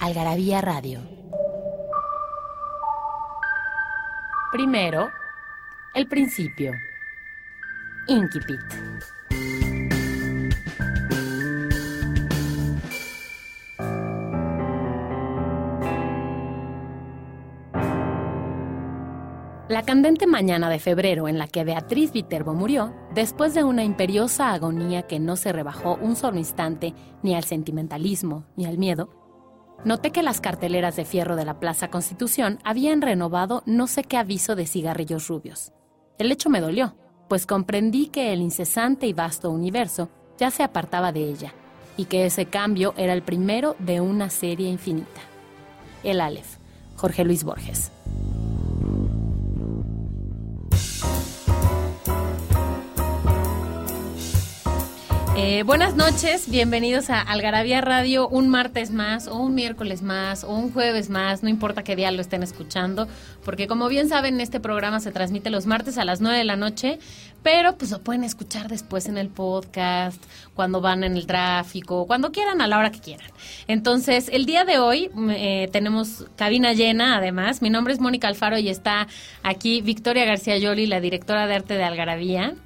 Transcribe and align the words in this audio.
Algarabía 0.00 0.62
Radio. 0.62 1.02
Primero, 4.50 5.10
el 5.94 6.08
principio. 6.08 6.72
Inquipit. 8.08 8.58
La 19.68 19.82
candente 19.82 20.26
mañana 20.26 20.70
de 20.70 20.78
febrero 20.78 21.28
en 21.28 21.36
la 21.36 21.46
que 21.46 21.62
Beatriz 21.62 22.12
Viterbo 22.12 22.54
murió, 22.54 22.94
después 23.14 23.52
de 23.52 23.64
una 23.64 23.84
imperiosa 23.84 24.54
agonía 24.54 25.02
que 25.02 25.20
no 25.20 25.36
se 25.36 25.52
rebajó 25.52 25.96
un 26.00 26.16
solo 26.16 26.38
instante 26.38 26.94
ni 27.22 27.36
al 27.36 27.44
sentimentalismo 27.44 28.46
ni 28.56 28.64
al 28.64 28.78
miedo, 28.78 29.19
noté 29.84 30.10
que 30.10 30.22
las 30.22 30.40
carteleras 30.40 30.96
de 30.96 31.04
fierro 31.04 31.36
de 31.36 31.44
la 31.44 31.58
Plaza 31.58 31.88
Constitución 31.88 32.58
habían 32.64 33.02
renovado 33.02 33.62
no 33.66 33.86
sé 33.86 34.04
qué 34.04 34.16
aviso 34.16 34.56
de 34.56 34.66
cigarrillos 34.66 35.28
rubios. 35.28 35.72
El 36.18 36.30
hecho 36.32 36.50
me 36.50 36.60
dolió, 36.60 36.94
pues 37.28 37.46
comprendí 37.46 38.08
que 38.08 38.32
el 38.32 38.40
incesante 38.40 39.06
y 39.06 39.12
vasto 39.12 39.50
universo 39.50 40.08
ya 40.38 40.50
se 40.50 40.62
apartaba 40.62 41.12
de 41.12 41.24
ella, 41.24 41.54
y 41.96 42.06
que 42.06 42.26
ese 42.26 42.46
cambio 42.46 42.94
era 42.96 43.12
el 43.12 43.22
primero 43.22 43.76
de 43.78 44.00
una 44.00 44.30
serie 44.30 44.68
infinita. 44.68 45.20
El 46.02 46.20
Aleph, 46.20 46.56
Jorge 46.96 47.24
Luis 47.24 47.44
Borges. 47.44 47.92
Eh, 55.42 55.62
buenas 55.62 55.96
noches, 55.96 56.50
bienvenidos 56.50 57.08
a 57.08 57.18
Algarabía 57.18 57.80
Radio, 57.80 58.28
un 58.28 58.50
martes 58.50 58.90
más, 58.90 59.26
o 59.26 59.38
un 59.38 59.54
miércoles 59.54 60.02
más, 60.02 60.44
o 60.44 60.50
un 60.50 60.70
jueves 60.70 61.08
más, 61.08 61.42
no 61.42 61.48
importa 61.48 61.82
qué 61.82 61.96
día 61.96 62.10
lo 62.10 62.20
estén 62.20 62.42
escuchando, 62.42 63.08
porque 63.42 63.66
como 63.66 63.88
bien 63.88 64.10
saben, 64.10 64.38
este 64.38 64.60
programa 64.60 65.00
se 65.00 65.12
transmite 65.12 65.48
los 65.48 65.64
martes 65.64 65.96
a 65.96 66.04
las 66.04 66.20
9 66.20 66.36
de 66.36 66.44
la 66.44 66.56
noche, 66.56 66.98
pero 67.42 67.78
pues 67.78 67.90
lo 67.90 68.02
pueden 68.02 68.22
escuchar 68.22 68.68
después 68.68 69.06
en 69.06 69.16
el 69.16 69.30
podcast, 69.30 70.22
cuando 70.52 70.82
van 70.82 71.04
en 71.04 71.16
el 71.16 71.26
tráfico, 71.26 72.06
cuando 72.06 72.32
quieran, 72.32 72.60
a 72.60 72.66
la 72.66 72.76
hora 72.76 72.92
que 72.92 73.00
quieran. 73.00 73.30
Entonces, 73.66 74.28
el 74.30 74.44
día 74.44 74.66
de 74.66 74.78
hoy 74.78 75.10
eh, 75.30 75.70
tenemos 75.72 76.26
cabina 76.36 76.74
llena, 76.74 77.16
además. 77.16 77.62
Mi 77.62 77.70
nombre 77.70 77.94
es 77.94 78.00
Mónica 78.00 78.28
Alfaro 78.28 78.58
y 78.58 78.68
está 78.68 79.08
aquí 79.42 79.80
Victoria 79.80 80.26
García 80.26 80.58
Yoli, 80.58 80.86
la 80.86 81.00
directora 81.00 81.46
de 81.46 81.54
arte 81.54 81.78
de 81.78 81.84
Algarabía. 81.84 82.56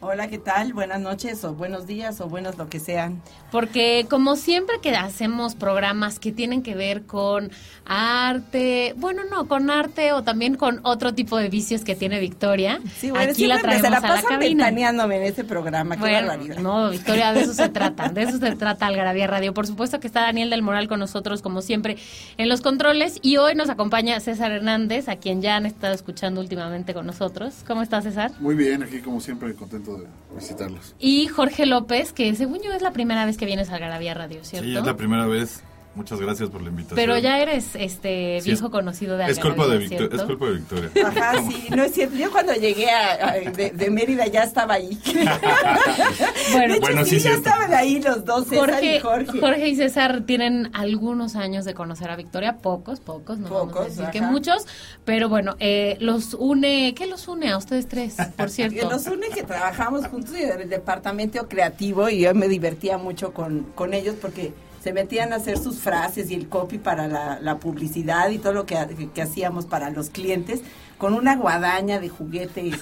Hola, 0.00 0.28
¿qué 0.28 0.38
tal? 0.38 0.74
Buenas 0.74 1.00
noches 1.00 1.42
o 1.42 1.54
buenos 1.54 1.88
días 1.88 2.20
o 2.20 2.28
buenos 2.28 2.56
lo 2.56 2.68
que 2.68 2.78
sean. 2.78 3.20
Porque 3.50 4.06
como 4.08 4.36
siempre 4.36 4.76
que 4.80 4.90
hacemos 4.94 5.56
programas 5.56 6.20
que 6.20 6.30
tienen 6.30 6.62
que 6.62 6.76
ver 6.76 7.02
con 7.02 7.50
arte, 7.84 8.94
bueno, 8.96 9.22
no, 9.28 9.48
con 9.48 9.70
arte 9.70 10.12
o 10.12 10.22
también 10.22 10.54
con 10.54 10.78
otro 10.84 11.14
tipo 11.14 11.36
de 11.36 11.48
vicios 11.48 11.82
que 11.82 11.96
tiene 11.96 12.20
Victoria. 12.20 12.78
Sí, 12.96 13.10
bueno, 13.10 13.32
aquí 13.32 13.48
la 13.48 13.58
traemos 13.58 13.90
la 13.90 13.96
a 13.96 14.00
la 14.00 14.22
cabina. 14.22 14.68
en 14.68 15.22
este 15.24 15.42
programa, 15.42 15.96
qué 15.96 16.12
barbaridad. 16.12 16.58
No, 16.58 16.90
Victoria, 16.90 17.32
de 17.32 17.40
eso 17.40 17.52
se 17.52 17.68
trata, 17.68 18.08
de 18.08 18.22
eso 18.22 18.38
se 18.38 18.54
trata 18.54 18.86
Algarabía 18.86 19.26
Radio. 19.26 19.52
Por 19.52 19.66
supuesto 19.66 19.98
que 19.98 20.06
está 20.06 20.20
Daniel 20.20 20.48
del 20.48 20.62
Moral 20.62 20.86
con 20.86 21.00
nosotros 21.00 21.42
como 21.42 21.60
siempre 21.60 21.96
en 22.36 22.48
los 22.48 22.60
controles 22.60 23.18
y 23.20 23.38
hoy 23.38 23.56
nos 23.56 23.68
acompaña 23.68 24.20
César 24.20 24.52
Hernández, 24.52 25.08
a 25.08 25.16
quien 25.16 25.42
ya 25.42 25.56
han 25.56 25.66
estado 25.66 25.92
escuchando 25.92 26.40
últimamente 26.40 26.94
con 26.94 27.04
nosotros. 27.04 27.64
¿Cómo 27.66 27.82
estás, 27.82 28.04
César? 28.04 28.30
Muy 28.38 28.54
bien, 28.54 28.84
aquí 28.84 29.00
como 29.00 29.20
siempre 29.20 29.52
contento 29.54 29.87
de 29.96 30.06
visitarlos. 30.34 30.94
Y 30.98 31.26
Jorge 31.28 31.66
López, 31.66 32.12
que 32.12 32.34
según 32.34 32.60
yo 32.62 32.72
es 32.72 32.82
la 32.82 32.92
primera 32.92 33.24
vez 33.24 33.36
que 33.36 33.46
vienes 33.46 33.70
a 33.70 33.78
Garabía 33.78 34.14
Radio, 34.14 34.44
¿cierto? 34.44 34.68
Sí, 34.68 34.76
es 34.76 34.84
la 34.84 34.96
primera 34.96 35.26
vez. 35.26 35.62
Muchas 35.94 36.20
gracias 36.20 36.48
por 36.48 36.62
la 36.62 36.68
invitación. 36.68 36.96
Pero 36.96 37.18
ya 37.18 37.40
eres 37.40 37.74
este 37.74 38.40
viejo 38.44 38.70
conocido 38.70 39.16
de 39.16 39.26
es 39.26 39.38
culpa 39.38 39.66
de, 39.66 39.84
es 39.84 40.22
culpa 40.22 40.46
de 40.46 40.52
Victoria. 40.52 40.90
Ajá, 41.04 41.42
sí, 41.48 41.66
no 41.74 41.82
es 41.82 41.92
cierto. 41.92 42.16
Yo 42.16 42.30
cuando 42.30 42.54
llegué 42.54 42.90
a, 42.90 43.32
de, 43.32 43.90
Mérida 43.90 44.26
ya 44.26 44.44
estaba 44.44 44.74
ahí. 44.74 44.98
bueno, 46.52 46.74
de 46.74 46.78
hecho, 46.78 47.04
sí, 47.04 47.18
ya 47.18 47.32
estaban 47.32 47.74
ahí 47.74 48.00
los 48.00 48.24
dos, 48.24 48.46
César 48.46 48.70
Jorge, 48.70 48.96
y 48.96 49.00
Jorge. 49.00 49.40
Jorge 49.40 49.68
y 49.68 49.76
César 49.76 50.22
tienen 50.24 50.70
algunos 50.72 51.34
años 51.36 51.64
de 51.64 51.74
conocer 51.74 52.10
a 52.10 52.16
Victoria, 52.16 52.58
pocos, 52.58 53.00
pocos, 53.00 53.38
no 53.38 53.48
pocos, 53.48 53.74
vamos 53.74 53.86
a 53.86 53.88
decir 53.88 54.06
que 54.12 54.20
muchos, 54.22 54.66
pero 55.04 55.28
bueno, 55.28 55.56
eh, 55.58 55.96
los 56.00 56.34
une, 56.34 56.94
¿qué 56.94 57.06
los 57.06 57.26
une 57.26 57.50
a 57.50 57.56
ustedes 57.56 57.88
tres, 57.88 58.16
por 58.36 58.50
cierto? 58.50 58.88
Los 58.88 59.06
une 59.06 59.28
que 59.30 59.42
trabajamos 59.42 60.06
juntos 60.06 60.34
en 60.34 60.60
el 60.60 60.68
departamento 60.68 61.48
creativo 61.48 62.08
y 62.08 62.20
yo 62.20 62.34
me 62.34 62.46
divertía 62.48 62.98
mucho 62.98 63.32
con, 63.32 63.64
con 63.74 63.94
ellos 63.94 64.14
porque 64.20 64.52
se 64.82 64.92
metían 64.92 65.32
a 65.32 65.36
hacer 65.36 65.58
sus 65.58 65.78
frases 65.78 66.30
y 66.30 66.34
el 66.34 66.48
copy 66.48 66.78
para 66.78 67.38
la, 67.40 67.58
publicidad 67.58 68.30
y 68.30 68.38
todo 68.38 68.52
lo 68.52 68.66
que, 68.66 68.76
que, 69.14 69.22
hacíamos 69.22 69.66
para 69.66 69.90
los 69.90 70.10
clientes 70.10 70.62
con 70.98 71.14
una 71.14 71.36
guadaña 71.36 72.00
de 72.00 72.08
juguete. 72.08 72.60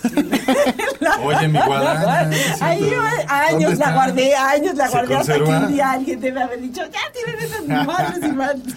Oye, 1.22 1.48
mi 1.48 1.58
guadaña. 1.58 2.36
Ahí 2.62 2.90
años 3.28 3.78
la 3.78 3.92
guardé, 3.92 4.34
años 4.34 4.74
la 4.74 4.88
guardé 4.88 5.14
hasta 5.16 5.34
que 5.34 5.42
un 5.42 5.68
día 5.68 5.90
alguien 5.92 6.20
debe 6.20 6.42
haber 6.42 6.60
dicho, 6.62 6.82
ya 6.86 7.00
tienen 7.12 7.44
esas 7.44 7.66
madres 7.86 8.24
y 8.24 8.32
madres. 8.32 8.74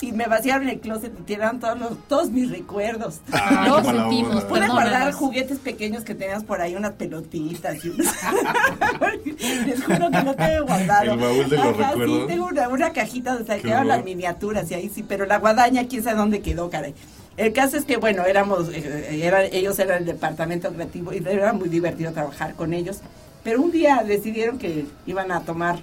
Y 0.00 0.12
me 0.12 0.26
vaciaron 0.26 0.68
el 0.68 0.78
closet 0.78 1.12
y 1.18 1.22
tiraron 1.22 1.58
todos, 1.58 1.78
los, 1.78 2.08
todos 2.08 2.30
mis 2.30 2.50
recuerdos. 2.50 3.20
Ah, 3.32 3.64
no 3.66 3.82
sentimos. 3.82 4.44
Pude 4.44 4.68
guardar 4.68 5.10
juguetes 5.12 5.58
pequeños 5.58 6.04
que 6.04 6.14
tenías 6.14 6.44
por 6.44 6.60
ahí, 6.60 6.76
unas 6.76 6.92
pelotitas. 6.92 7.82
Y 7.84 7.92
Les 9.66 9.82
juro 9.82 10.10
que 10.10 10.22
no 10.22 10.34
tengo 10.34 10.66
guardado. 10.66 11.12
El 11.12 11.18
baúl 11.18 11.48
de 11.48 11.56
los 11.56 11.76
recuerdos. 11.76 12.20
Sí, 12.20 12.26
tengo 12.28 12.46
una, 12.46 12.68
una 12.68 12.92
cajita 12.92 13.34
donde 13.34 13.58
quedaron 13.58 13.88
las 13.88 14.04
miniaturas 14.04 14.70
y 14.70 14.74
ahí 14.74 14.90
sí, 14.94 15.02
pero 15.02 15.24
la 15.24 15.38
guadaña, 15.38 15.86
quién 15.88 16.04
sabe 16.04 16.18
dónde 16.18 16.42
quedó, 16.42 16.68
caray. 16.68 16.94
El 17.36 17.52
caso 17.52 17.76
es 17.76 17.84
que, 17.84 17.96
bueno, 17.96 18.24
éramos, 18.24 18.68
eh, 18.72 19.50
ellos 19.52 19.78
eran 19.78 19.98
el 19.98 20.04
departamento 20.04 20.70
creativo 20.72 21.12
y 21.12 21.22
era 21.26 21.52
muy 21.52 21.68
divertido 21.68 22.12
trabajar 22.12 22.54
con 22.54 22.74
ellos. 22.74 22.98
Pero 23.42 23.60
un 23.62 23.72
día 23.72 24.02
decidieron 24.06 24.58
que 24.58 24.86
iban 25.06 25.32
a 25.32 25.40
tomar 25.40 25.80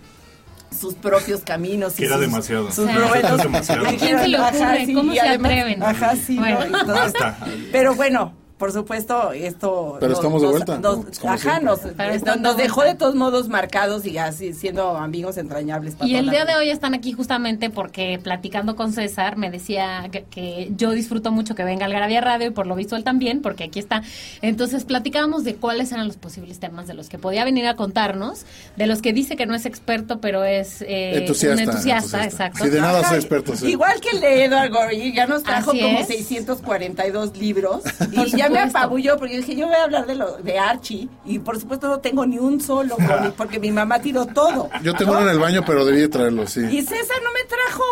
sus 0.77 0.93
propios 0.93 1.41
caminos. 1.41 1.93
Que 1.93 2.05
era 2.05 2.17
demasiado. 2.17 2.71
Sus 2.71 2.85
demasiado. 2.85 3.85
¿Quién 3.97 4.19
se 4.19 4.27
lo 4.27 4.45
ocurre? 4.45 4.93
¿Cómo 4.93 5.13
se 5.13 5.19
atreven? 5.21 5.83
Ajá, 5.83 6.15
sí. 6.15 6.37
Bueno. 6.37 6.67
pero 7.71 7.95
bueno, 7.95 8.33
por 8.59 8.73
supuesto, 8.73 9.31
esto... 9.31 9.95
Pero 10.01 10.13
estamos 10.13 10.41
de 10.41 10.47
vuelta. 10.49 10.81
ajá, 11.25 11.61
nos, 11.61 11.79
nos, 12.41 12.57
dejó 12.57 12.83
de 12.83 12.93
todos 12.93 13.15
modos 13.15 13.47
marcados 13.47 14.05
y 14.05 14.17
así 14.17 14.53
siendo 14.53 14.97
amigos 14.97 15.37
entrañables. 15.37 15.95
y 16.01 16.15
el 16.15 16.29
día 16.29 16.43
de 16.43 16.57
hoy 16.57 16.69
están 16.69 16.93
aquí 16.93 17.13
justamente 17.13 17.69
porque 17.69 18.19
platicando 18.21 18.75
con 18.75 18.91
César 18.91 19.37
me 19.37 19.49
decía 19.49 20.09
que, 20.11 20.73
yo 20.75 20.91
disfruto 20.91 21.31
mucho 21.31 21.55
que 21.55 21.63
venga 21.63 21.85
al 21.85 21.93
Garabia 21.93 22.19
Radio 22.19 22.47
y 22.47 22.49
por 22.49 22.67
lo 22.67 22.75
visto 22.75 22.97
él 22.97 23.05
también, 23.05 23.41
porque 23.41 23.63
aquí 23.63 23.79
está. 23.79 24.03
Entonces 24.41 24.83
platicábamos 24.83 25.45
de 25.45 25.55
cuáles 25.55 25.93
eran 25.93 26.05
los 26.07 26.17
posibles 26.17 26.59
temas 26.59 26.85
de 26.85 26.95
los 26.95 27.07
que 27.07 27.17
podía 27.17 27.45
venir 27.45 27.65
a 27.65 27.77
contarnos, 27.77 28.45
de 28.75 28.87
los 28.87 29.01
que 29.01 29.13
dice 29.13 29.37
que 29.37 29.45
no 29.45 29.55
es 29.55 29.65
experto, 29.65 30.19
pero 30.19 30.43
es 30.43 30.81
eh, 30.81 31.19
entusiasta, 31.19 31.63
un 31.63 31.69
entusiasta, 31.69 32.25
exacto. 32.25 32.65
Si 32.65 32.69
de 32.69 32.81
nada 32.81 33.07
soy 33.07 33.19
experto. 33.19 33.53
Igual 33.65 34.01
que 34.01 34.09
el 34.09 34.19
de 34.19 34.43
Edward 34.43 34.69
Gorey, 34.69 35.13
ya 35.13 35.27
nos 35.27 35.43
trajo 35.43 35.71
como 35.71 36.03
642 36.03 37.37
libros 37.37 37.83
y 38.11 38.29
ya 38.37 38.48
me 38.49 38.59
apabulló 38.59 39.17
porque 39.17 39.35
yo 39.35 39.39
dije, 39.41 39.55
yo 39.55 39.67
voy 39.67 39.75
a 39.75 39.83
hablar 39.83 40.05
de 40.05 40.15
lo 40.15 40.37
de 40.37 40.57
Archie 40.57 41.07
y 41.25 41.39
por 41.39 41.59
supuesto 41.59 41.87
no 41.87 41.99
tengo 41.99 42.25
ni 42.25 42.37
un 42.37 42.61
solo 42.61 42.97
porque 43.37 43.59
mi 43.59 43.71
mamá 43.71 43.99
tiró 43.99 44.25
todo. 44.25 44.69
Yo 44.83 44.93
tengo 44.93 45.11
uno 45.11 45.21
en 45.21 45.29
el 45.29 45.39
baño, 45.39 45.63
pero 45.65 45.85
debí 45.85 46.07
traerlo, 46.07 46.47
sí. 46.47 46.61
Y 46.61 46.81
César 46.81 47.17
no 47.23 47.31
me 47.33 47.43
trajo 47.47 47.83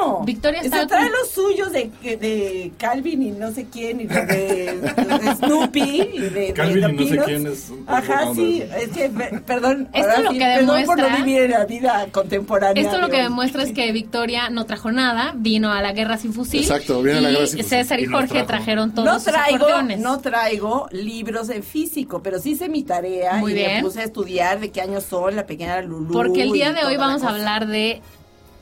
uno. 0.00 0.24
Victoria 0.24 0.60
está 0.60 0.80
Se 0.80 0.86
trae 0.86 1.10
los 1.10 1.30
suyos 1.30 1.72
de, 1.72 1.90
de 2.02 2.72
Calvin 2.78 3.22
y 3.22 3.30
no 3.30 3.52
sé 3.52 3.66
quién 3.70 4.00
y 4.00 4.06
de, 4.06 5.36
Snoopy 5.38 6.10
y 6.12 6.18
de 6.18 6.52
Calvin 6.52 6.90
y 6.90 7.04
no 7.04 7.08
sé 7.08 7.18
quién 7.24 7.46
es. 7.46 7.72
Ajá, 7.86 8.34
sí, 8.34 8.62
es 8.62 8.88
que 8.88 9.10
perdón, 9.46 9.88
esto 9.92 10.22
lo 10.22 10.30
que 10.30 10.46
demuestra 10.46 10.86
por 10.86 11.10
no 11.10 11.16
vivir 11.16 11.42
en 11.42 11.50
la 11.52 11.64
vida 11.64 12.06
contemporánea. 12.10 12.82
Esto 12.82 12.98
lo 12.98 13.08
que 13.08 13.22
demuestra 13.22 13.62
es 13.62 13.72
que 13.72 13.90
Victoria 13.92 14.50
no 14.50 14.66
trajo 14.66 14.90
nada, 14.92 15.32
vino 15.36 15.72
a 15.72 15.80
la 15.82 15.92
guerra 15.92 16.18
sin 16.18 16.32
fusil. 16.32 16.60
Exacto, 16.60 17.02
viene 17.02 17.18
a 17.18 17.22
la 17.22 17.30
guerra 17.30 17.46
sin 17.46 17.58
fusil. 17.58 17.78
César 17.78 18.00
y, 18.00 18.06
Jorge 18.06 18.42
trajeron 18.44 18.92
todos 18.92 19.06
no 19.06 19.32
traigo, 19.32 19.66
No 20.02 20.20
traigo 20.20 20.88
libros 20.90 21.48
en 21.48 21.62
físico, 21.62 22.22
pero 22.22 22.38
sí 22.38 22.52
hice 22.52 22.68
mi 22.68 22.82
tarea 22.82 23.40
y 23.40 23.54
me 23.54 23.80
puse 23.82 24.00
a 24.00 24.04
estudiar 24.04 24.60
de 24.60 24.70
qué 24.70 24.80
años 24.80 25.04
son 25.04 25.36
la 25.36 25.46
pequeña 25.46 25.80
Lulu. 25.80 26.12
Porque 26.12 26.42
el 26.42 26.52
día 26.52 26.72
de 26.72 26.84
hoy 26.84 26.96
vamos 26.96 27.22
a 27.22 27.28
hablar 27.30 27.66
de... 27.66 28.02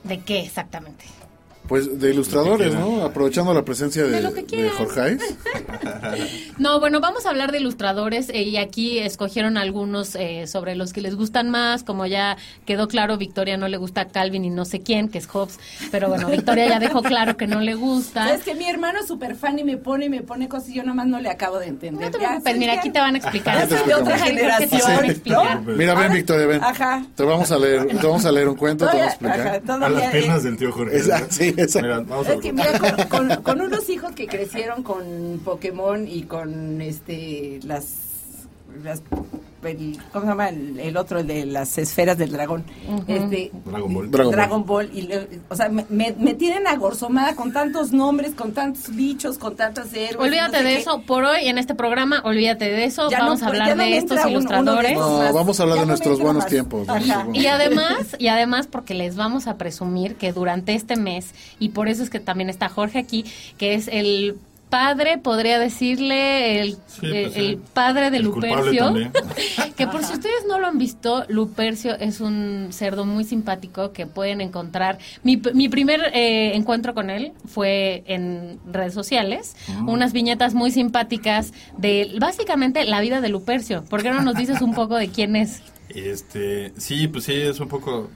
¿De 0.04 0.20
qué 0.20 0.40
exactamente? 0.40 1.04
Pues 1.70 2.00
de 2.00 2.10
ilustradores, 2.10 2.74
¿no? 2.74 3.04
Aprovechando 3.04 3.54
la 3.54 3.64
presencia 3.64 4.02
de. 4.02 4.70
Jorge. 4.76 5.18
No, 6.58 6.78
bueno, 6.78 7.00
vamos 7.00 7.24
a 7.24 7.30
hablar 7.30 7.52
de 7.52 7.58
ilustradores 7.58 8.28
eh, 8.28 8.42
y 8.42 8.58
aquí 8.58 8.98
escogieron 8.98 9.56
algunos 9.56 10.14
eh, 10.14 10.46
sobre 10.46 10.74
los 10.74 10.92
que 10.92 11.00
les 11.00 11.14
gustan 11.14 11.48
más, 11.48 11.84
como 11.84 12.04
ya 12.04 12.36
quedó 12.66 12.86
claro, 12.86 13.16
Victoria 13.16 13.56
no 13.56 13.66
le 13.68 13.78
gusta 13.78 14.08
Calvin 14.08 14.44
y 14.44 14.50
no 14.50 14.66
sé 14.66 14.80
quién, 14.80 15.08
que 15.08 15.18
es 15.18 15.26
Hobbes, 15.26 15.58
pero 15.90 16.08
bueno, 16.08 16.28
Victoria 16.30 16.68
ya 16.68 16.78
dejó 16.78 17.02
claro 17.02 17.36
que 17.38 17.46
no 17.46 17.60
le 17.60 17.74
gusta. 17.74 18.34
Es 18.34 18.42
que 18.42 18.54
mi 18.54 18.68
hermano 18.68 18.98
es 19.00 19.06
súper 19.06 19.36
fan 19.36 19.58
y 19.58 19.64
me 19.64 19.78
pone 19.78 20.06
y 20.06 20.08
me 20.10 20.20
pone 20.22 20.48
cosas 20.48 20.68
y 20.70 20.74
yo 20.74 20.82
nada 20.82 20.94
más 20.94 21.06
no 21.06 21.18
le 21.18 21.30
acabo 21.30 21.58
de 21.58 21.68
entender. 21.68 22.04
No 22.06 22.10
te 22.10 22.18
preocupes, 22.18 22.56
mira, 22.58 22.74
aquí 22.74 22.90
te 22.90 23.00
van 23.00 23.14
a 23.14 23.18
explicar. 23.18 23.68
Ya 23.68 23.78
soy 23.78 23.88
de 23.88 23.94
otra 23.94 24.16
Ay, 24.16 24.20
¿por 24.20 24.28
qué 24.28 24.36
te 24.36 24.42
van 24.42 24.52
a 24.52 24.58
generación, 24.66 25.04
explicar? 25.06 25.62
¿no? 25.62 25.72
Mira, 25.76 25.94
ven, 25.94 26.02
Ahora- 26.02 26.14
Victoria, 26.14 26.46
ven. 26.46 26.64
Ajá. 26.64 27.06
Te 27.14 27.22
vamos 27.24 27.50
a 27.50 27.58
leer, 27.58 27.86
te 27.86 28.06
vamos 28.06 28.24
a 28.26 28.32
leer 28.32 28.48
un 28.48 28.56
cuento, 28.56 28.86
te 28.86 28.96
vamos 28.98 29.02
a 29.02 29.04
ajá, 29.06 29.56
explicar. 29.56 29.82
A 29.82 29.88
las 29.88 30.10
piernas 30.12 30.40
eh, 30.40 30.42
del 30.48 30.56
tío 30.58 30.72
Jorge. 30.72 30.96
Exacto, 30.96 31.26
sí, 31.30 31.54
exacto. 31.62 31.88
Mira, 31.88 32.00
vamos 32.00 32.26
a 32.28 32.34
Es 32.34 32.40
que 32.40 32.52
mira, 32.52 32.78
con, 33.08 33.28
con- 33.28 33.42
con 33.42 33.60
unos 33.66 33.88
hijos 33.90 34.12
que 34.12 34.26
crecieron 34.26 34.82
con 34.82 35.40
Pokémon 35.44 36.06
y 36.08 36.22
con 36.22 36.80
este 36.80 37.60
las, 37.64 38.46
las 38.82 39.02
el- 39.62 39.98
¿cómo 40.12 40.24
se 40.24 40.30
llama 40.30 40.48
el, 40.48 40.78
el 40.80 40.96
otro 40.96 41.20
el 41.20 41.26
de 41.26 41.44
las 41.46 41.76
esferas 41.78 42.16
del 42.18 42.32
dragón? 42.32 42.64
Este 43.06 43.50
Dragon 43.64 43.92
Ball. 43.94 44.10
Dragon 44.10 44.26
Ball. 44.30 44.36
Dragon 44.36 44.66
Ball 44.66 44.90
y 44.94 45.02
le- 45.02 45.28
o 45.48 45.56
sea, 45.56 45.68
me, 45.68 45.84
me, 45.88 46.34
tienen 46.34 46.66
agorzomada 46.66 47.34
con 47.36 47.52
tantos 47.52 47.92
nombres, 47.92 48.34
con 48.34 48.52
tantos 48.52 48.94
bichos, 48.94 49.38
con 49.38 49.56
tantos 49.56 49.92
héroes. 49.92 50.16
Olvídate 50.28 50.52
no 50.52 50.58
sé 50.58 50.64
de 50.64 50.70
qué. 50.74 50.80
eso, 50.80 51.02
por 51.02 51.24
hoy 51.24 51.46
en 51.48 51.58
este 51.58 51.74
programa, 51.74 52.22
olvídate 52.24 52.66
de 52.70 52.84
eso, 52.84 53.10
Ya 53.10 53.18
no, 53.18 53.24
vamos 53.26 53.42
a 53.42 53.46
porque 53.46 53.60
hablar 53.62 53.76
no 53.76 53.82
de 53.84 53.96
estos 53.96 54.16
entra 54.18 54.26
un- 54.26 54.32
uno 54.32 54.40
de 54.40 54.90
ilustradores. 54.92 54.94
No, 54.94 55.32
vamos 55.34 55.60
a 55.60 55.62
hablar 55.62 55.76
Ya 55.76 55.80
de 55.82 55.86
no 55.86 55.90
nuestros 55.90 56.18
buenos 56.20 56.42
más. 56.44 56.50
tiempos, 56.50 56.86
Y 57.34 57.46
además, 57.46 58.16
y 58.18 58.28
además 58.28 58.66
porque 58.66 58.94
les 58.94 59.16
vamos 59.16 59.46
a 59.46 59.56
presumir 59.58 60.16
que 60.16 60.32
durante 60.32 60.74
este 60.74 60.96
mes, 60.96 61.34
y 61.58 61.70
por 61.70 61.88
eso 61.88 62.02
es 62.02 62.10
que 62.10 62.20
también 62.20 62.50
está 62.50 62.68
Jorge 62.68 62.98
aquí, 62.98 63.24
que 63.58 63.74
es 63.74 63.88
el 63.88 64.36
padre, 64.70 65.18
podría 65.18 65.58
decirle, 65.58 66.60
el, 66.60 66.72
Sí, 66.86 67.00
pues 67.00 67.36
el- 67.36 67.56
sí. 67.56 67.58
padre 67.74 68.10
de 68.10 68.18
El 68.18 68.22
Lupercio. 68.24 68.94
que 69.76 69.86
por 69.86 70.02
si 70.04 70.12
ustedes 70.14 70.44
no 70.48 70.58
lo 70.58 70.66
han 70.68 70.78
visto, 70.78 71.24
Lupercio 71.28 71.96
es 71.98 72.20
un 72.20 72.68
cerdo 72.70 73.04
muy 73.04 73.24
simpático 73.24 73.92
que 73.92 74.06
pueden 74.06 74.40
encontrar. 74.40 74.98
Mi, 75.22 75.40
mi 75.54 75.68
primer 75.68 76.00
eh, 76.14 76.52
encuentro 76.54 76.94
con 76.94 77.10
él 77.10 77.32
fue 77.46 78.04
en 78.06 78.58
redes 78.72 78.94
sociales, 78.94 79.56
Ah. 79.68 79.84
unas 79.86 80.12
viñetas 80.12 80.54
muy 80.54 80.70
simpáticas 80.70 81.52
de 81.76 82.16
básicamente 82.18 82.84
la 82.84 83.00
vida 83.00 83.20
de 83.20 83.28
Lupercio. 83.28 83.84
¿Por 83.84 84.02
qué 84.02 84.10
no 84.10 84.22
nos 84.22 84.36
dices 84.36 84.60
un 84.62 84.74
poco 84.74 84.96
de 84.96 85.08
quién 85.08 85.36
es? 85.36 85.62
Este, 85.88 86.72
sí, 86.78 87.08
pues 87.08 87.24
sí, 87.24 87.32
es 87.34 87.58
un 87.58 87.68
poco, 87.68 88.08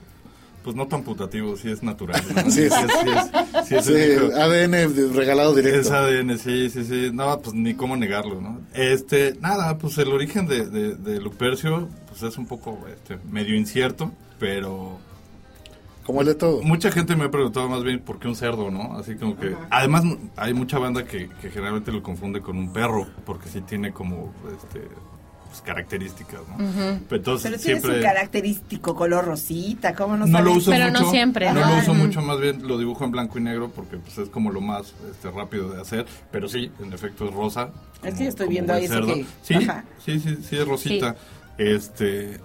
pues 0.65 0.75
no 0.75 0.89
tan 0.89 1.03
putativo, 1.03 1.57
sí 1.57 1.71
es 1.71 1.83
natural. 1.83 2.21
¿no? 2.35 2.43
Sí, 2.51 2.69
sí. 2.69 2.71
sí, 2.71 3.11
es, 3.11 3.67
sí 3.69 3.75
es 3.77 3.85
Sí. 3.85 4.39
ADN 4.41 5.15
regalado 5.15 5.51
Es 5.57 5.65
directo. 5.65 5.95
ADN, 5.95 6.39
sí, 6.39 6.71
sí, 6.71 6.85
sí. 6.85 7.11
No, 7.13 7.39
pues 7.41 7.55
ni 7.55 7.75
cómo 7.75 7.97
negarlo, 7.97 8.41
¿no? 8.41 8.61
Este, 8.73 9.35
nada, 9.41 9.77
pues 9.79 9.99
el 9.99 10.09
origen 10.11 10.47
de, 10.47 10.67
de, 10.67 10.95
de 10.97 11.21
Lupercio, 11.21 11.89
pues 12.09 12.23
es 12.23 12.39
un 12.39 12.47
poco 12.47 12.79
este, 12.93 13.19
medio 13.31 13.55
incierto, 13.55 14.11
pero 14.39 14.99
Como 16.07 16.23
el 16.23 16.29
de 16.29 16.35
todo. 16.35 16.63
mucha 16.63 16.91
gente 16.91 17.15
me 17.15 17.25
ha 17.25 17.31
preguntado 17.31 17.69
más 17.69 17.85
bien 17.85 18.01
por 18.01 18.19
qué 18.19 18.29
un 18.29 18.35
cerdo, 18.37 18.71
¿no? 18.71 18.97
Así 18.99 19.17
como 19.17 19.37
que, 19.37 19.55
además 19.71 20.05
hay 20.37 20.55
mucha 20.55 20.79
banda 20.79 21.05
que, 21.05 21.29
que 21.41 21.51
generalmente 21.51 21.93
lo 21.93 22.03
confunde 22.03 22.41
con 22.41 22.57
un 22.57 22.73
perro, 22.73 23.07
porque 23.27 23.49
sí 23.51 23.61
tiene 23.61 23.93
como, 23.93 24.33
este, 24.57 24.89
pues, 25.55 25.63
características, 25.63 26.41
¿no? 26.49 26.65
Entonces 26.65 27.05
Pero 27.09 27.27
tiene 27.39 27.59
siempre... 27.59 27.97
su 27.97 28.03
característico 28.03 28.95
color 28.97 29.25
rosita, 29.25 29.95
¿cómo 29.95 30.17
no 30.17 30.27
No 30.27 30.43
lo 30.43 30.53
uso 30.53 30.71
Pero 30.73 30.91
no 30.91 31.11
siempre, 31.11 31.53
No 31.53 31.61
lo 31.61 31.79
uso 31.79 31.95
mucho, 31.95 32.23
más 32.23 32.41
bien 32.41 32.67
lo 32.67 32.77
dibujo 32.77 33.05
en 33.05 33.13
blanco 33.13 33.39
y 33.39 33.43
negro 33.43 33.71
porque 33.71 33.99
pues 33.99 34.19
es 34.19 34.29
como 34.31 34.51
lo 34.51 34.61
más 34.61 34.95
este, 35.11 35.31
rápido 35.31 35.71
de 35.71 35.81
hacer. 35.81 36.07
Pero 36.33 36.49
sí, 36.49 36.73
en 36.81 36.93
efecto 36.93 37.29
es 37.29 37.35
rosa. 37.35 37.71
Es 38.03 38.11
como- 38.11 38.17
que 38.19 38.27
estoy 38.27 38.49
viendo 38.49 38.73
ahí 38.73 38.85
eso 38.85 38.95
cerdo. 38.95 39.15
que- 39.15 39.27
Sí, 39.43 39.55
sí, 40.05 40.21
sí, 40.21 40.39
sí, 40.43 40.57
es 40.57 40.67
rosita. 40.67 41.15
Este, 41.57 42.41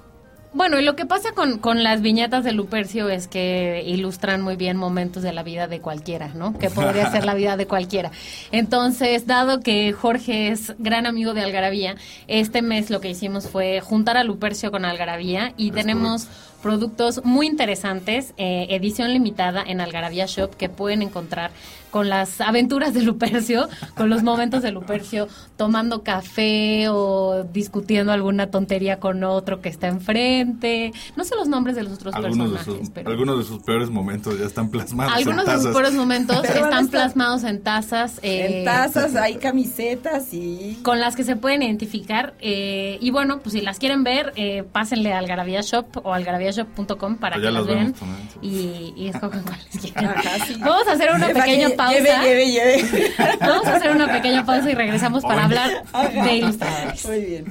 Bueno, 0.51 0.79
y 0.79 0.83
lo 0.83 0.95
que 0.95 1.05
pasa 1.05 1.31
con, 1.33 1.59
con 1.59 1.83
las 1.83 2.01
viñetas 2.01 2.43
de 2.43 2.53
Lupercio 2.53 3.07
es 3.09 3.27
que 3.27 3.83
ilustran 3.85 4.41
muy 4.41 4.55
bien 4.55 4.77
momentos 4.77 5.21
de 5.21 5.31
la 5.31 5.43
vida 5.43 5.67
de 5.67 5.79
cualquiera, 5.79 6.29
¿no? 6.29 6.57
Que 6.57 6.71
podría 6.71 7.11
ser 7.11 7.23
la 7.23 7.35
vida 7.35 7.55
de 7.55 7.67
cualquiera. 7.67 8.09
Entonces, 8.51 9.27
dado 9.27 9.59
que 9.59 9.93
Jorge 9.93 10.47
es 10.47 10.73
gran 10.79 11.05
amigo 11.05 11.35
de 11.35 11.41
Algarabía, 11.41 11.97
este 12.27 12.63
mes 12.63 12.89
lo 12.89 12.99
que 12.99 13.11
hicimos 13.11 13.47
fue 13.47 13.79
juntar 13.79 14.17
a 14.17 14.23
Lupercio 14.23 14.71
con 14.71 14.85
Algarabía 14.85 15.53
y 15.55 15.69
Es 15.69 15.75
tenemos 15.75 16.27
productos 16.63 17.23
muy 17.23 17.45
interesantes, 17.45 18.33
eh, 18.37 18.67
edición 18.71 19.13
limitada 19.13 19.63
en 19.65 19.81
Algarabía 19.81 20.25
Shop 20.25 20.55
que 20.55 20.67
pueden 20.67 21.03
encontrar 21.03 21.51
con 21.91 22.09
las 22.09 22.39
aventuras 22.41 22.94
de 22.94 23.01
Lupercio, 23.03 23.68
con 23.95 24.09
los 24.09 24.24
momentos 24.24 24.62
de 24.63 24.71
Lupercio, 24.71 25.27
tomando 25.57 26.03
café 26.03 26.88
o 26.89 27.44
discutiendo 27.51 28.12
alguna 28.12 28.51
tontería 28.51 29.00
con 29.00 29.24
otro 29.24 29.62
que 29.62 29.69
está 29.69 29.88
enfrente. 29.88 30.91
No 31.15 31.24
sé 31.24 31.36
los 31.36 31.47
nombres 31.47 31.75
de 31.75 31.83
los 31.83 31.94
otros 31.94 32.13
algunos, 32.13 32.51
de 32.51 32.57
personajes, 32.57 32.86
sus, 32.88 32.94
pero 32.94 33.09
algunos 33.09 33.38
de 33.39 33.44
sus 33.45 33.63
peores 33.63 33.89
momentos 33.89 34.38
ya 34.39 34.45
están 34.45 34.69
plasmados. 34.69 35.13
algunos 35.15 35.47
en 35.47 35.56
de 35.57 35.62
sus 35.63 35.71
peores 35.71 35.94
momentos 35.94 36.38
Pero 36.41 36.65
están 36.65 36.86
estar- 36.86 36.89
plasmados 36.89 37.44
en 37.44 37.62
tazas. 37.62 38.19
eh, 38.21 38.59
En 38.59 38.65
tazas, 38.65 39.15
hay 39.15 39.35
camisetas 39.35 40.33
y... 40.33 40.80
con 40.83 41.00
las 41.00 41.15
que 41.15 41.24
se 41.24 41.35
pueden 41.35 41.63
identificar. 41.63 42.33
eh, 42.42 42.97
y 43.01 43.12
bueno, 43.12 43.39
pues 43.39 43.53
si 43.53 43.62
las 43.62 43.80
quieren 43.80 44.03
ver, 44.03 44.33
eh, 44.35 44.63
pásenle 44.71 45.13
al 45.13 45.30
Algarabía 45.30 45.62
Shop 45.62 45.85
o 46.03 46.13
algarabiashop.com 46.13 47.18
para 47.18 47.35
Pues 47.35 47.45
que 47.47 47.51
las 47.51 47.65
vean 47.68 47.94
también, 47.94 48.30
y, 48.42 48.94
y 48.97 49.07
escojan 49.09 49.44
cuáles. 49.44 49.95
Ajá, 49.95 50.45
sí. 50.45 50.56
Vamos 50.59 50.88
a 50.88 50.94
hacer 50.94 51.09
una 51.13 51.27
pequeña 51.33 51.68
que- 51.69 51.75
pausa. 51.79 52.23
Lleve, 52.23 52.51
lleve, 52.51 52.81
lleve. 52.81 53.13
Vamos 53.39 53.67
a 53.67 53.75
hacer 53.75 53.91
una 53.91 54.07
pequeña 54.11 54.45
pausa 54.45 54.69
y 54.69 54.75
regresamos 54.75 55.23
para 55.23 55.45
Oye. 55.45 55.57
hablar 55.57 55.85
de 56.25 56.33
ilustradores. 56.33 57.05
Muy 57.05 57.21
bien. 57.21 57.45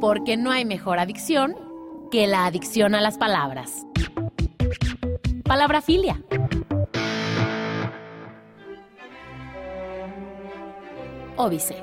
Porque 0.00 0.36
no 0.36 0.50
hay 0.50 0.64
mejor 0.64 0.98
adicción 0.98 1.56
que 2.10 2.26
la 2.26 2.46
adicción 2.46 2.94
a 2.94 3.00
las 3.00 3.16
palabras. 3.16 3.86
Palabrafilia. 5.44 6.20
Óbice. 11.36 11.82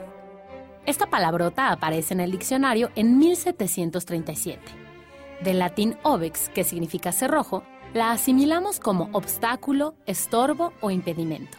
Esta 0.86 1.09
palabrota 1.09 1.71
aparece 1.71 2.13
en 2.13 2.19
el 2.19 2.31
diccionario 2.31 2.91
en 2.95 3.18
1737. 3.18 4.59
Del 5.41 5.59
latín 5.59 5.97
obex, 6.03 6.50
que 6.50 6.63
significa 6.63 7.12
cerrojo, 7.12 7.63
la 7.93 8.12
asimilamos 8.12 8.79
como 8.79 9.09
obstáculo, 9.12 9.93
estorbo 10.07 10.73
o 10.81 10.89
impedimento. 10.89 11.57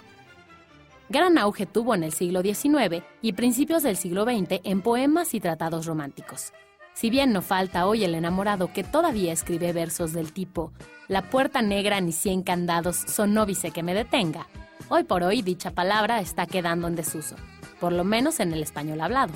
Gran 1.08 1.38
auge 1.38 1.64
tuvo 1.64 1.94
en 1.94 2.02
el 2.02 2.12
siglo 2.12 2.42
XIX 2.42 3.04
y 3.22 3.34
principios 3.34 3.82
del 3.84 3.96
siglo 3.96 4.24
XX 4.24 4.60
en 4.64 4.80
poemas 4.80 5.34
y 5.34 5.40
tratados 5.40 5.86
románticos. 5.86 6.52
Si 6.94 7.10
bien 7.10 7.32
no 7.32 7.42
falta 7.42 7.86
hoy 7.86 8.04
el 8.04 8.14
enamorado 8.14 8.72
que 8.72 8.82
todavía 8.82 9.32
escribe 9.32 9.72
versos 9.72 10.12
del 10.12 10.32
tipo 10.32 10.72
La 11.08 11.28
puerta 11.28 11.60
negra 11.60 12.00
ni 12.00 12.12
cien 12.12 12.42
candados 12.42 12.96
son 12.96 13.36
óbice 13.36 13.70
que 13.70 13.82
me 13.82 13.94
detenga, 13.94 14.46
hoy 14.88 15.04
por 15.04 15.22
hoy 15.22 15.42
dicha 15.42 15.72
palabra 15.72 16.20
está 16.20 16.46
quedando 16.46 16.88
en 16.88 16.96
desuso, 16.96 17.36
por 17.80 17.92
lo 17.92 18.04
menos 18.04 18.40
en 18.40 18.52
el 18.52 18.62
español 18.62 19.00
hablado. 19.00 19.34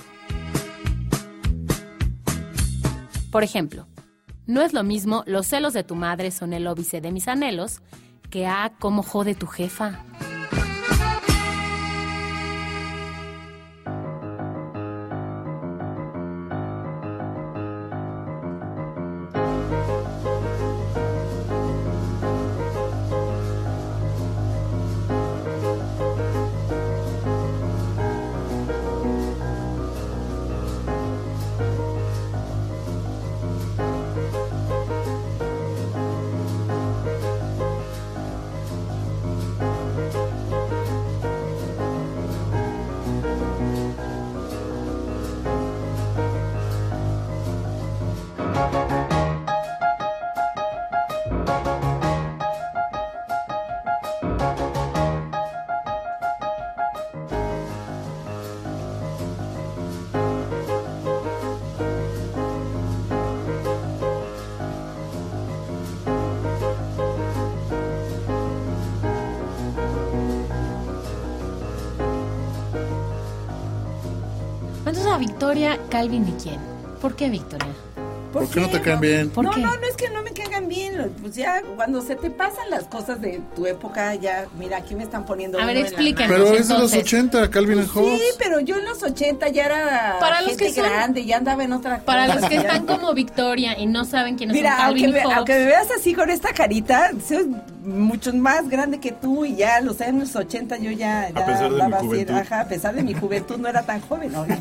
Por 3.30 3.44
ejemplo, 3.44 3.86
no 4.48 4.62
es 4.62 4.72
lo 4.72 4.82
mismo 4.82 5.22
los 5.26 5.46
celos 5.46 5.74
de 5.74 5.84
tu 5.84 5.94
madre 5.94 6.32
son 6.32 6.52
el 6.54 6.66
óbice 6.66 7.00
de 7.00 7.12
mis 7.12 7.28
anhelos 7.28 7.82
que 8.30 8.46
a 8.46 8.72
cómo 8.78 9.02
jode 9.02 9.34
tu 9.34 9.46
jefa. 9.46 10.04
A 75.18 75.20
Victoria, 75.20 75.78
Calvin 75.90 76.28
y 76.28 76.32
quién. 76.42 76.60
¿Por 77.02 77.16
qué 77.16 77.28
Victoria? 77.28 77.66
¿Por, 78.32 78.48
qué 78.50 78.60
no 78.60 78.68
te 78.68 78.80
caen 78.82 79.00
bien? 79.00 79.30
¿Por 79.30 79.44
no, 79.44 79.50
qué? 79.50 79.60
no, 79.62 79.75
no 79.75 79.87
es 79.87 79.96
que 79.96 80.10
no 80.10 80.22
me 80.22 80.30
caigan 80.32 80.68
bien. 80.68 81.10
Pues 81.20 81.34
ya 81.34 81.62
cuando 81.76 82.02
se 82.02 82.14
te 82.14 82.30
pasan 82.30 82.68
las 82.70 82.84
cosas 82.84 83.20
de 83.20 83.40
tu 83.56 83.66
época, 83.66 84.14
ya, 84.16 84.46
mira, 84.58 84.76
aquí 84.76 84.94
me 84.94 85.02
están 85.02 85.25
poniendo. 85.25 85.58
A 85.58 85.64
ver, 85.64 85.76
mano. 85.92 85.96
Pero 86.28 86.44
es 86.54 86.68
de 86.68 86.75
los 86.75 86.92
entonces. 86.92 86.98
80, 87.02 87.50
Calvin 87.50 87.78
and 87.78 87.88
Sí, 87.90 87.98
Hobbes. 87.98 88.37
pero 88.38 88.60
yo 88.60 88.76
en 88.76 88.84
los 88.84 89.02
80 89.02 89.48
ya 89.48 89.64
era 89.64 90.16
Para 90.20 90.40
los 90.42 90.50
gente 90.50 90.66
que 90.66 90.72
son- 90.75 90.84
grande, 90.84 91.25
ya 91.25 91.38
andaba 91.38 91.64
en 91.64 91.72
otra 91.72 92.00
Para 92.04 92.26
cosa, 92.26 92.40
los 92.40 92.48
que 92.48 92.54
ya 92.56 92.60
están 92.62 92.87
como 92.87 93.14
Victoria 93.14 93.78
y 93.78 93.87
no 93.87 94.04
saben 94.04 94.37
quiénes 94.37 94.54
Mira, 94.54 94.72
son 94.76 94.78
Calvin 94.80 95.04
aunque 95.06 95.12
me, 95.16 95.18
y 95.18 95.25
Hobbes. 95.25 95.37
aunque 95.38 95.52
me 95.54 95.64
veas 95.64 95.90
así 95.90 96.14
con 96.14 96.30
esta 96.30 96.52
carita, 96.52 97.10
soy 97.26 97.50
mucho 97.88 98.33
más 98.35 98.68
grande 98.68 99.00
que 99.00 99.12
tú 99.12 99.45
y 99.45 99.57
ya 99.57 99.80
los 99.80 100.00
años 100.00 100.35
80 100.37 100.76
yo 100.78 100.90
ya, 100.90 101.30
ya 101.30 101.47
pesar 101.47 101.62
de 101.62 101.68
mi 101.76 101.80
andaba 101.83 101.97
así, 101.99 102.07
juventud. 102.07 102.35
ajá, 102.35 102.61
a 102.61 102.68
pesar 102.68 102.95
de 102.95 103.02
mi 103.02 103.14
juventud 103.14 103.57
no 103.57 103.68
era 103.68 103.83
tan 103.83 104.00
joven, 104.02 104.33
¿no? 104.33 104.47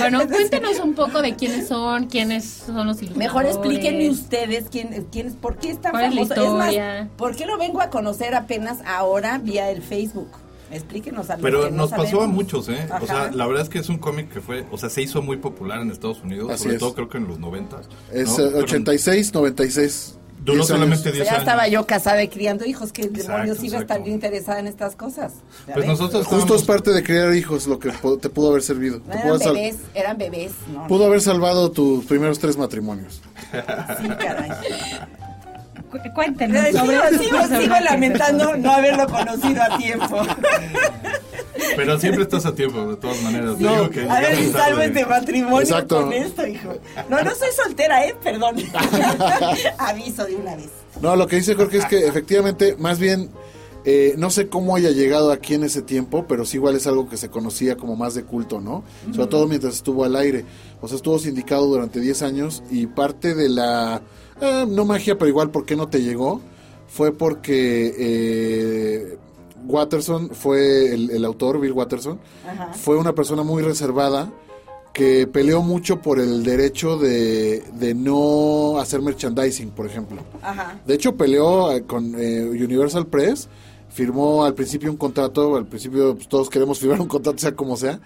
Bueno, 0.00 0.26
cuéntenos 0.28 0.80
un 0.80 0.94
poco 0.94 1.22
de 1.22 1.34
quiénes 1.34 1.68
son, 1.68 2.06
quiénes 2.06 2.44
son 2.44 2.86
los 2.86 2.96
ilustradores. 3.02 3.16
Mejor 3.16 3.46
explíquenme 3.46 4.10
ustedes 4.10 4.66
quién, 4.70 5.06
quién 5.10 5.28
es, 5.28 5.34
por 5.34 5.56
qué 5.56 5.70
es 5.70 5.80
tan 5.80 5.92
¿Cuál 5.92 6.04
es 6.18 6.28
la 6.28 6.34
famoso. 6.34 6.60
Es 6.62 6.76
más? 6.76 7.08
¿por 7.16 7.36
qué 7.36 7.46
lo 7.46 7.58
vengo 7.58 7.80
a 7.80 7.90
conocer 7.90 8.34
apenas 8.34 8.78
ahora 8.86 9.38
vía 9.38 9.70
el 9.70 9.82
Facebook? 9.82 10.28
Explíquenos 10.70 11.30
a 11.30 11.34
los 11.34 11.42
Pero 11.42 11.70
no 11.70 11.76
nos 11.76 11.90
pasó 11.90 12.22
a 12.22 12.26
muchos, 12.26 12.68
¿eh? 12.68 12.88
O 13.00 13.06
sea, 13.06 13.30
la 13.30 13.46
verdad 13.46 13.62
es 13.62 13.68
que 13.68 13.78
es 13.78 13.88
un 13.88 13.98
cómic 13.98 14.32
que 14.32 14.40
fue, 14.40 14.64
o 14.70 14.78
sea, 14.78 14.90
se 14.90 15.02
hizo 15.02 15.22
muy 15.22 15.36
popular 15.36 15.80
en 15.80 15.90
Estados 15.90 16.22
Unidos, 16.22 16.50
Así 16.50 16.64
sobre 16.64 16.74
es. 16.76 16.80
todo 16.80 16.94
creo 16.94 17.08
que 17.08 17.18
en 17.18 17.28
los 17.28 17.38
90. 17.38 17.80
Es 18.12 18.38
¿no? 18.38 18.44
eh, 18.44 18.54
86, 18.62 19.34
96. 19.34 20.18
Duró 20.44 20.58
10 20.58 20.58
años. 20.58 20.68
solamente 20.68 21.08
O 21.08 21.12
10 21.12 21.16
sea, 21.16 21.24
ya 21.24 21.30
años. 21.32 21.42
estaba 21.48 21.68
yo 21.68 21.86
casada 21.86 22.22
y 22.22 22.28
criando 22.28 22.64
hijos, 22.66 22.92
que 22.92 23.08
demonios 23.08 23.62
iba 23.64 23.78
a 23.78 23.80
estar 23.80 24.02
yo 24.04 24.10
interesada 24.12 24.60
en 24.60 24.66
estas 24.66 24.94
cosas. 24.94 25.32
¿Ya 25.66 25.74
Pues 25.74 25.86
nosotros 25.86 26.26
Justo 26.26 26.54
es 26.54 26.62
parte 26.64 26.90
de 26.92 27.02
criar 27.02 27.34
hijos 27.34 27.66
lo 27.66 27.78
que 27.78 27.90
te 28.20 28.28
pudo 28.28 28.50
haber 28.50 28.62
servido. 28.62 28.98
No, 29.00 29.04
pudo, 29.12 29.16
eran 29.24 29.38
sal- 29.40 29.54
bebés, 29.54 29.76
eran 29.94 30.18
bebés, 30.18 30.52
no, 30.72 30.86
pudo 30.86 31.06
haber 31.06 31.20
salvado 31.22 31.70
tus 31.70 32.04
primeros 32.04 32.38
tres 32.38 32.56
matrimonios. 32.56 33.20
sí, 34.00 34.08
caray. 34.08 34.50
Cu- 36.02 36.12
Cuéntenos 36.14 36.66
Sigo, 36.66 36.78
sobre 36.78 37.18
sigo, 37.18 37.38
sigo 37.60 37.74
lamentando 37.80 38.56
no 38.56 38.72
haberlo 38.72 39.06
conocido 39.06 39.62
a 39.62 39.78
tiempo. 39.78 40.22
Pero 41.76 41.98
siempre 41.98 42.22
estás 42.22 42.44
a 42.46 42.54
tiempo, 42.54 42.86
de 42.90 42.96
todas 42.96 43.20
maneras. 43.22 43.58
No, 43.58 43.72
Digo 43.72 43.90
que 43.90 44.08
a 44.08 44.20
ver 44.20 44.36
si 44.36 44.50
salvo 44.52 44.80
este 44.80 45.06
matrimonio 45.06 45.60
Exacto. 45.60 46.02
con 46.02 46.12
esto, 46.12 46.46
hijo. 46.46 46.74
No, 47.08 47.22
no 47.22 47.30
soy 47.34 47.48
soltera, 47.64 48.04
¿eh? 48.06 48.14
Perdón. 48.22 48.56
Aviso 49.78 50.24
de 50.24 50.36
una 50.36 50.56
vez. 50.56 50.68
No, 51.00 51.16
lo 51.16 51.26
que 51.26 51.36
dice 51.36 51.54
Jorge 51.54 51.78
es 51.78 51.84
que 51.86 52.06
efectivamente, 52.06 52.76
más 52.78 52.98
bien, 52.98 53.30
eh, 53.84 54.14
no 54.16 54.30
sé 54.30 54.48
cómo 54.48 54.76
haya 54.76 54.90
llegado 54.90 55.32
aquí 55.32 55.54
en 55.54 55.64
ese 55.64 55.82
tiempo, 55.82 56.26
pero 56.28 56.44
sí 56.44 56.56
igual 56.56 56.76
es 56.76 56.86
algo 56.86 57.08
que 57.08 57.16
se 57.16 57.28
conocía 57.30 57.76
como 57.76 57.96
más 57.96 58.14
de 58.14 58.24
culto, 58.24 58.60
¿no? 58.60 58.84
Sobre 59.12 59.28
todo 59.28 59.46
mientras 59.48 59.74
estuvo 59.74 60.04
al 60.04 60.16
aire. 60.16 60.44
O 60.80 60.88
sea, 60.88 60.96
estuvo 60.96 61.18
sindicado 61.18 61.66
durante 61.66 62.00
10 62.00 62.22
años 62.22 62.62
y 62.70 62.86
parte 62.86 63.34
de 63.34 63.48
la, 63.48 64.02
eh, 64.40 64.64
no 64.68 64.84
magia, 64.84 65.16
pero 65.18 65.28
igual, 65.28 65.50
¿por 65.50 65.64
qué 65.64 65.76
no 65.76 65.88
te 65.88 66.02
llegó? 66.02 66.40
Fue 66.88 67.12
porque 67.12 67.94
eh, 67.98 69.18
Watterson 69.66 70.30
fue 70.30 70.92
el, 70.94 71.10
el 71.10 71.24
autor, 71.24 71.60
Bill 71.60 71.72
Watterson, 71.72 72.18
Ajá. 72.46 72.72
fue 72.74 72.96
una 72.96 73.14
persona 73.14 73.42
muy 73.42 73.62
reservada 73.62 74.30
que 74.92 75.26
peleó 75.26 75.60
mucho 75.60 76.00
por 76.00 76.20
el 76.20 76.44
derecho 76.44 76.96
de, 76.96 77.64
de 77.74 77.94
no 77.94 78.78
hacer 78.78 79.02
merchandising, 79.02 79.70
por 79.70 79.86
ejemplo. 79.86 80.22
Ajá. 80.40 80.80
De 80.86 80.94
hecho, 80.94 81.16
peleó 81.16 81.72
eh, 81.72 81.82
con 81.82 82.14
eh, 82.16 82.44
Universal 82.44 83.08
Press, 83.08 83.48
firmó 83.88 84.44
al 84.44 84.54
principio 84.54 84.90
un 84.90 84.96
contrato, 84.96 85.56
al 85.56 85.66
principio 85.66 86.14
pues, 86.14 86.28
todos 86.28 86.48
queremos 86.48 86.78
firmar 86.78 87.00
un 87.00 87.08
contrato 87.08 87.38
sea 87.38 87.56
como 87.56 87.76
sea, 87.76 87.98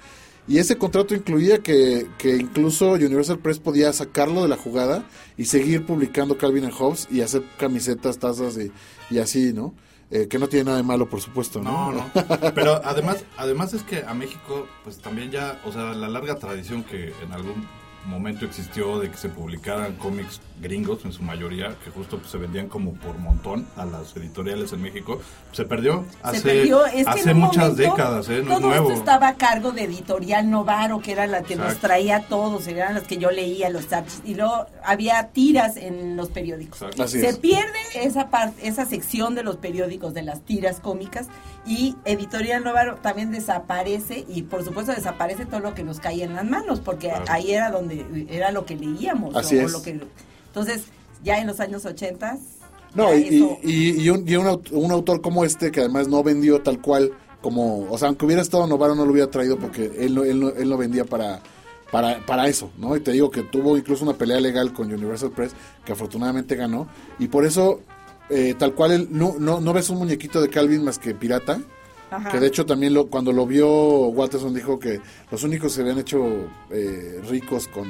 y 0.48 0.58
ese 0.58 0.78
contrato 0.78 1.14
incluía 1.14 1.58
que, 1.58 2.06
que 2.16 2.36
incluso 2.36 2.92
Universal 2.92 3.38
Press 3.38 3.58
podía 3.58 3.92
sacarlo 3.92 4.42
de 4.42 4.48
la 4.48 4.56
jugada 4.56 5.04
y 5.36 5.44
seguir 5.44 5.84
publicando 5.84 6.38
Calvin 6.38 6.64
and 6.64 6.72
Hobbes 6.72 7.06
y 7.10 7.20
hacer 7.20 7.42
camisetas, 7.58 8.18
tazas 8.18 8.56
y, 8.56 8.72
y 9.14 9.18
así, 9.18 9.52
¿no? 9.52 9.74
Eh, 10.10 10.26
que 10.26 10.38
no 10.38 10.48
tiene 10.48 10.64
nada 10.64 10.78
de 10.78 10.84
malo, 10.84 11.06
por 11.10 11.20
supuesto, 11.20 11.60
¿no? 11.60 11.92
No, 11.92 11.92
no. 11.92 12.10
Pero 12.54 12.80
además, 12.82 13.24
además 13.36 13.74
es 13.74 13.82
que 13.82 14.04
a 14.04 14.14
México, 14.14 14.66
pues 14.82 14.98
también 14.98 15.30
ya, 15.30 15.60
o 15.66 15.72
sea, 15.72 15.92
la 15.92 16.08
larga 16.08 16.36
tradición 16.36 16.82
que 16.82 17.12
en 17.22 17.32
algún 17.32 17.66
momento 18.08 18.44
existió 18.44 18.98
de 18.98 19.10
que 19.10 19.16
se 19.16 19.28
publicaran 19.28 19.94
cómics 19.94 20.40
gringos 20.60 21.04
en 21.04 21.12
su 21.12 21.22
mayoría, 21.22 21.76
que 21.84 21.90
justo 21.90 22.18
pues, 22.18 22.30
se 22.30 22.38
vendían 22.38 22.68
como 22.68 22.94
por 22.94 23.16
montón 23.18 23.66
a 23.76 23.84
las 23.84 24.16
editoriales 24.16 24.72
en 24.72 24.82
México, 24.82 25.20
se 25.52 25.64
perdió 25.64 26.04
hace, 26.22 26.38
se 26.38 26.44
perdió. 26.44 26.86
Es 26.86 27.04
que 27.04 27.10
hace 27.10 27.34
muchas 27.34 27.70
momento 27.70 27.82
décadas, 27.82 28.28
¿eh? 28.28 28.42
No 28.42 28.54
es 28.54 28.58
todo 28.58 28.68
nuevo. 28.68 28.88
esto 28.88 28.98
estaba 28.98 29.28
a 29.28 29.34
cargo 29.36 29.72
de 29.72 29.84
Editorial 29.84 30.50
Novaro, 30.50 31.00
que 31.00 31.12
era 31.12 31.26
la 31.26 31.42
que 31.42 31.54
nos 31.54 31.66
Exacto. 31.66 31.86
traía 31.86 32.16
a 32.16 32.22
todos, 32.22 32.66
eran 32.66 32.94
las 32.94 33.04
que 33.04 33.18
yo 33.18 33.30
leía, 33.30 33.70
los 33.70 33.92
archivos, 33.92 34.22
y 34.24 34.34
luego 34.34 34.66
había 34.84 35.28
tiras 35.28 35.76
en 35.76 36.16
los 36.16 36.28
periódicos. 36.30 36.82
Exacto. 36.82 37.04
Así 37.04 37.20
Se 37.20 37.28
es. 37.28 37.38
pierde 37.38 37.78
esa 37.94 38.30
parte, 38.30 38.66
esa 38.66 38.84
sección 38.86 39.34
de 39.34 39.42
los 39.44 39.56
periódicos, 39.56 40.14
de 40.14 40.22
las 40.22 40.40
tiras 40.40 40.80
cómicas, 40.80 41.28
y 41.66 41.96
Editorial 42.04 42.64
Novaro 42.64 42.96
también 42.96 43.30
desaparece, 43.30 44.24
y 44.28 44.42
por 44.42 44.64
supuesto 44.64 44.92
desaparece 44.92 45.44
todo 45.46 45.60
lo 45.60 45.74
que 45.74 45.84
nos 45.84 46.00
caía 46.00 46.24
en 46.24 46.34
las 46.34 46.44
manos, 46.44 46.80
porque 46.80 47.08
Claro. 47.08 47.24
ahí 47.28 47.52
era 47.52 47.70
donde 47.70 48.26
era 48.30 48.50
lo 48.52 48.64
que 48.64 48.76
leíamos. 48.76 49.34
Así 49.36 49.56
o 49.58 49.62
es. 49.62 49.72
Lo 49.72 49.82
que, 49.82 50.00
entonces, 50.46 50.84
ya 51.22 51.38
en 51.38 51.46
los 51.46 51.60
años 51.60 51.84
80 51.84 52.38
No, 52.94 53.14
y, 53.14 53.36
eso- 53.36 53.58
y- 53.62 54.00
y 54.02 54.08
un, 54.10 54.26
y 54.26 54.36
un 54.36 54.62
un 54.72 54.90
autor 54.92 55.20
como 55.20 55.44
este, 55.44 55.70
que 55.70 55.80
además 55.80 56.08
no 56.08 56.22
vendió 56.22 56.62
tal 56.62 56.80
cual, 56.80 57.12
como, 57.42 57.82
o 57.90 57.98
sea, 57.98 58.08
aunque 58.08 58.24
hubiera 58.24 58.40
estado 58.42 58.66
Novaro 58.66 58.94
no 58.94 59.04
lo 59.04 59.12
hubiera 59.12 59.30
traído 59.30 59.58
porque 59.58 59.92
él 59.98 60.14
no, 60.14 60.24
él 60.24 60.40
no, 60.40 60.48
él 60.48 60.68
no 60.70 60.76
vendía 60.78 61.04
para, 61.04 61.40
para, 61.92 62.24
para 62.26 62.48
eso, 62.48 62.70
¿no? 62.78 62.96
Y 62.96 63.00
te 63.00 63.12
digo 63.12 63.30
que 63.30 63.42
tuvo 63.42 63.76
incluso 63.76 64.04
una 64.04 64.14
pelea 64.14 64.40
legal 64.40 64.72
con 64.72 64.90
Universal 64.92 65.30
Press, 65.32 65.52
que 65.84 65.92
afortunadamente 65.92 66.56
ganó, 66.56 66.88
y 67.18 67.28
por 67.28 67.44
eso, 67.44 67.80
eh, 68.30 68.54
tal 68.58 68.74
cual, 68.74 68.92
él, 68.92 69.08
no, 69.10 69.36
no, 69.38 69.60
no 69.60 69.72
ves 69.72 69.90
un 69.90 69.98
muñequito 69.98 70.40
de 70.40 70.48
Calvin 70.48 70.84
más 70.84 70.98
que 70.98 71.14
pirata, 71.14 71.60
Ajá. 72.10 72.30
que 72.30 72.40
de 72.40 72.46
hecho 72.46 72.64
también 72.66 72.94
lo, 72.94 73.08
cuando 73.08 73.32
lo 73.32 73.46
vio 73.46 73.68
Watterson 74.08 74.54
dijo 74.54 74.78
que 74.78 75.00
los 75.30 75.42
únicos 75.44 75.72
que 75.72 75.76
se 75.76 75.80
habían 75.82 75.98
hecho 75.98 76.48
eh, 76.70 77.20
ricos 77.28 77.68
con, 77.68 77.88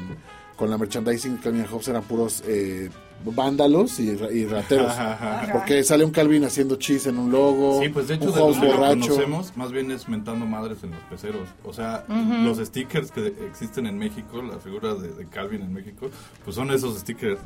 con 0.58 0.68
la 0.70 0.76
merchandising 0.76 1.36
de 1.36 1.40
Calvin 1.40 1.60
and 1.62 1.70
Hobbes 1.70 1.88
eran 1.88 2.02
puros 2.02 2.42
eh, 2.46 2.90
vándalos 3.24 3.98
y, 4.00 4.10
y 4.10 4.44
rateros. 4.44 4.90
Ajá, 4.90 5.12
ajá, 5.12 5.40
ajá. 5.42 5.52
Porque 5.52 5.82
sale 5.84 6.04
un 6.04 6.10
Calvin 6.10 6.44
haciendo 6.44 6.76
chis 6.76 7.06
en 7.06 7.16
un 7.18 7.30
logo, 7.30 7.80
Sí, 7.80 7.88
pues 7.88 8.08
de 8.08 8.14
hecho 8.14 8.26
un 8.28 8.34
de 8.34 8.40
Hobbes 8.40 8.56
donde 8.60 8.68
lo 8.72 8.76
borracho. 8.78 9.00
conocemos, 9.08 9.56
más 9.56 9.72
bien 9.72 9.90
es 9.92 10.08
mentando 10.08 10.44
madres 10.46 10.78
en 10.82 10.90
los 10.90 11.00
peceros. 11.10 11.48
O 11.64 11.72
sea, 11.72 12.04
los 12.08 12.58
stickers 12.58 13.10
que 13.12 13.28
existen 13.48 13.86
en 13.86 13.96
México, 13.98 14.42
la 14.42 14.58
figura 14.58 14.94
de, 14.94 15.12
de 15.12 15.26
Calvin 15.28 15.62
en 15.62 15.72
México, 15.72 16.10
pues 16.44 16.56
son 16.56 16.70
esos 16.72 16.98
stickers. 16.98 17.38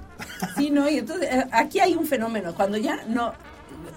Sí, 0.57 0.71
¿no? 0.71 0.88
Y 0.88 0.99
entonces 0.99 1.28
eh, 1.31 1.45
aquí 1.52 1.81
hay 1.81 1.95
un 1.95 2.07
fenómeno. 2.07 2.54
Cuando 2.54 2.76
ya 2.78 3.04
no 3.09 3.33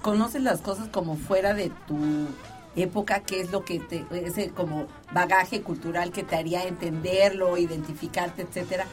conoces 0.01 0.41
las 0.43 0.59
cosas 0.61 0.89
como 0.89 1.15
fuera 1.15 1.53
de 1.53 1.71
tu 1.87 1.97
época, 2.75 3.21
que 3.21 3.39
es 3.41 3.51
lo 3.51 3.63
que 3.63 3.79
te, 3.79 4.05
ese 4.11 4.49
como 4.49 4.87
bagaje 5.13 5.61
cultural 5.61 6.11
que 6.11 6.23
te 6.23 6.35
haría 6.35 6.65
entenderlo, 6.67 7.57
identificarte, 7.57 8.41
etcétera, 8.41 8.85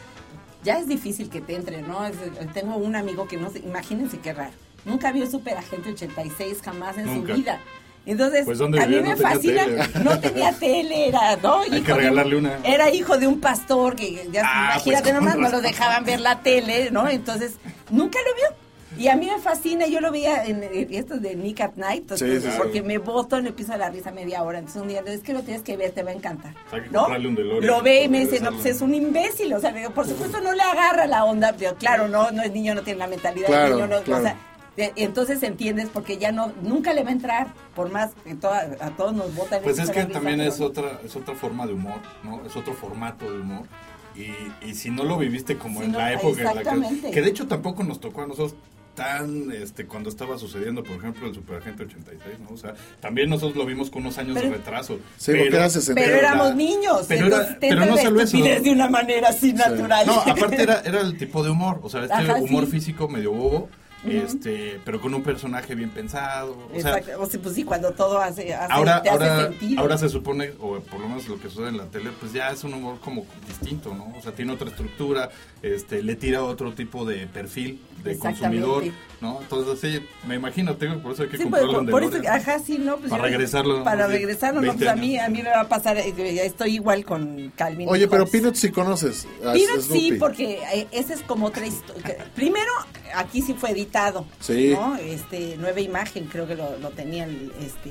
ya 0.65 0.79
es 0.79 0.87
difícil 0.89 1.29
que 1.29 1.41
te 1.41 1.55
entre, 1.57 1.83
¿no? 1.83 2.05
Es- 2.07 2.15
eh, 2.17 2.49
tengo 2.53 2.77
un 2.77 2.97
amigo 2.97 3.27
que 3.29 3.37
no 3.37 3.51
sé, 3.51 3.59
imagínense 3.61 4.19
qué 4.19 4.33
raro. 4.33 4.53
Nunca 4.85 5.13
vio 5.13 5.31
Super 5.31 5.57
Agente 5.59 5.91
86 5.91 6.61
jamás 6.65 6.99
en 6.99 7.07
Nunca. 7.07 7.33
su 7.35 7.39
vida. 7.41 7.61
Entonces, 8.05 8.45
Pues, 8.45 8.59
¿dónde 8.59 8.83
a 8.83 8.87
mí 8.87 8.99
me 9.01 9.15
fascina. 9.17 9.65
tele. 9.65 9.83
No 10.03 10.19
tenía 10.19 10.53
tele, 10.53 11.07
era, 11.09 11.37
¿no? 11.37 11.61
Hay 11.61 11.69
Hijo 11.77 11.85
que 11.87 11.93
de- 11.93 11.99
regalarle 11.99 12.37
una. 12.37 12.59
Era 12.65 12.91
hijo 12.91 13.17
de 13.17 13.29
un 13.29 13.39
pastor 13.41 13.95
que 13.95 14.29
ya 14.33 14.43
Ah, 14.45 14.71
imagínate 14.73 15.03
pues, 15.11 15.15
nomás, 15.15 15.37
no 15.39 15.49
lo 15.51 15.61
dejaban 15.61 16.05
ver 16.05 16.21
la 16.21 16.41
tele, 16.41 16.91
¿no? 16.91 17.09
Entonces, 17.09 17.53
nunca 17.91 18.19
lo 18.27 18.35
vio. 18.35 18.62
Y 18.99 19.09
a 19.09 19.17
mí 19.17 19.27
me 19.27 19.39
fascina, 19.39 19.87
yo 19.87 20.01
lo 20.01 20.11
veía 20.11 20.45
en, 20.45 20.63
en 20.63 20.95
esto 20.95 21.19
de 21.19 21.35
Nick 21.35 21.61
at 21.61 21.75
Night, 21.77 22.03
Sí, 22.15 22.25
entonces, 22.25 22.43
sí, 22.43 22.51
sí. 22.51 22.55
porque 22.59 22.83
me 22.83 22.99
boto 22.99 23.39
en 23.39 23.47
el 23.47 23.55
piso 23.55 23.73
de 23.73 23.79
la 23.79 23.91
risa 23.91 24.11
media 24.13 24.43
hora. 24.43 24.59
Entonces 24.59 24.83
un 24.83 24.89
día, 24.89 25.03
es 25.07 25.21
que 25.21 25.33
lo 25.33 25.43
tienes 25.43 25.63
que 25.63 25.77
ver, 25.77 25.93
te 25.93 26.03
va 26.03 26.11
a 26.11 26.15
encantar. 26.15 26.55
Hay 26.71 26.83
que 26.83 26.91
¿no? 26.91 27.07
un 27.07 27.67
Lo 27.67 27.83
ve 27.83 28.05
y 28.05 28.09
me 28.09 28.21
dice, 28.21 28.41
no, 28.41 28.51
pues 28.53 28.67
es 28.67 28.81
un 28.81 28.95
imbécil. 28.95 29.53
O 29.55 29.61
sea, 29.61 29.73
digo, 29.73 29.91
por 29.91 30.07
supuesto 30.07 30.41
no 30.41 30.53
le 30.53 30.63
agarra 30.63 31.07
la 31.07 31.25
onda. 31.25 31.53
Digo, 31.53 31.75
claro, 31.77 32.09
no, 32.09 32.31
no 32.31 32.43
es 32.43 32.53
niño, 32.53 32.75
no 32.75 32.83
tiene 32.83 32.99
la 32.99 33.07
mentalidad 33.07 33.47
Claro, 33.49 33.75
niño. 33.77 33.87
No, 33.87 34.03
claro. 34.03 34.21
O 34.21 34.25
sea, 34.25 34.37
entonces 34.77 35.43
entiendes 35.43 35.89
porque 35.93 36.17
ya 36.19 36.33
no, 36.33 36.53
nunca 36.63 36.95
le 36.95 37.03
va 37.03 37.11
a 37.11 37.13
entrar, 37.13 37.47
por 37.75 37.91
más 37.91 38.11
que 38.25 38.35
toda- 38.35 38.77
a 38.81 38.91
todos 38.91 39.13
nos 39.15 39.27
el 39.29 39.61
Pues 39.63 39.79
es 39.79 39.91
que 39.91 40.05
también 40.07 40.41
es 40.41 40.61
otra, 40.61 41.01
es 41.05 41.15
otra 41.15 41.35
forma 41.35 41.67
de 41.67 41.75
humor, 41.75 42.01
¿no? 42.23 42.45
Es 42.47 42.57
otro 42.57 42.73
formato 42.75 43.31
de 43.31 43.41
humor. 43.41 43.67
Y, 44.15 44.31
y 44.67 44.75
si 44.75 44.91
no 44.91 45.05
lo 45.05 45.17
viviste 45.19 45.57
como 45.57 45.83
en 45.83 45.93
no, 45.93 45.99
la 45.99 46.13
época 46.13 46.39
en 46.41 46.45
la 46.45 46.53
que... 46.53 46.59
exactamente. 46.61 47.11
Que 47.11 47.23
de 47.23 47.31
hecho 47.31 47.47
tampoco 47.47 47.83
nos 47.83 47.99
tocó 48.01 48.23
a 48.23 48.27
nosotros 48.27 48.55
tan, 48.95 49.51
este, 49.53 49.87
cuando 49.87 50.09
estaba 50.11 50.37
sucediendo, 50.39 50.83
por 50.83 50.97
ejemplo, 50.97 51.27
el 51.27 51.35
Superagente 51.35 51.85
86, 51.85 52.41
¿no? 52.41 52.51
O 52.55 52.57
sea, 52.57 52.75
también 53.01 53.31
nosotros 53.31 53.57
lo 53.57 53.65
vimos 53.67 53.91
con 53.91 54.03
unos 54.03 54.19
años 54.19 54.35
Pero- 54.35 54.51
de 54.51 54.57
retraso. 54.57 54.99
Sí, 55.17 55.33
porque 55.33 55.49
era 55.57 55.71
60. 55.71 56.01
Pero 56.01 56.15
pero 56.17 56.27
éramos 56.27 56.49
la- 56.49 56.55
niños, 56.55 57.05
pero 57.09 57.27
era- 57.27 57.57
pero 57.61 57.85
no 57.87 57.97
solo 57.97 58.21
eso. 58.21 58.37
de 58.39 58.71
una 58.71 58.89
manera 58.89 59.29
así 59.31 59.53
natural. 59.53 60.07
No, 60.07 60.21
aparte 60.21 60.63
era, 60.63 60.81
era 60.85 61.01
el 61.01 61.17
tipo 61.17 61.43
de 61.43 61.51
humor, 61.51 61.81
o 61.83 61.89
sea, 61.89 62.03
este 62.03 62.15
Ajá, 62.15 62.35
humor 62.37 62.67
sí. 62.67 62.73
físico 62.73 63.09
medio 63.09 63.33
bobo, 63.33 63.69
este, 64.05 64.81
pero 64.85 65.01
con 65.01 65.15
un 65.15 65.23
personaje 65.23 65.75
bien 65.77 65.91
pensado. 65.91 66.53
O 66.75 66.81
sea, 66.81 66.99
Exacto. 66.99 67.23
O 67.23 67.27
sea, 67.27 67.41
pues 67.41 67.55
sí, 67.55 67.63
cuando 67.65 67.93
todo 67.93 68.19
hace, 68.21 68.53
hace- 68.53 68.73
ahora, 68.73 69.01
te 69.01 69.11
hace 69.11 69.25
ahora, 69.29 69.49
sentido. 69.49 69.81
ahora 69.81 69.97
se 69.99 70.09
supone, 70.09 70.51
o 70.61 70.81
por 70.81 71.01
lo 71.01 71.09
menos 71.09 71.29
lo 71.29 71.39
que 71.41 71.49
sucede 71.49 71.69
en 71.69 71.77
la 71.77 71.87
tele, 71.87 72.11
pues 72.19 72.33
ya 72.33 72.51
es 72.51 72.65
un 72.65 72.75
humor 72.75 72.99
como 73.01 73.25
distinto, 73.47 73.95
¿no? 73.95 74.13
O 74.17 74.21
sea, 74.21 74.33
tiene 74.33 74.53
otra 74.53 74.69
estructura, 74.69 75.31
este, 75.63 76.03
le 76.03 76.17
tira 76.17 76.43
otro 76.43 76.73
tipo 76.73 77.05
de 77.05 77.27
perfil 77.29 77.81
de 78.03 78.13
Exactamente. 78.13 78.65
consumidor, 78.67 78.95
¿no? 79.21 79.41
Entonces, 79.43 79.81
sí, 79.81 80.07
me 80.27 80.35
imagino, 80.37 80.77
tengo, 80.77 80.99
por 81.01 81.13
eso 81.13 81.23
hay 81.23 81.29
que 81.29 81.37
Sí, 81.39 81.45
pues, 81.47 81.63
comprarlo 81.63 81.91
por, 81.91 82.03
en 82.03 82.11
por 82.11 82.21
eso, 82.23 82.29
ajá, 82.33 82.59
sí, 82.59 82.79
no, 82.79 82.97
pues 82.97 83.11
Para 83.11 83.23
yo- 83.25 83.29
regresarlo, 83.31 83.85
Para 83.85 84.07
regresarlo, 84.07 84.61
no, 84.61 84.67
20 84.69 84.85
pues 84.85 84.91
a 84.91 84.97
mí, 84.97 85.19
a 85.19 85.29
mí 85.29 85.43
me 85.43 85.51
va 85.51 85.61
a 85.63 85.69
pasar, 85.69 85.97
eh, 85.99 86.13
ya 86.35 86.43
estoy 86.43 86.75
igual 86.75 87.05
con 87.05 87.53
Calvin. 87.57 87.89
Oye, 87.89 88.09
pero. 88.09 88.27
Peanuts 88.27 88.59
sí 88.61 88.71
conoces. 88.71 89.27
a 89.45 89.53
Peanuts 89.53 89.87
sí, 89.87 90.17
porque 90.19 90.59
eh, 90.75 90.87
esa 90.93 91.15
es 91.15 91.23
como 91.23 91.47
otra 91.47 91.67
historia. 91.67 92.17
Primero, 92.35 92.71
aquí 93.15 93.43
sí 93.43 93.55
fue 93.55 93.71
editado, 93.71 94.27
Sí. 94.41 94.71
¿no? 94.75 94.97
Este, 94.97 95.57
nueva 95.59 95.81
imagen, 95.81 96.25
creo 96.27 96.47
que 96.47 96.55
lo, 96.57 96.79
lo 96.79 96.91
tenían, 96.91 97.53
este, 97.61 97.91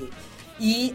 y 0.58 0.94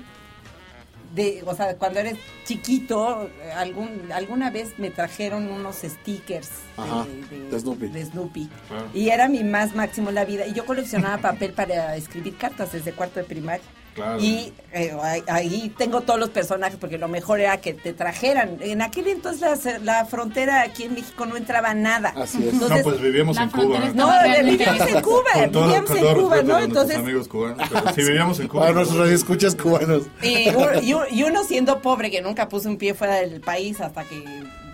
de, 1.13 1.43
o 1.45 1.55
sea, 1.55 1.75
cuando 1.77 1.99
eres 1.99 2.17
chiquito, 2.45 3.29
algún, 3.55 4.11
alguna 4.13 4.49
vez 4.51 4.77
me 4.77 4.89
trajeron 4.91 5.49
unos 5.49 5.77
stickers 5.77 6.49
Ajá, 6.77 7.05
de 7.49 7.59
Snoopy. 7.59 7.87
de 7.87 8.05
Snoopy. 8.05 8.49
Claro. 8.67 8.87
Y 8.93 9.09
era 9.09 9.27
mi 9.27 9.43
más 9.43 9.75
máximo 9.75 10.09
en 10.09 10.15
la 10.15 10.25
vida. 10.25 10.45
Y 10.47 10.53
yo 10.53 10.65
coleccionaba 10.65 11.17
papel 11.17 11.53
para 11.53 11.95
escribir 11.95 12.37
cartas 12.37 12.71
desde 12.71 12.91
cuarto 12.91 13.19
de 13.19 13.25
primaria. 13.25 13.63
Claro. 13.97 14.19
Y 14.21 14.53
eh, 14.73 14.95
ahí, 15.27 15.73
tengo 15.75 16.01
todos 16.01 16.19
los 16.19 16.29
personajes, 16.29 16.77
porque 16.79 16.99
lo 16.99 17.07
mejor 17.07 17.39
era 17.39 17.57
que 17.57 17.73
te 17.73 17.93
trajeran. 17.93 18.57
En 18.61 18.83
aquel 18.83 19.07
entonces 19.07 19.65
la, 19.65 19.79
la 19.79 20.05
frontera 20.05 20.61
aquí 20.61 20.83
en 20.83 20.93
México 20.93 21.25
no 21.25 21.35
entraba 21.35 21.73
nada. 21.73 22.13
Así 22.15 22.43
es. 22.47 22.53
Entonces, 22.53 22.77
no, 22.77 22.83
pues 22.83 23.01
vivíamos 23.01 23.37
en 23.37 23.49
Cuba. 23.49 23.79
no, 23.95 24.13
eh, 24.23 24.43
vivíamos 24.43 24.87
en 24.87 25.01
Cuba, 25.01 25.23
vivíamos 25.35 25.89
en 25.91 26.13
Cuba, 26.15 26.41
¿no? 26.43 26.59
Entonces, 26.59 26.97
amigos 26.97 27.27
cubanos, 27.27 27.67
pero 27.71 27.89
sí 27.95 28.01
vivíamos 28.03 28.39
en 28.39 28.47
Cuba. 28.47 28.61
Para 28.61 28.73
nuestros 28.75 28.99
radioescuchas 28.99 29.55
cubanos. 29.55 30.03
y, 30.21 30.49
un- 30.49 30.83
y 30.83 31.17
y 31.19 31.23
uno 31.23 31.43
siendo 31.43 31.81
pobre, 31.81 32.11
que 32.11 32.21
nunca 32.21 32.47
puse 32.47 32.67
un 32.67 32.77
pie 32.77 32.93
fuera 32.93 33.15
del 33.15 33.41
país 33.41 33.81
hasta 33.81 34.03
que 34.03 34.23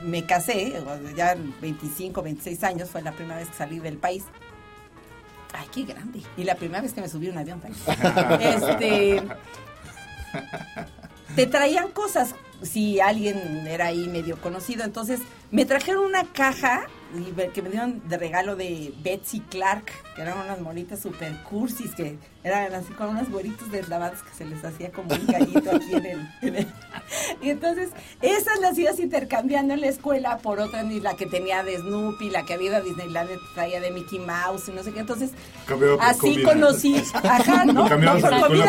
me 0.03 0.25
casé, 0.25 0.73
ya 1.15 1.37
25, 1.61 2.21
26 2.21 2.61
años, 2.65 2.89
fue 2.89 3.01
la 3.01 3.13
primera 3.13 3.37
vez 3.37 3.47
que 3.47 3.55
salí 3.55 3.79
del 3.79 3.95
país. 3.97 4.25
Ay, 5.53 5.67
qué 5.71 5.83
grande. 5.83 6.21
Y 6.35 6.43
la 6.43 6.55
primera 6.55 6.81
vez 6.81 6.93
que 6.93 7.01
me 7.01 7.07
subí 7.07 7.29
a 7.29 7.31
un 7.31 7.37
avión 7.37 7.61
también. 7.61 8.41
este. 8.41 9.23
Te 11.35 11.47
traían 11.47 11.91
cosas 11.91 12.35
si 12.61 12.99
alguien 12.99 13.67
era 13.67 13.87
ahí 13.87 14.07
medio 14.07 14.37
conocido. 14.41 14.83
Entonces, 14.83 15.19
me 15.53 15.65
trajeron 15.65 16.03
una 16.03 16.23
caja 16.25 16.87
y 17.15 17.25
que 17.51 17.61
me 17.61 17.69
dieron 17.69 18.01
de 18.09 18.17
regalo 18.17 18.55
de 18.55 18.91
Betsy 19.03 19.39
Clark, 19.41 19.85
que 20.15 20.23
eran 20.23 20.35
unas 20.39 20.59
monitas 20.61 20.99
super 20.99 21.31
cursis, 21.43 21.93
que 21.93 22.17
eran 22.43 22.73
así 22.73 22.91
con 22.93 23.09
unos 23.09 23.29
güeritos 23.29 23.69
deslavados 23.71 24.23
que 24.23 24.33
se 24.35 24.45
les 24.45 24.65
hacía 24.65 24.91
como 24.91 25.13
un 25.13 25.27
gallito 25.27 25.75
aquí 25.75 25.93
en 25.93 26.05
el, 26.07 26.29
en 26.41 26.55
el- 26.55 26.67
Y 27.43 27.51
entonces, 27.51 27.89
esas 28.21 28.59
las 28.61 28.75
ibas 28.79 28.99
intercambiando 28.99 29.75
en 29.75 29.81
la 29.81 29.87
escuela 29.89 30.39
por 30.39 30.59
otras, 30.59 30.85
y 30.91 30.99
la 31.01 31.13
que 31.15 31.27
tenía 31.27 31.61
de 31.63 31.77
Snoopy, 31.77 32.31
la 32.31 32.45
que 32.45 32.55
había 32.55 32.69
ido 32.69 32.77
a 32.77 32.81
Disneyland 32.81 33.29
traía 33.53 33.79
de 33.79 33.91
Mickey 33.91 34.17
Mouse 34.17 34.69
y 34.69 34.71
no 34.71 34.81
sé 34.81 34.91
qué. 34.91 35.01
Entonces, 35.01 35.31
Cambiaba 35.67 35.97
por 35.97 36.05
así 36.05 36.19
comida. 36.19 36.43
conocí, 36.53 37.03
ajá, 37.13 37.65
no, 37.65 37.81
por 37.87 37.91
comida, 37.91 38.13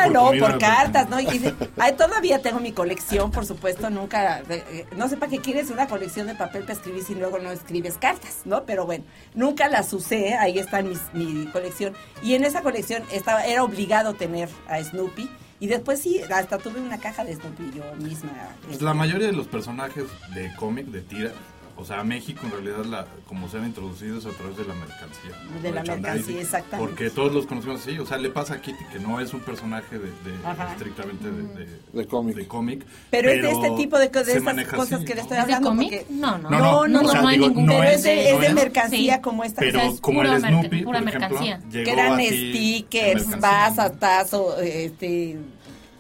por 0.04 0.12
no, 0.12 0.24
comida, 0.26 0.48
por 0.50 0.58
cartas, 0.58 1.08
¿no? 1.08 1.18
Y 1.18 1.26
dice, 1.26 1.54
ay, 1.78 1.94
todavía 1.94 2.42
tengo 2.42 2.60
mi 2.60 2.72
colección, 2.72 3.30
por 3.30 3.46
supuesto, 3.46 3.88
nunca, 3.88 4.42
eh, 4.50 4.84
no 4.96 5.08
sé 5.08 5.16
para 5.16 5.30
qué 5.30 5.38
quieres 5.38 5.70
una 5.70 5.86
colección 5.88 6.26
de 6.26 6.34
papel 6.34 6.64
escribir 6.74 7.02
si 7.04 7.14
luego 7.14 7.38
no 7.38 7.50
escribes 7.50 7.98
cartas, 7.98 8.42
¿no? 8.44 8.64
Pero 8.64 8.86
bueno, 8.86 9.04
nunca 9.34 9.68
las 9.68 9.92
usé, 9.92 10.34
ahí 10.34 10.58
está 10.58 10.82
mi 10.82 11.46
colección. 11.46 11.94
Y 12.22 12.34
en 12.34 12.44
esa 12.44 12.62
colección 12.62 13.02
estaba, 13.10 13.44
era 13.44 13.64
obligado 13.64 14.14
tener 14.14 14.48
a 14.68 14.82
Snoopy. 14.82 15.30
Y 15.60 15.66
después 15.66 16.00
sí, 16.00 16.20
hasta 16.20 16.58
tuve 16.58 16.80
una 16.80 16.98
caja 16.98 17.24
de 17.24 17.34
Snoopy 17.34 17.72
yo 17.74 17.84
misma. 17.96 18.32
Pues 18.66 18.82
la 18.82 18.92
mayoría 18.92 19.28
de 19.28 19.32
los 19.32 19.46
personajes 19.46 20.04
de 20.34 20.54
cómic, 20.56 20.86
de 20.86 21.00
tira, 21.00 21.32
o 21.76 21.84
sea, 21.84 22.04
México 22.04 22.40
en 22.44 22.52
realidad, 22.52 22.84
la, 22.84 23.06
como 23.26 23.48
se 23.48 23.58
han 23.58 23.66
introducido 23.66 24.18
es 24.18 24.26
a 24.26 24.30
través 24.30 24.56
de 24.56 24.64
la 24.64 24.74
mercancía. 24.74 25.60
De 25.62 25.72
la 25.72 25.82
mercancía, 25.82 26.40
exactamente. 26.40 26.88
Porque 26.90 27.10
todos 27.10 27.32
los 27.32 27.46
conocemos 27.46 27.80
así, 27.80 27.98
o 27.98 28.06
sea, 28.06 28.18
le 28.18 28.30
pasa 28.30 28.54
a 28.54 28.60
Kitty 28.60 28.84
que 28.92 28.98
no 29.00 29.20
es 29.20 29.34
un 29.34 29.40
personaje 29.40 29.98
de, 29.98 30.08
estrictamente 30.72 31.30
de, 31.30 31.42
de, 31.64 31.68
De 31.92 32.06
cómic. 32.06 32.36
de 32.36 32.46
cómic, 32.46 32.86
pero, 33.10 33.30
es 33.30 33.42
de 33.42 33.50
este 33.50 33.70
tipo 33.72 33.98
de, 33.98 34.04
estas 34.06 34.68
cosas 34.74 34.92
así, 34.94 35.04
que 35.04 35.14
le 35.14 35.20
estoy 35.22 35.38
¿Es 35.38 35.46
de 35.46 35.54
hablando. 35.54 35.68
cómic? 35.68 36.06
No, 36.10 36.38
no. 36.38 36.50
No, 36.50 36.58
No, 36.58 36.88
no, 36.88 37.00
o 37.00 37.10
sea, 37.10 37.22
no 37.22 37.28
hay 37.28 37.36
digo, 37.38 37.48
ningún- 37.48 37.66
no 37.66 37.72
pero 37.78 37.90
es 37.90 38.02
de, 38.02 38.30
es 38.30 38.40
de 38.40 38.54
mercancía 38.54 39.14
Sí. 39.16 39.20
como 39.22 39.44
esta. 39.44 39.60
Pero 39.60 39.78
O 39.78 39.82
sea, 39.82 39.90
es 39.90 40.00
como 40.00 40.18
pura 40.20 40.36
el 40.36 40.42
Snoopy, 40.42 40.82
pura 40.84 41.00
por 41.00 41.08
ejemplo, 41.08 41.38
que 41.70 41.90
eran 41.90 42.20
stickers, 42.20 43.40
vas, 43.40 43.98
tazo, 43.98 44.58
este, 44.60 45.38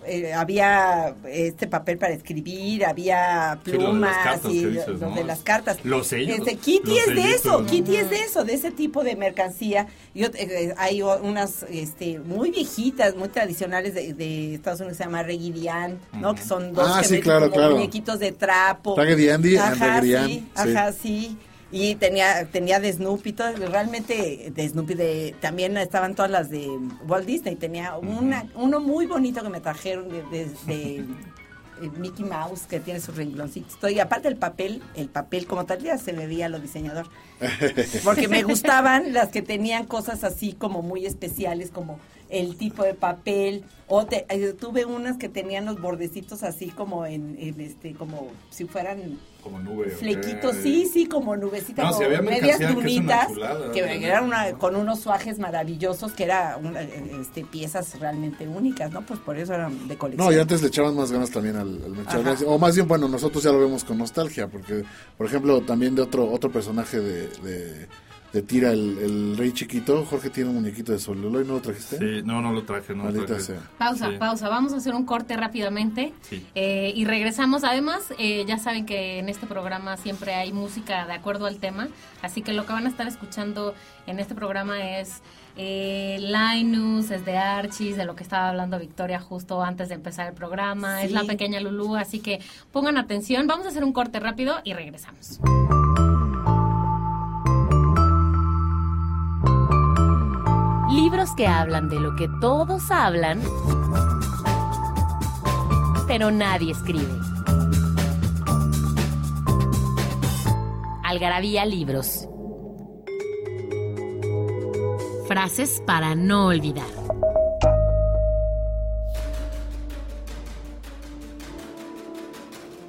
eh, 0.06 0.32
había 0.32 1.14
este 1.28 1.66
papel 1.66 1.98
para 1.98 2.12
escribir, 2.14 2.84
había 2.84 3.58
Sí, 3.64 3.72
lo 3.72 3.78
de 3.78 3.82
las 3.84 3.90
plumas 3.90 4.16
cartas 4.24 4.52
y 4.52 4.60
que 4.60 4.64
lo- 4.66 4.70
dices, 4.70 5.00
lo 5.00 5.08
¿no? 5.10 5.14
de 5.16 5.24
las 5.24 5.40
cartas. 5.40 5.78
Los 5.84 6.06
sellos, 6.06 6.38
Este, 6.38 6.56
Kitty 6.56 6.90
los 6.90 6.98
es 7.08 7.14
de 7.14 7.30
eso, 7.30 7.60
¿no? 7.60 7.66
Kitty 7.66 7.96
es 7.96 8.10
de 8.10 8.20
eso, 8.20 8.44
de 8.44 8.54
ese 8.54 8.70
tipo 8.70 9.02
de 9.04 9.16
mercancía. 9.16 9.86
Y 10.14 10.22
ot- 10.22 10.34
eh, 10.36 10.74
hay 10.78 11.02
unas 11.02 11.64
este, 11.70 12.18
muy 12.20 12.50
viejitas, 12.50 13.16
muy 13.16 13.28
tradicionales 13.28 13.94
de, 13.94 14.14
de 14.14 14.54
Estados 14.54 14.80
Unidos, 14.80 14.96
se 14.98 15.04
llama 15.04 15.22
Reggie 15.22 15.52
Diane, 15.52 15.96
¿no? 16.12 16.28
Ujú. 16.30 16.36
Que 16.36 16.42
son 16.44 16.72
dos 16.72 16.88
Ah, 16.88 17.00
que 17.00 17.06
sí, 17.06 17.12
meten 17.14 17.24
claro, 17.24 17.40
como 17.46 17.54
claro. 17.56 17.74
muñequitos 17.76 18.18
de 18.18 18.32
trapo. 18.32 18.94
And 19.00 19.46
Ajá, 19.58 20.00
sí, 20.02 20.12
sí. 20.12 20.48
ajá, 20.54 20.92
sí. 20.92 21.36
Y 21.76 21.96
tenía, 21.96 22.46
tenía 22.52 22.78
de 22.78 22.92
Snoopy, 22.92 23.32
todo, 23.32 23.52
realmente 23.56 24.52
de 24.54 24.68
Snoopy, 24.68 24.94
de, 24.94 25.34
también 25.40 25.76
estaban 25.76 26.14
todas 26.14 26.30
las 26.30 26.48
de 26.48 26.68
Walt 27.08 27.26
Disney. 27.26 27.56
Tenía 27.56 27.96
una, 27.96 28.46
uno 28.54 28.78
muy 28.78 29.06
bonito 29.06 29.42
que 29.42 29.48
me 29.48 29.60
trajeron 29.60 30.08
de, 30.08 30.22
de- 30.22 30.50
de, 30.66 30.96
eh, 30.98 31.90
Mickey 31.98 32.24
Mouse, 32.24 32.66
que 32.68 32.78
tiene 32.78 33.00
sus 33.00 33.16
rengloncitos. 33.16 33.90
Y 33.90 33.98
aparte 33.98 34.28
el 34.28 34.36
papel, 34.36 34.82
el 34.94 35.08
papel 35.08 35.46
como 35.48 35.66
tal, 35.66 35.80
ya 35.82 35.98
se 35.98 36.12
me 36.12 36.28
veía 36.28 36.48
lo 36.48 36.60
diseñador. 36.60 37.08
Porque 38.04 38.28
me 38.28 38.44
gustaban 38.44 39.12
las 39.12 39.30
que 39.30 39.42
tenían 39.42 39.84
cosas 39.86 40.22
así 40.22 40.52
como 40.52 40.80
muy 40.82 41.06
especiales, 41.06 41.70
como 41.72 41.98
el 42.28 42.56
tipo 42.56 42.84
de 42.84 42.94
papel. 42.94 43.64
O 43.88 44.06
te- 44.06 44.26
eh, 44.28 44.52
tuve 44.52 44.84
unas 44.84 45.16
que 45.16 45.28
tenían 45.28 45.64
los 45.66 45.80
bordecitos 45.80 46.44
así 46.44 46.68
como 46.68 47.04
en, 47.04 47.36
en 47.40 47.60
este, 47.60 47.94
como 47.94 48.28
si 48.50 48.64
fueran 48.66 49.18
Como 49.44 49.60
nube. 49.60 49.90
flequitos, 49.90 50.56
sí, 50.56 50.86
sí, 50.92 51.06
como 51.06 51.36
nubecitas, 51.36 51.84
No, 51.84 51.92
como 51.92 52.06
había 52.06 52.22
medias 52.22 52.58
que 52.58 52.66
dunitas, 52.66 53.28
que 53.74 53.80
¿no? 53.82 53.86
eran 53.86 54.24
una- 54.24 54.52
con 54.54 54.74
unos 54.74 55.00
suajes 55.00 55.38
maravillosos, 55.38 56.12
que 56.14 56.24
eran 56.24 56.74
este, 57.20 57.44
piezas 57.44 58.00
realmente 58.00 58.48
únicas, 58.48 58.90
¿no? 58.90 59.02
Pues 59.02 59.20
por 59.20 59.36
eso 59.38 59.52
eran 59.54 59.86
de 59.86 59.96
colección. 59.98 60.26
No, 60.26 60.34
y 60.36 60.40
antes 60.40 60.62
le 60.62 60.68
echaban 60.68 60.96
más 60.96 61.12
ganas 61.12 61.30
también 61.30 61.56
al, 61.56 61.78
al. 62.06 62.36
O 62.46 62.58
más 62.58 62.74
bien, 62.74 62.88
bueno, 62.88 63.06
nosotros 63.06 63.44
ya 63.44 63.52
lo 63.52 63.60
vemos 63.60 63.84
con 63.84 63.98
nostalgia, 63.98 64.48
porque, 64.48 64.82
por 65.18 65.26
ejemplo, 65.26 65.60
también 65.60 65.94
de 65.94 66.02
otro 66.02 66.26
otro 66.30 66.50
personaje 66.50 66.98
de, 67.00 67.28
de, 67.28 67.86
de 68.34 68.42
tira, 68.42 68.72
el, 68.72 68.98
el 68.98 69.36
rey 69.38 69.52
chiquito, 69.52 70.04
Jorge 70.04 70.28
tiene 70.28 70.50
un 70.50 70.56
muñequito 70.56 70.90
de 70.92 70.98
Soluloy, 70.98 71.46
¿no 71.46 71.54
lo 71.54 71.60
trajiste? 71.60 71.98
Sí, 71.98 72.22
no, 72.26 72.42
no 72.42 72.52
lo 72.52 72.64
traje, 72.64 72.92
no 72.92 72.98
lo 72.98 73.04
Maldita 73.04 73.26
traje. 73.26 73.42
sea. 73.42 73.60
Pausa, 73.78 74.10
Sí. 74.10 74.16
pausa. 74.18 74.48
Vamos 74.48 74.72
a 74.72 74.76
hacer 74.78 74.92
un 74.94 75.06
corte 75.06 75.36
rápidamente 75.36 76.12
Sí. 76.22 76.44
eh, 76.56 76.92
y 76.94 77.04
regresamos. 77.04 77.62
Además, 77.64 78.02
eh, 78.18 78.44
ya 78.46 78.58
saben 78.58 78.84
que 78.86 79.20
en 79.20 79.28
este 79.28 79.46
programa 79.46 79.96
siempre 79.96 80.34
hay 80.34 80.52
música 80.52 81.06
de 81.06 81.12
acuerdo 81.14 81.46
al 81.46 81.58
tema, 81.58 81.88
así 82.22 82.42
que 82.42 82.52
lo 82.52 82.66
que 82.66 82.72
van 82.72 82.86
a 82.86 82.88
estar 82.90 83.06
escuchando 83.06 83.72
en 84.08 84.18
este 84.18 84.34
programa 84.34 84.98
es 84.98 85.22
eh, 85.56 86.18
Linus, 86.20 87.12
es 87.12 87.24
de 87.24 87.36
Archis, 87.36 87.96
de 87.96 88.04
lo 88.04 88.16
que 88.16 88.24
estaba 88.24 88.48
hablando 88.48 88.80
Victoria 88.80 89.20
justo 89.20 89.62
antes 89.62 89.88
de 89.88 89.94
empezar 89.94 90.26
el 90.26 90.34
programa, 90.34 91.04
es 91.04 91.12
la 91.12 91.22
pequeña 91.22 91.60
Lulú, 91.60 91.94
así 91.94 92.18
que 92.18 92.40
pongan 92.72 92.96
atención. 92.98 93.46
Vamos 93.46 93.64
a 93.66 93.68
hacer 93.68 93.84
un 93.84 93.92
corte 93.92 94.18
rápido 94.18 94.56
y 94.64 94.72
regresamos. 94.72 95.38
Libros 101.14 101.36
que 101.36 101.46
hablan 101.46 101.88
de 101.88 102.00
lo 102.00 102.16
que 102.16 102.28
todos 102.40 102.90
hablan, 102.90 103.40
pero 106.08 106.32
nadie 106.32 106.72
escribe. 106.72 107.06
Algarabía 111.04 111.66
Libros. 111.66 112.26
Frases 115.28 115.80
para 115.86 116.16
no 116.16 116.46
olvidar. 116.46 116.90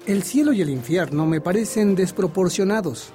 El 0.07 0.23
cielo 0.23 0.51
y 0.51 0.63
el 0.63 0.71
infierno 0.71 1.27
me 1.27 1.41
parecen 1.41 1.93
desproporcionados. 1.93 3.11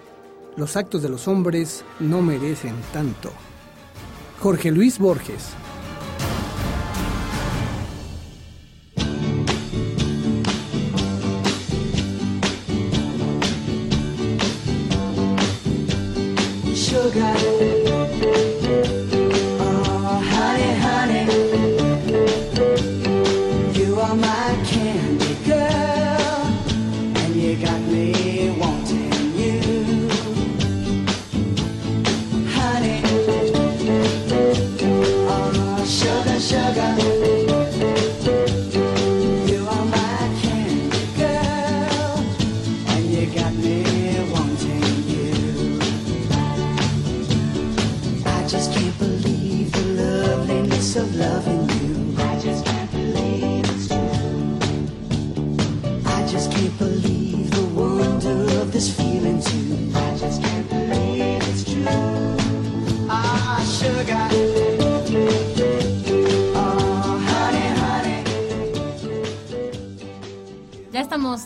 Los 0.54 0.76
actos 0.76 1.02
de 1.02 1.08
los 1.08 1.26
hombres 1.26 1.84
no 1.98 2.22
merecen 2.22 2.76
tanto. 2.92 3.32
Jorge 4.40 4.70
Luis 4.70 4.98
Borges. 4.98 5.69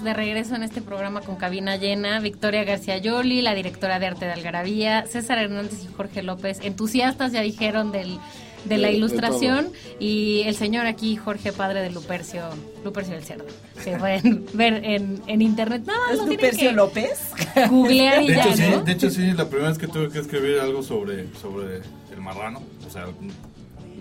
De 0.05 0.15
regreso 0.15 0.55
en 0.55 0.63
este 0.63 0.81
programa 0.83 1.21
con 1.23 1.37
cabina 1.37 1.77
llena. 1.77 2.21
Victoria 2.21 2.65
García 2.65 2.99
Yoli, 2.99 3.43
la 3.43 3.55
directora 3.55 3.99
de 3.99 4.07
arte 4.07 4.27
de 4.27 4.33
Algarabía, 4.33 5.07
César 5.07 5.39
Hernández 5.39 5.85
y 5.85 5.93
Jorge 5.93 6.23
López, 6.23 6.61
entusiastas 6.63 7.33
ya 7.33 7.41
dijeron 7.41 7.91
del, 7.93 8.19
de 8.67 8.79
la 8.79 8.87
De- 8.89 8.93
de 8.93 8.99
ilustración, 8.99 9.69
y 9.99 10.43
el 10.47 10.55
señor 10.55 10.87
aquí, 10.87 11.17
Jorge, 11.17 11.53
padre 11.53 11.81
de 11.83 11.91
Lupercio, 11.91 12.43
Lupercio 12.85 13.15
del 13.15 13.25
Cerdo, 13.25 13.45
que 13.83 13.97
pueden 13.97 14.47
ver 14.55 14.85
en, 14.85 15.21
en 15.27 15.43
internet. 15.43 15.83
No, 15.87 15.93
¿Es 16.13 16.19
no 16.19 16.27
Lupercio 16.27 16.71
que 16.71 16.77
López? 16.77 17.19
googlear 17.71 18.23
y 18.23 18.29
De 18.29 18.35
ya, 18.37 18.45
hecho, 18.47 18.57
sí, 18.57 18.63
¿no? 18.71 18.81
de 18.83 18.93
hecho, 18.93 19.11
sí, 19.11 19.33
la 19.33 19.49
primera 19.49 19.69
vez 19.71 19.79
que 19.79 19.89
tuve 19.89 20.09
que 20.11 20.19
escribir 20.21 20.59
algo 20.61 20.83
sobre, 20.83 21.27
sobre 21.41 21.79
el 22.15 22.21
marrano, 22.21 22.63
o 22.87 22.91
sea, 22.91 23.07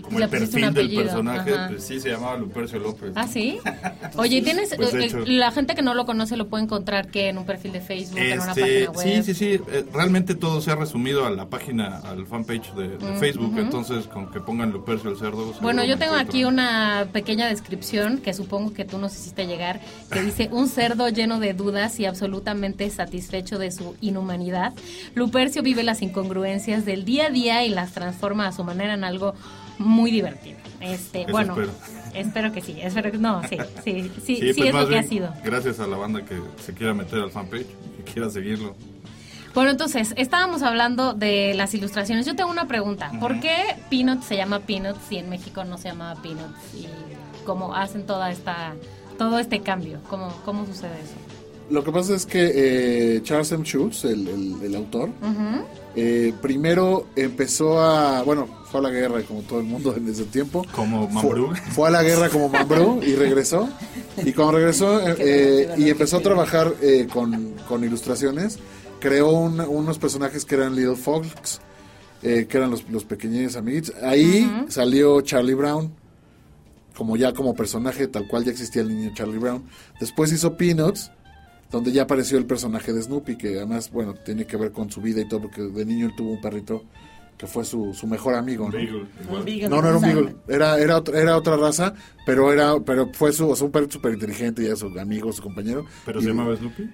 como 0.04 0.18
el 0.20 0.28
perfil 0.28 0.72
del 0.74 0.94
personaje, 0.94 1.52
pues 1.68 1.84
sí, 1.84 2.00
se 2.00 2.10
llamaba 2.10 2.36
Lupercio 2.36 2.78
López. 2.78 3.12
Ah, 3.14 3.26
sí. 3.26 3.58
Oye, 4.16 4.42
¿tienes, 4.42 4.74
Pues, 4.76 4.94
eh, 4.94 5.24
la 5.26 5.50
gente 5.50 5.74
que 5.74 5.82
no 5.82 5.94
lo 5.94 6.06
conoce 6.06 6.36
lo 6.36 6.48
puede 6.48 6.64
encontrar 6.64 7.08
que 7.08 7.28
en 7.28 7.38
un 7.38 7.44
perfil 7.46 7.72
de 7.72 7.80
Facebook, 7.80 8.18
en 8.18 8.40
una 8.40 8.50
Este, 8.52 8.86
página 8.86 8.90
web. 8.90 9.24
sí, 9.24 9.34
sí, 9.34 9.34
sí. 9.34 9.60
eh, 9.72 9.84
realmente 9.92 10.34
todo 10.34 10.60
se 10.60 10.70
ha 10.70 10.76
resumido 10.76 11.26
a 11.26 11.30
la 11.30 11.46
página, 11.48 11.98
al 11.98 12.26
fanpage 12.26 12.72
de, 12.74 12.96
de 12.98 13.16
Facebook. 13.18 13.54
Entonces, 13.58 14.06
con 14.06 14.30
que 14.30 14.40
pongan 14.40 14.70
Lupercio 14.70 15.10
el 15.10 15.16
cerdo. 15.16 15.52
Bueno, 15.60 15.84
yo 15.84 15.98
tengo 15.98 16.14
aquí 16.14 16.44
una 16.44 17.06
pequeña 17.12 17.46
descripción 17.48 18.18
que 18.18 18.34
supongo 18.34 18.72
que 18.72 18.84
tú 18.84 18.98
nos 18.98 19.14
hiciste 19.14 19.46
llegar, 19.46 19.80
que 20.12 20.22
dice 20.22 20.48
un 20.52 20.68
cerdo 20.68 21.08
lleno 21.08 21.40
de 21.40 21.54
dudas 21.54 21.98
y 22.00 22.06
absolutamente 22.06 22.88
satisfecho 22.90 23.58
de 23.58 23.70
su 23.70 23.96
inhumanidad. 24.00 24.72
Lupercio 25.14 25.62
vive 25.62 25.82
las 25.82 26.02
incongruencias 26.02 26.84
del 26.84 27.04
día 27.04 27.26
a 27.26 27.30
día 27.30 27.64
y 27.64 27.68
las 27.70 27.92
transforma 27.92 28.46
a 28.46 28.52
su 28.52 28.64
manera 28.64 28.94
en 28.94 29.04
algo 29.04 29.34
muy 29.78 30.10
divertido. 30.10 30.58
Este, 30.80 31.22
Eso 31.22 31.32
bueno, 31.32 31.52
espero. 31.60 31.72
espero 32.14 32.52
que 32.52 32.60
sí, 32.60 32.76
espero 32.80 33.10
que 33.10 33.18
no, 33.18 33.42
sí, 33.48 33.56
sí, 33.84 34.10
sí, 34.24 34.36
sí, 34.36 34.52
pues, 34.54 34.68
es 34.68 34.74
lo 34.74 34.88
que 34.88 34.98
ha 34.98 35.02
sido. 35.02 35.32
Gracias 35.42 35.80
a 35.80 35.86
la 35.86 35.96
banda 35.96 36.24
que 36.24 36.40
se 36.62 36.74
quiera 36.74 36.92
meter 36.92 37.20
al 37.20 37.30
fanpage 37.30 37.66
y 37.98 38.02
que 38.02 38.12
quiera 38.12 38.30
seguirlo. 38.30 38.74
Bueno, 39.54 39.70
entonces, 39.70 40.14
estábamos 40.16 40.62
hablando 40.62 41.14
de 41.14 41.54
las 41.54 41.72
ilustraciones. 41.74 42.26
Yo 42.26 42.34
tengo 42.34 42.50
una 42.50 42.66
pregunta. 42.66 43.12
¿Por 43.20 43.38
qué 43.38 43.76
Peanuts 43.88 44.24
se 44.26 44.36
llama 44.36 44.58
Peanuts 44.60 44.98
si 45.08 45.16
en 45.16 45.28
México 45.28 45.62
no 45.64 45.78
se 45.78 45.88
llamaba 45.88 46.20
Peanuts? 46.20 46.74
Y 46.74 46.88
cómo 47.44 47.72
hacen 47.72 48.04
toda 48.04 48.32
esta, 48.32 48.74
todo 49.16 49.38
este 49.38 49.60
cambio. 49.60 50.00
¿Cómo, 50.10 50.28
cómo 50.44 50.66
sucede 50.66 51.00
eso? 51.00 51.14
Lo 51.70 51.82
que 51.82 51.90
pasa 51.92 52.14
es 52.14 52.26
que 52.26 52.52
eh, 53.16 53.22
Charles 53.22 53.50
M. 53.52 53.64
Schultz, 53.64 54.04
el, 54.04 54.28
el- 54.28 54.56
el 54.62 54.74
autor, 54.76 55.10
eh, 55.96 56.32
primero 56.42 57.06
empezó 57.16 57.80
a, 57.80 58.22
bueno, 58.22 58.46
fue 58.70 58.80
a 58.80 58.82
la 58.82 58.90
guerra 58.90 59.22
como 59.22 59.40
todo 59.42 59.60
el 59.60 59.66
mundo 59.66 59.94
en 59.96 60.08
ese 60.08 60.24
tiempo. 60.24 60.64
Como 60.74 61.08
Mambrú. 61.08 61.52
fue 61.70 61.88
a 61.88 61.90
la 61.90 62.02
guerra 62.02 62.28
como 62.28 62.48
Mambrú 62.48 63.00
y 63.02 63.14
regresó. 63.14 63.68
Y 64.24 64.32
cuando 64.32 64.58
regresó 64.58 65.00
eh, 65.18 65.74
y 65.78 65.88
empezó 65.88 66.18
a 66.18 66.20
trabajar 66.20 66.74
eh, 66.82 67.06
con, 67.12 67.54
con 67.68 67.82
ilustraciones, 67.82 68.58
creó 69.00 69.30
un- 69.32 69.60
unos 69.60 69.98
personajes 69.98 70.44
que 70.44 70.56
eran 70.56 70.76
Little 70.76 70.96
Fox, 70.96 71.60
eh, 72.22 72.46
que 72.48 72.56
eran 72.58 72.70
los, 72.70 72.88
los 72.90 73.04
pequeños 73.04 73.56
amiguitos. 73.56 73.94
Ahí 74.02 74.50
salió 74.68 75.20
Charlie 75.22 75.54
Brown, 75.54 75.92
como 76.96 77.16
ya 77.16 77.32
como 77.32 77.54
personaje, 77.54 78.06
tal 78.08 78.28
cual 78.28 78.44
ya 78.44 78.50
existía 78.50 78.82
el 78.82 78.88
niño 78.88 79.12
Charlie 79.14 79.38
Brown. 79.38 79.64
Después 80.00 80.30
hizo 80.32 80.56
Peanuts, 80.56 81.10
donde 81.70 81.92
ya 81.92 82.02
apareció 82.02 82.38
el 82.38 82.46
personaje 82.46 82.92
de 82.92 83.02
Snoopy, 83.02 83.36
que 83.36 83.56
además, 83.56 83.90
bueno, 83.90 84.14
tiene 84.14 84.46
que 84.46 84.56
ver 84.56 84.72
con 84.72 84.90
su 84.90 85.00
vida 85.00 85.20
y 85.20 85.28
todo, 85.28 85.42
porque 85.42 85.62
de 85.62 85.84
niño 85.84 86.06
él 86.06 86.12
tuvo 86.16 86.32
un 86.32 86.40
perrito 86.40 86.84
que 87.36 87.46
fue 87.48 87.64
su, 87.64 87.92
su 87.94 88.06
mejor 88.06 88.34
amigo, 88.36 88.66
¿no? 88.66 88.72
Beagle. 88.72 89.06
Un 89.28 89.44
Beagle 89.44 89.68
No, 89.68 89.82
no 89.82 89.88
era 89.88 89.96
un. 89.96 90.02
Beagle, 90.02 90.36
era, 90.48 90.78
era, 90.78 90.98
otra, 90.98 91.20
era 91.20 91.36
otra 91.36 91.56
raza, 91.56 91.94
pero 92.24 92.52
era 92.52 92.78
pero 92.80 93.10
fue 93.12 93.32
su, 93.32 93.48
o 93.50 93.56
sea, 93.56 93.66
un 93.66 93.72
perrito 93.72 93.94
súper 93.94 94.12
inteligente, 94.14 94.62
ya 94.66 94.76
su 94.76 94.86
amigo, 94.98 95.32
su 95.32 95.42
compañero. 95.42 95.84
¿Pero 96.06 96.20
Y- 96.20 96.22
se 96.22 96.28
llamaba 96.28 96.56
Snoopy? 96.56 96.84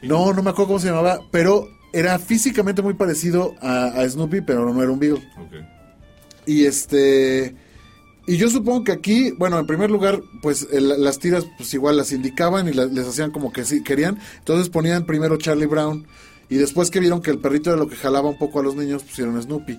Sí. 0.00 0.06
No, 0.06 0.32
no 0.32 0.42
me 0.42 0.50
acuerdo 0.50 0.68
cómo 0.68 0.78
se 0.78 0.88
llamaba, 0.88 1.18
pero 1.32 1.68
era 1.92 2.18
físicamente 2.20 2.82
muy 2.82 2.94
parecido 2.94 3.54
a, 3.60 3.86
a 3.86 4.08
Snoopy, 4.08 4.42
pero 4.42 4.72
no 4.72 4.80
era 4.80 4.92
un 4.92 4.98
Beagle. 5.00 5.22
Y 6.46 6.66
este. 6.66 7.54
Y 8.26 8.36
yo 8.38 8.48
supongo 8.48 8.84
que 8.84 8.92
aquí, 8.92 9.32
bueno, 9.32 9.58
en 9.58 9.66
primer 9.66 9.90
lugar, 9.90 10.22
pues 10.40 10.66
el- 10.72 11.02
las 11.02 11.18
tiras, 11.18 11.46
pues 11.58 11.72
igual 11.74 11.96
las 11.98 12.10
indicaban 12.12 12.66
y 12.68 12.72
les 12.72 13.06
hacían 13.06 13.30
como 13.30 13.52
que 13.52 13.64
sí 13.64 13.82
querían. 13.82 14.18
Entonces 14.38 14.70
ponían 14.70 15.04
primero 15.04 15.36
Charlie 15.36 15.66
Brown 15.66 16.06
y 16.48 16.56
después 16.56 16.90
que 16.90 17.00
vieron 17.00 17.20
que 17.20 17.30
el 17.30 17.38
perrito 17.38 17.70
era 17.70 17.78
lo 17.78 17.86
que 17.88 17.96
jalaba 17.96 18.28
un 18.30 18.38
poco 18.38 18.60
a 18.60 18.62
los 18.62 18.76
niños, 18.76 19.02
pusieron 19.02 19.40
Snoopy. 19.42 19.78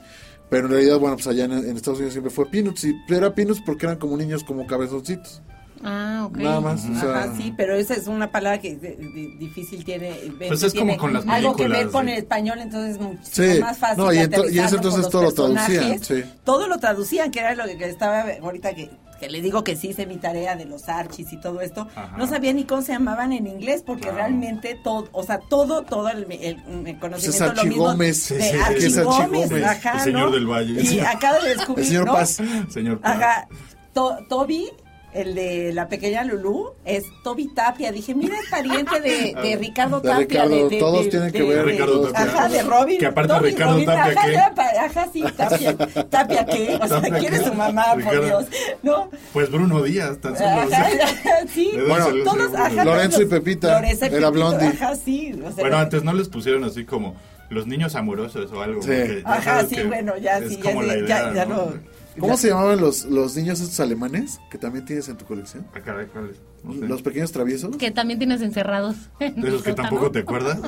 Pero 0.49 0.67
en 0.67 0.73
realidad, 0.73 0.99
bueno, 0.99 1.15
pues 1.15 1.25
allá 1.25 1.45
en, 1.45 1.53
en 1.53 1.75
Estados 1.75 1.97
Unidos 1.97 2.13
siempre 2.13 2.31
fue 2.31 2.45
Peanuts. 2.45 2.83
Y 2.83 2.93
era 3.09 3.33
Peanuts 3.33 3.61
porque 3.65 3.87
eran 3.87 3.97
como 3.97 4.15
niños 4.15 4.43
como 4.43 4.67
cabezoncitos. 4.67 5.41
Ah, 5.83 6.25
ok. 6.27 6.37
Nada 6.37 6.61
más. 6.61 6.85
o 6.85 6.99
sea, 6.99 7.09
Ajá, 7.23 7.33
sí, 7.37 7.53
pero 7.55 7.75
esa 7.75 7.93
es 7.93 8.07
una 8.07 8.31
palabra 8.31 8.59
que 8.59 8.75
de- 8.75 8.95
de- 8.95 9.35
difícil 9.37 9.83
tiene. 9.85 10.11
ven, 10.37 10.47
Pues 10.49 10.63
es 10.63 10.73
tiene 10.73 10.97
como 10.97 11.01
con 11.01 11.13
las 11.13 11.27
Algo 11.27 11.55
que 11.55 11.67
ver 11.67 11.89
con 11.89 12.09
el 12.09 12.17
español, 12.19 12.59
entonces 12.59 12.97
es 12.97 13.55
Sí, 13.55 13.61
más 13.61 13.77
fácil. 13.77 14.03
no, 14.03 14.11
y 14.13 14.17
ento- 14.17 14.21
y 14.51 14.59
aterrizarlo 14.59 14.65
ese 14.67 14.75
entonces 14.77 15.09
todo 15.09 15.23
lo 15.23 15.31
traducían, 15.33 16.03
sí. 16.03 16.23
Todo 16.43 16.67
lo 16.67 16.77
traducían, 16.79 17.29
que 17.31 17.39
era 17.39 17.55
lo 17.55 17.65
que, 17.65 17.77
que 17.77 17.85
estaba 17.89 18.25
ahorita 18.41 18.73
que, 18.73 18.89
que 19.19 19.29
le 19.29 19.41
digo 19.41 19.63
que 19.63 19.75
sí 19.75 19.89
hice 19.89 20.05
mi 20.05 20.17
tarea 20.17 20.55
de 20.55 20.65
los 20.65 20.89
archis 20.89 21.31
y 21.31 21.37
todo 21.39 21.61
esto. 21.61 21.87
Ajá. 21.95 22.17
No 22.17 22.27
sabía 22.27 22.51
ni 22.53 22.63
cómo 22.65 22.81
se 22.81 22.91
llamaban 22.93 23.31
en 23.31 23.47
inglés, 23.47 23.83
porque 23.85 24.03
Claro. 24.03 24.17
realmente 24.17 24.77
todo, 24.83 25.07
o 25.11 25.23
sea, 25.23 25.39
todo, 25.39 25.83
todo 25.83 26.09
el, 26.09 26.23
el- 26.31 26.87
el 26.87 26.99
conocimiento. 26.99 27.19
Pues 27.21 27.35
es 27.35 27.39
lo 27.41 27.63
mismo 27.63 27.89
Archigómez. 27.89 28.29
de 28.29 28.41
Sí, 28.41 28.49
sí, 28.49 28.57
Archie 28.59 28.79
que 28.79 28.85
es 28.87 28.97
Archie 28.97 29.03
Gómez, 29.25 29.49
Gómez. 29.49 29.63
ajá, 29.65 29.91
El 29.93 29.99
señor 30.01 30.29
¿no? 30.29 30.31
del 30.31 30.45
Valle. 30.47 30.81
Y 30.81 30.99
acabo 30.99 31.41
de 31.43 31.49
descubrir. 31.49 31.79
El 31.85 31.89
señor 31.91 32.05
¿no? 32.07 32.13
Paz. 32.13 32.37
Señor 32.69 32.99
Paz. 32.99 33.15
Ajá. 33.15 33.47
To- 33.93 34.17
Toby, 34.27 34.67
el 35.15 35.33
de 35.33 35.71
la 35.73 35.87
pequeña 35.87 36.23
Lulú, 36.25 36.73
es 36.83 37.05
Toby 37.23 37.47
Tapia. 37.47 37.91
Dije, 37.91 38.13
mira, 38.13 38.35
es 38.37 38.49
pariente 38.49 38.99
de, 38.99 39.33
de 39.41 39.55
Ricardo 39.55 40.01
De 40.01 40.09
Tapia. 40.09 40.43
Ricardo, 40.45 40.69
todos 40.77 41.09
tienen 41.09 41.31
que 41.31 41.43
ver, 41.43 41.65
Ricardo 41.65 42.11
Tapia. 42.11 42.33
Ajá, 42.33 42.49
de 42.49 42.63
Robin. 42.63 42.97
Que 42.99 43.05
aparte 43.05 43.33
Toby 43.33 43.49
Ricardo 43.49 43.73
Robin, 43.73 43.85
Tapia, 43.85 44.03
ajá, 44.11 44.25
¿qué? 44.25 44.33
ya, 44.33 44.85
Ajá, 44.85 45.07
sí, 45.11 45.23
Tapia. 45.37 45.77
¿Tapia 46.09 46.45
qué? 46.45 46.75
O 46.81 46.87
sea, 46.87 47.01
Tapia, 47.01 47.19
¿quién 47.19 47.33
es 47.33 47.43
su 47.45 47.53
mamá, 47.53 47.85
por 47.93 47.97
Ricardo. 47.99 48.25
Dios? 48.25 48.45
¿No? 48.83 49.09
Pues 49.31 49.49
Bruno 49.49 49.81
Díaz, 49.83 50.17
tan 50.19 50.37
solo. 50.37 50.49
Ajá, 50.49 50.87
sí. 51.53 51.71
¿De 51.73 51.83
Bueno, 51.83 52.07
Todos, 52.25 52.53
ajá? 52.53 52.83
Lorenzo 52.83 53.21
y 53.21 53.25
Pepita, 53.25 53.79
Lorenzo 53.79 54.05
y 54.05 54.07
era 54.09 54.17
Pepito, 54.17 54.31
Blondie. 54.33 54.67
Ajá, 54.67 54.95
sí. 54.95 55.33
o 55.33 55.51
sea, 55.51 55.63
Bueno, 55.63 55.77
antes 55.77 56.03
no 56.03 56.13
les 56.13 56.27
pusieron 56.27 56.63
así 56.65 56.83
como 56.83 57.15
los 57.49 57.67
niños 57.67 57.95
amorosos 57.95 58.51
o 58.51 58.61
algo. 58.61 58.81
Sí. 58.81 58.89
ya 59.23 59.33
Ajá, 59.33 59.65
sí, 59.65 59.75
que 59.75 59.83
bueno, 59.85 60.17
ya 60.17 60.39
sí, 60.39 60.57
ya, 60.57 60.61
como 60.63 60.81
sí, 60.81 60.87
la 60.87 60.93
ya, 60.95 60.99
idea, 61.01 61.33
ya 61.33 61.45
¿no? 61.45 61.55
no. 61.55 61.73
¿Cómo 62.19 62.37
se 62.37 62.49
llamaban 62.49 62.79
los, 62.79 63.05
los 63.05 63.35
niños 63.35 63.59
estos 63.59 63.79
alemanes 63.79 64.39
que 64.49 64.57
también 64.57 64.85
tienes 64.85 65.09
en 65.09 65.17
tu 65.17 65.25
colección? 65.25 65.67
Ah, 65.73 65.79
caray, 65.79 66.07
¿cuál 66.07 66.29
es? 66.29 66.37
No 66.63 66.73
sé. 66.73 66.87
Los 66.87 67.01
pequeños 67.01 67.31
traviesos. 67.31 67.75
Que 67.77 67.91
también 67.91 68.19
tienes 68.19 68.41
encerrados. 68.41 68.95
en 69.19 69.41
De 69.41 69.49
esos 69.49 69.63
que 69.63 69.73
tampoco 69.73 70.11
te 70.11 70.19
acuerdas. 70.19 70.59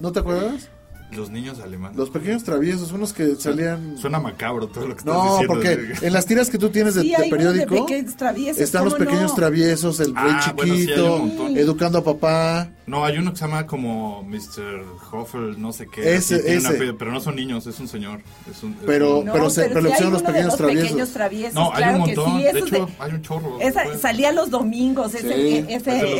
¿No 0.00 0.12
te 0.12 0.20
acuerdas? 0.20 0.70
Los 1.12 1.30
niños 1.30 1.60
alemanes. 1.60 1.96
Los 1.96 2.10
pequeños 2.10 2.42
traviesos, 2.44 2.90
unos 2.92 3.12
que 3.12 3.36
salían... 3.36 3.96
Suena 3.96 4.18
macabro 4.18 4.66
todo 4.66 4.88
lo 4.88 4.94
que 4.94 5.00
estás 5.00 5.14
No, 5.14 5.22
diciendo. 5.38 5.54
porque 5.54 5.92
así. 5.94 6.06
en 6.06 6.12
las 6.12 6.26
tiras 6.26 6.50
que 6.50 6.58
tú 6.58 6.68
tienes 6.70 6.94
de, 6.94 7.02
Sí, 7.02 7.14
de 7.16 7.22
de 7.24 7.30
periódico 7.30 7.86
pequeños 7.86 8.16
traviesos, 8.16 8.60
están 8.60 8.84
los 8.84 8.94
¿cómo 8.94 9.04
pequeños 9.06 9.30
no? 9.30 9.36
traviesos, 9.36 10.00
el 10.00 10.14
rey 10.14 10.24
Ah, 10.26 10.52
bueno, 10.56 10.74
sí, 10.74 10.80
hay 10.80 10.86
chiquito, 10.86 11.48
educando 11.56 11.98
a 11.98 12.04
papá. 12.04 12.68
No, 12.86 13.04
hay 13.04 13.18
uno 13.18 13.32
que 13.32 13.38
se 13.38 13.44
llama 13.44 13.66
como 13.66 14.22
Mr. 14.24 14.84
Hoffel, 15.12 15.60
no 15.60 15.72
sé 15.72 15.86
qué. 15.88 16.14
Ese, 16.14 16.36
así, 16.36 16.44
tiene 16.44 16.60
una 16.60 16.70
ese. 16.70 16.92
pero 16.94 17.10
no 17.12 17.20
son 17.20 17.34
niños, 17.36 17.66
es 17.66 17.80
un 17.80 17.88
señor. 17.88 18.20
Es 18.50 18.62
un, 18.62 18.72
es 18.72 18.78
Pero- 18.86 19.18
un- 19.20 19.24
pero 19.32 19.50
se- 19.50 19.68
pero 19.68 19.80
los 19.80 19.92
de 19.92 19.98
pequeños 20.28 20.56
traviesos. 20.56 20.86
pequeños 20.88 21.08
traviesos, 21.10 21.54
No, 21.54 21.70
hay 21.72 21.76
claro 21.78 21.98
un 21.98 22.04
que 22.04 22.14
montón. 22.16 22.36
sí, 22.38 22.42
de 22.44 22.50
hecho, 22.60 22.64
de- 22.86 22.86
hay 22.98 23.12
un 23.12 23.22
chorro. 23.22 23.60
Esa, 23.60 23.98
salía 23.98 24.32
los 24.32 24.50
domingos, 24.50 25.14
ese, 25.14 25.32
Sí, 25.32 25.64
ese, 25.68 25.74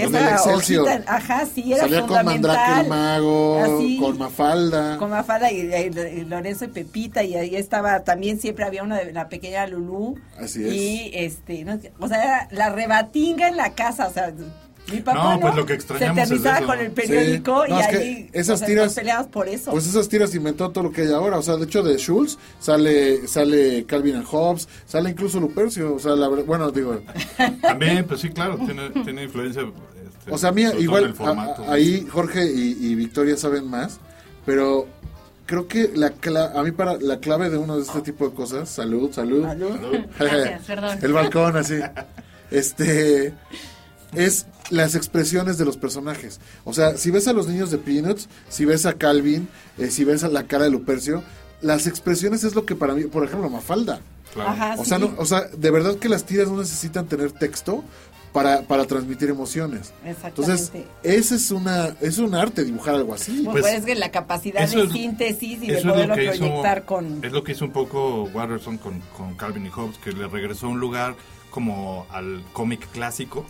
ese 0.04 0.10
los 0.10 0.70
esa 0.70 1.04
ajá, 1.06 1.46
sí, 1.52 1.72
era 1.72 1.82
Salía 1.82 2.00
con 2.00 2.08
fundamental. 2.08 2.56
Mandrake 2.56 2.80
el 2.82 2.88
mago, 2.88 3.98
con 4.00 4.18
Mafalda. 4.18 4.75
Con 4.98 5.10
Mafalda 5.10 5.50
y, 5.52 5.60
y- 5.60 6.18
y 6.20 6.24
Lorenzo 6.24 6.64
y 6.64 6.68
Pepita, 6.68 7.22
y 7.22 7.34
ahí 7.34 7.56
estaba, 7.56 8.04
también 8.04 8.40
siempre 8.40 8.64
había 8.64 8.82
una 8.82 8.98
de 8.98 9.12
la 9.12 9.28
pequeña 9.28 9.66
Lulú. 9.66 10.18
Así 10.38 10.64
es. 10.64 10.72
Y, 10.72 11.10
este, 11.14 11.64
no, 11.64 11.78
o 11.98 12.08
sea, 12.08 12.22
era 12.22 12.48
la 12.50 12.70
rebatinga 12.70 13.48
en 13.48 13.56
la 13.56 13.74
casa, 13.74 14.08
o 14.08 14.12
sea, 14.12 14.32
mi 14.92 15.00
papá 15.00 15.18
No, 15.18 15.30
no, 15.34 15.40
pues 15.40 15.54
lo 15.56 15.66
que 15.66 15.80
se 15.80 15.94
es 15.94 16.00
eternizaba 16.02 16.58
eso. 16.58 16.66
con 16.68 16.78
el 16.78 16.92
periódico 16.92 17.64
Sí. 17.64 17.70
No, 17.72 17.76
y 17.76 17.80
es 17.82 17.86
que 17.88 17.96
ahí 17.96 18.30
esas 18.32 18.54
o 18.54 18.58
sea, 18.58 18.66
tiras- 18.68 18.84
nos 18.86 18.94
peleamos 18.94 19.26
por 19.26 19.48
eso. 19.48 19.70
Pues 19.72 19.84
esas 19.84 20.08
tiras 20.08 20.32
inventó 20.36 20.70
todo 20.70 20.84
lo 20.84 20.92
que 20.92 21.00
hay 21.02 21.12
ahora. 21.12 21.38
O 21.38 21.42
sea, 21.42 21.56
de 21.56 21.64
hecho, 21.64 21.82
de 21.82 21.96
Schultz 21.98 22.38
sale, 22.60 23.26
sale 23.26 23.84
Calvin 23.86 24.14
and 24.14 24.26
Hobbes, 24.26 24.68
sale 24.86 25.10
incluso 25.10 25.40
Lupercio. 25.40 25.94
O 25.96 25.98
sea, 25.98 26.12
la, 26.14 26.28
bueno, 26.28 26.70
digo, 26.70 27.00
También, 27.62 28.04
pues 28.06 28.20
sí, 28.20 28.30
claro, 28.30 28.58
tiene, 28.64 28.90
tiene 29.02 29.24
influencia. 29.24 29.62
este, 29.62 30.30
o 30.30 30.38
sea, 30.38 30.50
a 30.50 30.52
mí 30.52 30.62
sobre 30.62 30.76
todo 30.86 30.98
en 30.98 31.10
igual, 31.14 31.54
a- 31.68 31.72
ahí 31.72 32.06
Jorge 32.08 32.44
y, 32.46 32.76
y 32.80 32.94
Victoria 32.94 33.36
saben 33.36 33.68
más, 33.68 33.98
pero 34.46 34.86
creo 35.44 35.68
que 35.68 35.90
la 35.94 36.14
cla- 36.14 36.52
a 36.56 36.62
mí 36.62 36.70
para 36.72 36.96
la 36.98 37.18
clave 37.20 37.50
de 37.50 37.58
uno 37.58 37.76
de 37.76 37.82
este 37.82 38.00
tipo 38.00 38.28
de 38.28 38.34
cosas, 38.34 38.68
salud, 38.70 39.12
salud. 39.12 39.44
Gracias, 40.18 40.62
perdón. 40.66 40.98
El 41.02 41.12
balcón 41.12 41.56
así. 41.56 41.74
Este 42.50 43.34
es 44.14 44.46
las 44.70 44.94
expresiones 44.94 45.58
de 45.58 45.64
los 45.64 45.76
personajes. 45.76 46.40
O 46.64 46.72
sea, 46.72 46.96
si 46.96 47.10
ves 47.10 47.28
a 47.28 47.32
los 47.32 47.48
niños 47.48 47.70
de 47.70 47.78
Peanuts, 47.78 48.28
si 48.48 48.64
ves 48.64 48.86
a 48.86 48.94
Calvin, 48.94 49.48
eh, 49.78 49.90
si 49.90 50.04
ves 50.04 50.24
a 50.24 50.28
la 50.28 50.44
cara 50.44 50.64
de 50.64 50.70
Lupercio, 50.70 51.22
las 51.60 51.86
expresiones 51.86 52.44
es 52.44 52.54
lo 52.54 52.64
que 52.64 52.74
para 52.74 52.94
mí, 52.94 53.04
por 53.04 53.24
ejemplo, 53.24 53.48
Mafalda. 53.50 54.00
Claro. 54.32 54.50
Ajá, 54.50 54.74
O 54.78 54.84
sí. 54.84 54.88
sea, 54.90 54.98
no, 54.98 55.14
o 55.16 55.24
sea, 55.24 55.42
de 55.56 55.70
verdad 55.70 55.96
que 55.96 56.08
las 56.08 56.24
tiras 56.24 56.48
no 56.48 56.58
necesitan 56.58 57.06
tener 57.06 57.32
texto 57.32 57.82
para, 58.32 58.62
para 58.62 58.84
transmitir 58.86 59.30
emociones. 59.30 59.92
Entonces, 60.04 60.72
ese 61.02 61.34
es 61.36 61.50
una 61.50 61.96
es 62.00 62.18
un 62.18 62.34
arte 62.34 62.64
dibujar 62.64 62.94
algo 62.94 63.14
así. 63.14 63.42
Pues, 63.44 63.62
Pues, 63.62 63.74
es 63.74 63.84
que 63.84 63.94
la 63.94 64.10
capacidad 64.10 64.68
de 64.68 64.82
es- 64.82 64.92
síntesis 64.92 65.62
y 65.62 65.66
de 65.66 65.78
Eso 65.78 65.78
es 65.78 65.84
lo 65.84 65.92
poderlo 65.94 66.14
que 66.14 66.24
hizo, 66.24 66.38
proyectar 66.38 66.84
con... 66.84 67.24
es 67.24 67.32
lo 67.32 67.42
que 67.44 67.52
hizo 67.52 67.64
un 67.64 67.72
poco 67.72 68.24
Watterson 68.34 68.78
con, 68.78 69.00
con 69.16 69.34
Calvin 69.36 69.66
y 69.66 69.70
Hobbes, 69.70 69.98
que 69.98 70.12
le 70.12 70.26
regresó 70.28 70.66
a 70.66 70.70
un 70.70 70.80
lugar 70.80 71.14
como 71.50 72.06
al 72.10 72.42
cómic 72.52 72.86
clásico, 72.92 73.46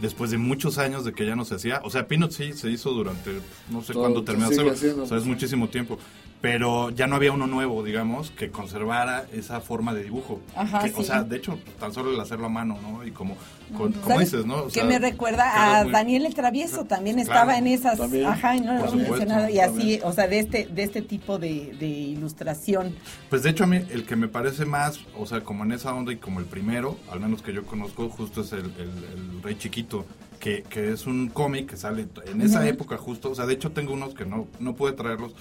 después 0.00 0.30
de 0.32 0.38
muchos 0.38 0.78
años 0.78 1.04
de 1.04 1.12
que 1.12 1.24
ya 1.26 1.36
no 1.36 1.44
se 1.44 1.54
hacía. 1.54 1.80
O 1.84 1.90
sea, 1.90 2.08
Peanuts 2.08 2.34
sí 2.34 2.52
se 2.52 2.68
hizo 2.70 2.90
durante, 2.90 3.30
no 3.70 3.82
sé 3.82 3.94
cuándo 3.94 4.24
terminó 4.24 4.48
o 4.48 5.06
sea, 5.06 5.18
es 5.18 5.24
muchísimo 5.24 5.68
tiempo. 5.68 5.98
Pero 6.44 6.90
ya 6.90 7.06
no 7.06 7.16
había 7.16 7.32
uno 7.32 7.46
nuevo, 7.46 7.82
digamos, 7.82 8.30
que 8.30 8.50
conservara 8.50 9.24
esa 9.32 9.62
forma 9.62 9.94
de 9.94 10.02
dibujo. 10.04 10.42
Ajá, 10.54 10.80
Que, 10.80 10.90
O 10.92 10.98
sí. 10.98 11.04
sea, 11.04 11.22
de 11.22 11.38
hecho, 11.38 11.58
tan 11.80 11.94
solo 11.94 12.10
el 12.12 12.20
hacerlo 12.20 12.44
a 12.44 12.48
mano, 12.50 12.78
¿no? 12.82 13.02
Y 13.02 13.12
como, 13.12 13.34
con- 13.74 13.92
como 13.92 14.06
¿Sabes 14.08 14.30
dices, 14.30 14.44
¿no? 14.44 14.56
O 14.56 14.64
que 14.66 14.72
sea, 14.72 14.84
me 14.84 14.98
recuerda 14.98 15.78
a 15.80 15.84
muy- 15.84 15.92
Daniel 15.94 16.26
el 16.26 16.34
Travieso, 16.34 16.84
también 16.84 17.16
Claro, 17.16 17.30
estaba 17.32 17.56
en 17.56 17.66
esas, 17.66 17.96
también, 17.96 18.26
ajá, 18.26 18.56
y 18.56 18.60
no 18.60 18.74
lo 18.74 18.92
mencionado, 18.92 19.48
y 19.48 19.58
así, 19.58 19.70
también. 19.78 20.00
o 20.04 20.12
sea, 20.12 20.28
de 20.28 20.38
este, 20.40 20.66
de 20.66 20.82
este 20.82 21.00
tipo 21.00 21.38
de, 21.38 21.74
de 21.80 21.86
ilustración. 21.88 22.94
Pues 23.30 23.42
de 23.42 23.48
hecho 23.48 23.64
a 23.64 23.66
mí 23.66 23.78
el 23.90 24.04
que 24.04 24.14
me 24.16 24.28
parece 24.28 24.66
más, 24.66 25.00
o 25.18 25.24
sea, 25.24 25.40
como 25.40 25.64
en 25.64 25.72
esa 25.72 25.94
onda 25.94 26.12
y 26.12 26.16
como 26.16 26.40
el 26.40 26.44
primero, 26.46 26.98
al 27.10 27.20
menos 27.20 27.40
que 27.40 27.54
yo 27.54 27.64
conozco, 27.64 28.10
justo 28.10 28.42
es 28.42 28.52
el, 28.52 28.66
el- 28.78 29.04
el 29.36 29.42
Rey 29.42 29.56
Chiquito, 29.56 30.04
que, 30.40 30.62
que 30.62 30.92
es 30.92 31.06
un 31.06 31.28
cómic 31.30 31.70
que 31.70 31.78
sale 31.78 32.06
en 32.26 32.42
esa 32.42 32.68
época 32.68 32.98
justo, 32.98 33.30
o 33.30 33.34
sea, 33.34 33.46
de 33.46 33.54
hecho 33.54 33.70
tengo 33.70 33.94
unos 33.94 34.12
que 34.12 34.26
no, 34.26 34.46
no 34.60 34.74
pude 34.74 34.92
traerlos 34.92 35.32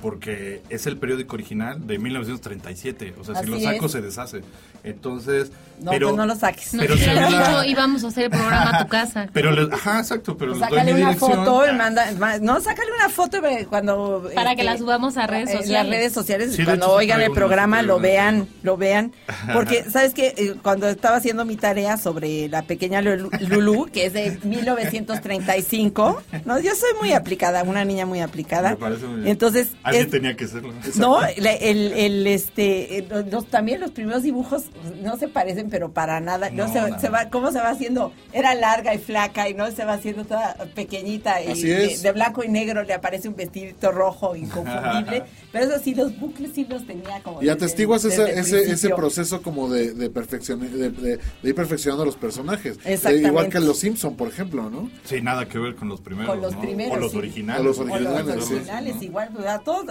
porque 0.00 0.62
es 0.70 0.86
el 0.86 0.96
periódico 0.96 1.34
original 1.36 1.86
de 1.86 1.98
1937, 1.98 3.14
o 3.20 3.24
sea, 3.24 3.42
si 3.42 3.46
lo 3.50 3.60
saco 3.60 3.86
es. 3.86 3.92
se 3.92 4.00
deshace. 4.00 4.42
Entonces, 4.84 5.50
No, 5.80 5.90
pero 5.92 6.08
pues 6.08 6.16
no 6.18 6.26
lo 6.26 6.34
saques. 6.36 6.70
Pero 6.78 6.94
ve 6.94 7.06
la- 7.06 7.26
dicho, 7.28 7.64
íbamos 7.64 8.04
a 8.04 8.08
hacer 8.08 8.24
el 8.24 8.30
programa 8.30 8.76
a 8.76 8.82
tu 8.82 8.88
casa. 8.88 9.28
pero 9.32 9.50
les- 9.52 9.72
ajá, 9.72 10.00
exacto, 10.00 10.36
pero 10.36 10.50
les 10.52 10.60
doy 10.60 10.68
Sácale 10.68 10.92
mi 10.94 11.00
una 11.02 11.14
foto 11.14 11.66
y 11.66 11.72
manda, 11.74 12.38
no, 12.40 12.60
sácale 12.60 12.90
una 12.94 13.08
foto 13.08 13.38
cuando... 13.70 14.30
Para 14.34 14.50
este, 14.50 14.56
que 14.56 14.64
la 14.64 14.76
subamos 14.76 15.16
a 15.16 15.26
redes 15.26 15.48
las 15.54 15.62
sociales. 15.62 15.90
redes 15.96 16.12
sociales, 16.12 16.54
Sí, 16.54 16.64
cuando 16.64 16.86
hecho, 16.86 16.94
oigan 16.96 17.22
el 17.22 17.32
programa, 17.32 17.80
lo 17.82 17.98
vean, 17.98 18.46
lo 18.62 18.76
vean. 18.76 19.12
Porque, 19.54 19.84
¿sabes 19.90 20.12
qué? 20.12 20.54
Cuando 20.62 20.86
estaba 20.88 21.16
haciendo 21.16 21.44
mi 21.46 21.56
tarea 21.56 21.96
sobre 21.96 22.48
la 22.48 22.62
pequeña 22.62 23.00
Lulu, 23.00 23.30
Lulú, 23.48 23.86
que 23.92 24.06
es 24.06 24.12
de 24.12 24.38
1935, 24.44 26.22
no, 26.44 26.58
yo 26.60 26.74
soy 26.74 26.90
muy 27.00 27.12
aplicada, 27.12 27.62
una 27.62 27.84
niña 27.84 28.06
muy 28.06 28.20
aplicada. 28.20 28.70
Me 28.70 28.76
parece 28.76 29.06
muy 29.06 29.16
bien. 29.20 29.28
Entonces, 29.28 29.68
Así 29.82 29.98
es- 29.98 30.10
tenía 30.10 30.36
que 30.36 30.46
serlo. 30.46 30.72
no, 30.96 31.22
el, 31.24 31.46
el, 31.46 32.26
este, 32.26 32.98
eh, 32.98 33.08
los- 33.30 33.46
también 33.46 33.80
los 33.80 33.90
primeros 33.90 34.22
dibujos 34.22 34.64
no 35.02 35.16
se 35.16 35.28
parecen, 35.28 35.68
pero 35.70 35.92
para 35.92 36.20
nada. 36.20 36.50
No, 36.50 36.66
No, 36.66 36.72
se, 36.72 37.00
se 37.00 37.08
va, 37.08 37.28
cómo 37.30 37.50
se 37.52 37.58
va 37.58 37.70
haciendo. 37.70 38.12
Era 38.32 38.54
larga 38.54 38.94
y 38.94 38.98
flaca 38.98 39.48
y 39.48 39.54
no 39.54 39.70
se 39.70 39.84
va 39.84 39.94
haciendo 39.94 40.24
toda 40.24 40.54
pequeñita 40.74 41.42
y 41.42 41.48
Así 41.52 41.68
de, 41.68 41.84
es. 41.86 42.02
de 42.02 42.12
blanco 42.12 42.42
y 42.44 42.48
negro 42.48 42.82
le 42.82 42.94
aparece 42.94 43.28
un 43.28 43.36
vestidito 43.36 43.92
rojo 43.92 44.34
inconfundible. 44.36 45.24
pero 45.52 45.64
eso 45.66 45.82
sí, 45.82 45.94
los 45.94 46.18
bucles 46.18 46.52
sí 46.54 46.66
los 46.68 46.86
tenía 46.86 47.20
como. 47.22 47.42
Y 47.42 47.46
desde- 47.46 47.52
atestiguas 47.64 48.04
ese, 48.04 48.24
desde 48.24 48.40
ese, 48.62 48.72
ese 48.72 48.90
proceso 48.90 49.42
como 49.42 49.68
de, 49.68 49.92
de, 49.92 50.12
perfeccion- 50.12 50.58
de, 50.60 50.90
de- 50.90 51.16
de 51.18 51.48
ir 51.48 51.54
perfeccionando 51.54 52.02
a 52.02 52.06
los 52.06 52.16
personajes. 52.16 52.76
Eh, 52.78 52.94
Exactamente. 52.94 53.28
igual 53.28 53.48
que 53.48 53.60
los 53.60 53.78
Simpson, 53.78 54.16
por 54.16 54.28
ejemplo, 54.28 54.70
¿no? 54.70 54.90
Sí, 55.04 55.20
nada 55.20 55.46
que 55.46 55.58
ver 55.58 55.74
con 55.74 55.88
los 55.88 56.00
primeros, 56.00 56.30
Con 56.30 56.40
los 56.40 56.54
¿no? 56.54 56.60
primeros, 56.60 56.96
o 56.96 57.00
los 57.00 57.12
sí. 57.12 57.18
originales. 57.18 57.60
O 57.60 57.64
los 57.64 57.78
O 57.78 57.84
los 57.84 57.92
originales, 57.94 58.44
sí. 58.46 58.54
originales, 58.54 58.96
¿no? 58.96 59.02
igual, 59.02 59.28
pues, 59.34 59.46
a 59.46 59.58
todos, 59.60 59.86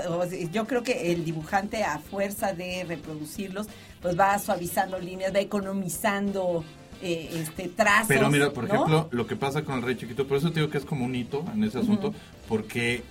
yo 0.51 0.65
creo 0.67 0.83
que 0.83 1.11
el 1.11 1.25
dibujante 1.25 1.83
a 1.83 1.99
fuerza 1.99 2.53
de 2.53 2.85
reproducirlos, 2.87 3.67
pues 4.01 4.19
va 4.19 4.37
suavizando 4.39 4.99
líneas, 4.99 5.33
va 5.33 5.39
economizando 5.39 6.63
eh, 7.01 7.29
este 7.33 7.69
trazos. 7.69 8.07
Pero 8.07 8.29
mira, 8.29 8.51
por 8.51 8.67
¿no? 8.67 8.73
ejemplo, 8.73 9.07
lo 9.11 9.27
que 9.27 9.35
pasa 9.35 9.63
con 9.63 9.75
el 9.75 9.81
Rey 9.81 9.95
Chiquito, 9.95 10.27
por 10.27 10.37
eso 10.37 10.51
te 10.51 10.59
digo 10.59 10.71
que 10.71 10.77
es 10.77 10.85
como 10.85 11.05
un 11.05 11.15
hito 11.15 11.45
en 11.53 11.63
ese 11.63 11.79
asunto, 11.79 12.13
porque 12.47 13.03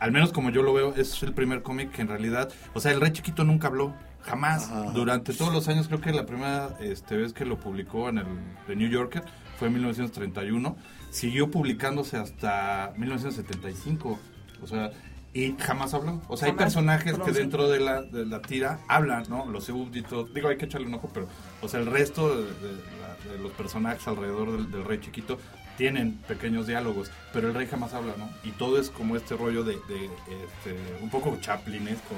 al 0.00 0.12
menos 0.12 0.32
como 0.32 0.50
yo 0.50 0.62
lo 0.62 0.72
veo, 0.72 0.94
es 0.94 1.22
el 1.22 1.32
primer 1.32 1.62
cómic 1.62 1.90
que 1.90 2.02
en 2.02 2.08
realidad, 2.08 2.50
o 2.74 2.80
sea, 2.80 2.92
el 2.92 3.00
Rey 3.00 3.12
Chiquito 3.12 3.44
nunca 3.44 3.68
habló, 3.68 3.94
jamás. 4.22 4.70
Durante 4.94 5.32
todos 5.32 5.52
los 5.52 5.68
años, 5.68 5.88
creo 5.88 6.00
que 6.00 6.12
la 6.12 6.26
primera 6.26 6.76
este, 6.80 7.16
vez 7.16 7.32
que 7.32 7.44
lo 7.44 7.58
publicó 7.58 8.08
en 8.08 8.18
el 8.18 8.26
The 8.66 8.76
New 8.76 8.88
Yorker 8.88 9.24
fue 9.58 9.68
en 9.68 9.74
1931, 9.74 10.76
siguió 11.10 11.50
publicándose 11.50 12.16
hasta 12.16 12.92
1975, 12.96 14.18
o 14.62 14.66
sea, 14.66 14.90
y 15.34 15.54
jamás 15.58 15.94
habló. 15.94 16.20
O 16.28 16.36
sea, 16.36 16.46
hay 16.48 16.52
personajes 16.64 17.12
que 17.18 17.32
dentro 17.32 17.68
de 17.68 17.80
la, 17.80 18.02
de 18.02 18.26
la 18.26 18.40
tira 18.42 18.80
hablan, 18.88 19.24
¿no? 19.28 19.46
Los 19.46 19.64
súbditos, 19.64 20.32
digo, 20.34 20.48
hay 20.48 20.56
que 20.56 20.64
echarle 20.66 20.86
un 20.86 20.94
ojo, 20.94 21.10
pero, 21.12 21.28
o 21.62 21.68
sea, 21.68 21.80
el 21.80 21.86
resto 21.86 22.34
de, 22.34 22.42
de 22.44 22.72
la- 22.72 23.32
de 23.32 23.38
los 23.38 23.52
personajes 23.52 24.06
alrededor 24.08 24.52
del, 24.52 24.70
del 24.70 24.84
rey 24.84 25.00
chiquito 25.00 25.38
tienen 25.76 26.14
pequeños 26.26 26.66
diálogos, 26.66 27.10
pero 27.32 27.48
el 27.48 27.54
rey 27.54 27.66
jamás 27.66 27.92
habla, 27.94 28.14
¿no? 28.16 28.28
Y 28.42 28.50
todo 28.52 28.80
es 28.80 28.90
como 28.90 29.16
este 29.16 29.36
rollo 29.36 29.64
de, 29.64 29.72
de, 29.74 30.06
este, 30.06 30.76
un 31.02 31.10
poco 31.10 31.36
chaplinesco. 31.40 32.14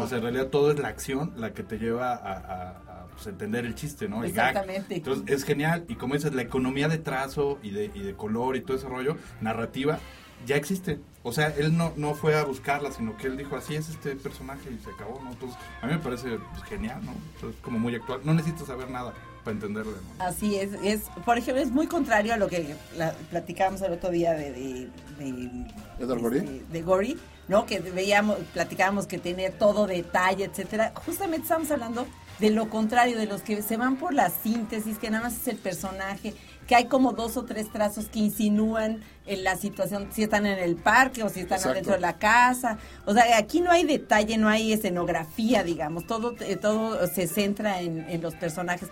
O 0.00 0.06
sea, 0.06 0.18
en 0.18 0.24
realidad 0.24 0.48
todo 0.48 0.70
es 0.72 0.78
la 0.78 0.88
acción 0.88 1.32
la 1.36 1.52
que 1.54 1.62
te 1.62 1.78
lleva 1.78 2.12
a, 2.14 2.32
a- 2.32 2.68
a, 2.70 3.06
pues, 3.14 3.26
entender 3.28 3.64
el 3.66 3.74
chiste, 3.74 4.08
¿no? 4.08 4.24
El 4.24 4.32
gag. 4.32 4.48
Exactamente. 4.50 4.96
Entonces 4.96 5.24
es 5.28 5.44
genial. 5.44 5.84
Y 5.88 5.94
como 5.94 6.14
dices, 6.14 6.34
la 6.34 6.42
economía 6.42 6.88
de 6.88 6.98
trazo 6.98 7.58
y 7.62 7.70
de, 7.70 7.90
y 7.94 8.00
de 8.00 8.14
color 8.14 8.56
y 8.56 8.62
todo 8.62 8.76
ese 8.76 8.88
rollo, 8.88 9.16
narrativa, 9.40 9.98
ya 10.44 10.56
existe. 10.56 11.00
O 11.28 11.32
sea, 11.32 11.48
él 11.58 11.76
no, 11.76 11.92
no 11.96 12.14
fue 12.14 12.36
a 12.38 12.44
buscarla, 12.44 12.92
sino 12.92 13.16
que 13.16 13.26
él 13.26 13.36
dijo, 13.36 13.56
así 13.56 13.74
es 13.74 13.88
este 13.88 14.14
personaje 14.14 14.70
y 14.70 14.78
se 14.84 14.90
acabó, 14.90 15.20
¿no? 15.24 15.32
Entonces, 15.32 15.58
a 15.82 15.86
mí 15.86 15.92
me 15.92 15.98
parece 15.98 16.38
pues, 16.38 16.62
genial, 16.68 17.04
¿no? 17.04 17.14
Entonces, 17.34 17.60
como 17.62 17.80
muy 17.80 17.96
actual. 17.96 18.20
No 18.22 18.32
necesitas 18.32 18.68
saber 18.68 18.88
nada 18.90 19.12
para 19.42 19.56
entenderle, 19.56 19.90
¿no? 19.92 20.24
Así 20.24 20.54
es, 20.54 20.70
es, 20.84 21.00
por 21.24 21.36
ejemplo, 21.36 21.60
es 21.60 21.72
muy 21.72 21.88
contrario 21.88 22.32
a 22.32 22.36
lo 22.36 22.46
que 22.46 22.76
la- 22.96 23.12
platicábamos 23.30 23.82
el 23.82 23.94
otro 23.94 24.10
día 24.10 24.34
de, 24.34 24.52
de, 24.52 24.88
de, 25.18 25.66
¿Edward 25.98 26.20
Gorey? 26.20 26.38
este, 26.38 26.64
de 26.72 26.82
Gorey, 26.82 27.18
¿no? 27.48 27.66
Que 27.66 27.80
veíamos, 27.80 28.38
platicábamos 28.54 29.08
que 29.08 29.18
tiene 29.18 29.50
todo 29.50 29.88
detalle, 29.88 30.44
etcétera. 30.44 30.92
Justamente 31.06 31.42
estamos 31.42 31.68
hablando 31.72 32.06
de 32.38 32.50
lo 32.50 32.70
contrario, 32.70 33.18
de 33.18 33.26
los 33.26 33.42
que 33.42 33.62
se 33.62 33.76
van 33.76 33.96
por 33.96 34.14
la 34.14 34.30
síntesis, 34.30 34.96
que 34.98 35.10
nada 35.10 35.24
más 35.24 35.34
es 35.40 35.48
el 35.48 35.56
personaje, 35.56 36.34
que 36.66 36.74
hay 36.74 36.86
como 36.86 37.12
dos 37.12 37.36
o 37.36 37.44
tres 37.44 37.70
trazos 37.70 38.06
que 38.06 38.18
insinúan 38.18 39.02
en 39.26 39.44
la 39.44 39.56
situación, 39.56 40.08
si 40.12 40.24
están 40.24 40.46
en 40.46 40.58
el 40.58 40.76
parque 40.76 41.22
o 41.22 41.28
si 41.28 41.40
están 41.40 41.58
Exacto. 41.58 41.70
adentro 41.70 41.94
de 41.94 42.00
la 42.00 42.18
casa. 42.18 42.78
O 43.04 43.14
sea, 43.14 43.38
aquí 43.38 43.60
no 43.60 43.70
hay 43.70 43.84
detalle, 43.84 44.36
no 44.36 44.48
hay 44.48 44.72
escenografía, 44.72 45.62
digamos, 45.62 46.06
todo, 46.06 46.34
eh, 46.40 46.56
todo 46.56 47.06
se 47.06 47.26
centra 47.26 47.80
en, 47.80 48.08
en 48.08 48.20
los 48.20 48.34
personajes. 48.34 48.88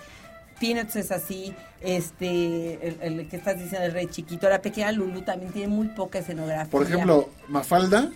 Peanuts 0.61 0.95
es 0.97 1.11
así, 1.11 1.53
este, 1.81 2.89
el, 2.89 2.97
el 3.01 3.29
que 3.29 3.37
estás 3.37 3.59
diciendo, 3.59 3.87
el 3.87 3.93
rey 3.93 4.07
chiquito, 4.07 4.49
la 4.49 4.63
pequeña 4.63 4.93
Lulu 4.93 5.23
también 5.23 5.53
tiene 5.53 5.69
muy 5.69 5.89
poca 5.89 6.21
escenografía. 6.21 6.71
Por 6.71 6.85
ejemplo, 6.85 7.29
Mafalda 7.49 8.11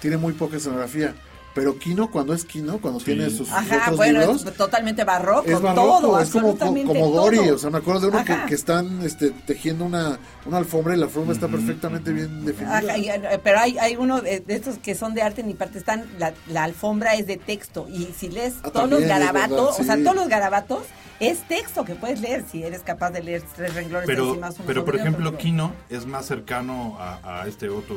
tiene 0.00 0.18
muy 0.18 0.34
poca 0.34 0.58
escenografía, 0.58 1.14
pero 1.54 1.76
Kino, 1.78 2.10
cuando 2.10 2.34
es 2.34 2.44
Kino, 2.44 2.78
cuando 2.78 3.00
Sí. 3.00 3.06
tiene 3.06 3.30
sus, 3.30 3.48
sus 3.48 3.52
Ajá, 3.52 3.76
otros 3.82 3.96
bueno, 3.96 4.20
libros, 4.20 4.44
es 4.46 4.54
totalmente 4.54 5.02
barroco, 5.04 5.44
es 5.50 5.60
barroco, 5.60 6.00
todo, 6.00 6.20
es 6.20 6.30
como, 6.30 6.48
absolutamente 6.50 6.86
como 6.86 7.10
Gori, 7.10 7.36
todo. 7.38 7.54
o 7.54 7.58
sea, 7.58 7.70
me 7.70 7.78
acuerdo 7.78 8.00
de 8.02 8.06
uno 8.08 8.24
que, 8.46 8.54
están 8.54 9.02
este, 9.02 9.30
tejiendo 9.30 9.84
una, 9.84 10.18
una 10.46 10.58
alfombra 10.58 10.94
y 10.94 10.98
la 10.98 11.08
forma 11.08 11.32
está 11.32 11.48
perfectamente 11.48 12.12
bien 12.12 12.44
definida. 12.44 12.78
Ajá, 12.78 12.96
y, 12.98 13.08
eh, 13.08 13.40
pero 13.42 13.58
hay, 13.58 13.76
hay 13.78 13.96
uno 13.96 14.20
de, 14.20 14.40
de 14.40 14.54
estos 14.54 14.78
que 14.78 14.94
son 14.94 15.14
de 15.14 15.22
arte 15.22 15.42
ni 15.42 15.54
parte 15.54 15.78
están 15.78 16.06
la, 16.18 16.32
la 16.48 16.64
alfombra 16.64 17.14
es 17.14 17.26
de 17.26 17.36
texto 17.38 17.86
y 17.88 18.08
si 18.16 18.28
lees 18.28 18.54
Ah, 18.62 18.70
todos 18.70 18.88
los 18.90 19.02
garabatos, 19.02 19.80
o 19.80 19.82
sea, 19.84 19.96
todos 19.96 20.14
los 20.14 20.28
garabatos 20.28 20.82
es 21.20 21.40
texto 21.48 21.84
que 21.84 21.96
puedes 21.96 22.20
leer 22.20 22.44
si 22.48 22.62
eres 22.62 22.82
capaz 22.82 23.10
de 23.10 23.22
leer 23.22 23.42
tres 23.56 23.74
renglones 23.74 24.06
Pero, 24.06 24.28
encima 24.28 24.50
pero 24.66 24.84
por 24.84 24.94
ejemplo. 24.94 25.36
Kino 25.36 25.72
es 25.90 26.06
más 26.06 26.26
cercano 26.26 26.96
a, 27.00 27.40
a 27.42 27.48
este 27.48 27.68
otro 27.68 27.96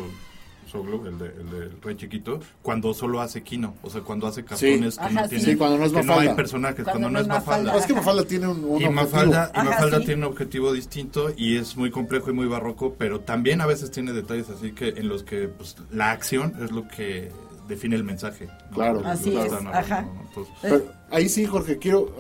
Soglo, 0.71 1.05
el, 1.07 1.17
de, 1.19 1.25
el 1.25 1.49
del 1.51 1.81
Rey 1.81 1.95
Chiquito, 1.95 2.39
cuando 2.61 2.93
solo 2.93 3.19
hace 3.21 3.43
Kino, 3.43 3.73
o 3.83 3.89
sea, 3.89 4.01
cuando 4.01 4.27
hace 4.27 4.43
cartones 4.45 4.95
que, 4.97 5.03
Ajá, 5.03 5.11
no 5.13 5.23
sí. 5.23 5.29
tienen, 5.29 5.45
Sí, 5.45 5.55
cuando 5.57 5.77
no 5.77 5.85
es 5.85 5.91
que 5.91 6.03
no 6.03 6.13
hay 6.19 6.29
personajes, 6.29 6.83
Cuando 6.85 6.91
cuando, 6.93 7.09
no 7.09 7.13
no 7.13 7.19
es 7.21 7.27
Mafalda. 7.27 7.63
Mafalda. 7.63 7.79
es 7.79 7.85
que 7.87 7.93
Mafalda 7.93 8.23
tiene 8.25 8.47
un, 8.47 8.57
un 8.63 8.69
Y 8.81 8.85
objetivo. 8.85 8.91
Mafalda, 8.93 9.51
y 9.53 9.57
Ajá, 9.59 9.69
Mafalda 9.69 9.97
sí. 9.99 10.05
tiene 10.05 10.25
un 10.25 10.31
objetivo 10.31 10.73
distinto 10.73 11.31
y 11.35 11.57
es 11.57 11.75
muy 11.75 11.91
complejo 11.91 12.29
y 12.29 12.33
muy 12.33 12.47
barroco, 12.47 12.95
pero 12.97 13.19
también 13.19 13.61
a 13.61 13.65
veces 13.65 13.91
tiene 13.91 14.13
detalles 14.13 14.49
así 14.49 14.71
que 14.71 14.89
en 14.89 15.07
los 15.09 15.23
que 15.23 15.47
pues, 15.49 15.75
la 15.91 16.11
acción 16.11 16.53
es 16.63 16.71
lo 16.71 16.87
que 16.87 17.31
define 17.67 17.95
el 17.95 18.03
mensaje. 18.03 18.47
¿no? 18.69 18.75
Claro. 18.75 19.01
Así 19.05 19.29
está 19.35 19.45
es, 19.45 19.51
narrando, 19.63 19.77
ajá. 19.77 20.01
¿no? 20.03 20.21
Entonces, 20.27 20.53
Pero 20.61 20.83
ahí 21.11 21.29
sí, 21.29 21.45
Jorge, 21.45 21.77
quiero, 21.77 22.13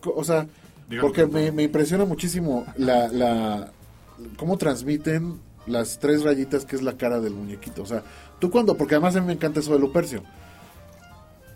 co- 0.00 0.14
o 0.16 0.24
sea, 0.24 0.46
Dígame. 0.88 1.06
porque 1.08 1.26
me, 1.26 1.52
me 1.52 1.64
impresiona 1.64 2.04
muchísimo 2.04 2.64
la, 2.76 3.08
la, 3.08 3.70
cómo 4.36 4.56
transmiten 4.56 5.38
las 5.68 5.98
tres 5.98 6.22
rayitas 6.22 6.64
que 6.64 6.76
es 6.76 6.82
la 6.82 6.96
cara 6.96 7.20
del 7.20 7.34
muñequito. 7.34 7.82
O 7.82 7.86
sea, 7.86 8.02
Tú 8.38 8.50
cuando, 8.50 8.76
porque 8.76 8.94
además 8.94 9.16
a 9.16 9.20
mí 9.20 9.26
me 9.26 9.32
encanta 9.32 9.58
eso 9.60 9.72
del 9.72 9.80
Lupercio. 9.80 10.22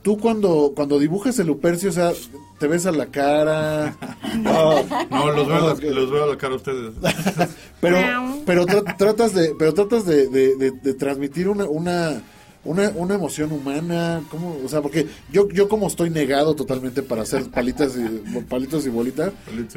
Tú 0.02 0.18
cuando, 0.18 0.72
cuando 0.74 0.98
dibujas 0.98 1.38
el 1.38 1.46
Lupercio, 1.46 1.90
o 1.90 1.92
sea, 1.92 2.12
te 2.58 2.66
ves 2.66 2.86
a 2.86 2.92
la 2.92 3.06
cara. 3.06 3.94
ah, 4.00 4.82
No, 5.10 5.30
los 5.32 5.46
veo, 5.46 5.56
a 5.56 5.60
la- 5.60 5.72
Ok. 5.74 5.82
los 5.84 6.10
veo 6.10 6.24
a 6.24 6.26
la 6.26 6.36
cara 6.36 6.54
a 6.54 6.56
ustedes. 6.56 6.92
pero 7.80 7.98
pero 8.44 8.66
tra- 8.66 8.96
tratas 8.96 9.32
de 9.32 9.54
pero 9.56 9.72
tratas 9.74 10.04
de, 10.04 10.26
de- 10.28 10.56
de- 10.56 10.70
de 10.72 10.94
transmitir 10.94 11.48
una 11.48 11.66
una 11.66 12.20
una, 12.64 12.90
una 12.96 13.14
emoción 13.14 13.50
humana 13.52 14.22
¿cómo? 14.30 14.56
o 14.64 14.68
sea 14.68 14.80
porque 14.82 15.06
yo 15.32 15.48
yo 15.50 15.68
como 15.68 15.86
estoy 15.88 16.10
negado 16.10 16.54
totalmente 16.54 17.02
para 17.02 17.22
hacer 17.22 17.44
palitas 17.50 17.96
y 17.96 18.40
palitos 18.42 18.86
y 18.86 18.88
bolitas 18.88 19.32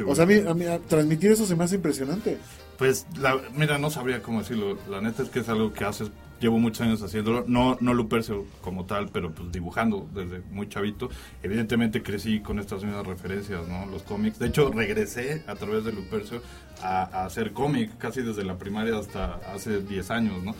o 0.06 0.14
sea 0.14 0.22
a 0.22 0.26
mí, 0.26 0.34
a 0.46 0.54
mí 0.54 0.64
a- 0.66 0.78
transmitir 0.80 1.32
eso 1.32 1.46
se 1.46 1.56
me 1.56 1.64
hace 1.64 1.74
impresionante 1.76 2.38
Pues, 2.78 3.06
la, 3.18 3.40
mira, 3.54 3.78
no 3.78 3.90
sabría 3.90 4.22
cómo 4.22 4.40
decirlo. 4.40 4.78
La 4.88 5.00
neta 5.00 5.22
es 5.22 5.30
que 5.30 5.40
es 5.40 5.48
algo 5.48 5.72
que 5.72 5.84
haces, 5.84 6.10
llevo 6.40 6.58
muchos 6.58 6.82
años 6.82 7.02
haciéndolo. 7.02 7.44
No, 7.46 7.76
no 7.80 7.94
Lupercio 7.94 8.44
como 8.60 8.84
tal, 8.84 9.08
pero 9.08 9.32
pues 9.32 9.50
dibujando 9.50 10.08
desde 10.14 10.40
muy 10.50 10.68
chavito. 10.68 11.08
Evidentemente 11.42 12.02
crecí 12.02 12.40
con 12.40 12.58
estas 12.58 12.84
mismas 12.84 13.06
referencias, 13.06 13.66
¿no? 13.66 13.86
Los 13.86 14.02
cómics. 14.02 14.38
De 14.38 14.48
hecho, 14.48 14.70
regresé 14.70 15.42
a 15.46 15.54
través 15.54 15.84
de 15.84 15.92
Lupercio 15.92 16.42
a, 16.82 17.02
a 17.04 17.24
hacer 17.26 17.52
cómic 17.52 17.96
casi 17.98 18.22
desde 18.22 18.44
la 18.44 18.58
primaria 18.58 18.98
hasta 18.98 19.40
hace 19.54 19.80
10 19.80 20.10
años, 20.10 20.42
¿no? 20.42 20.54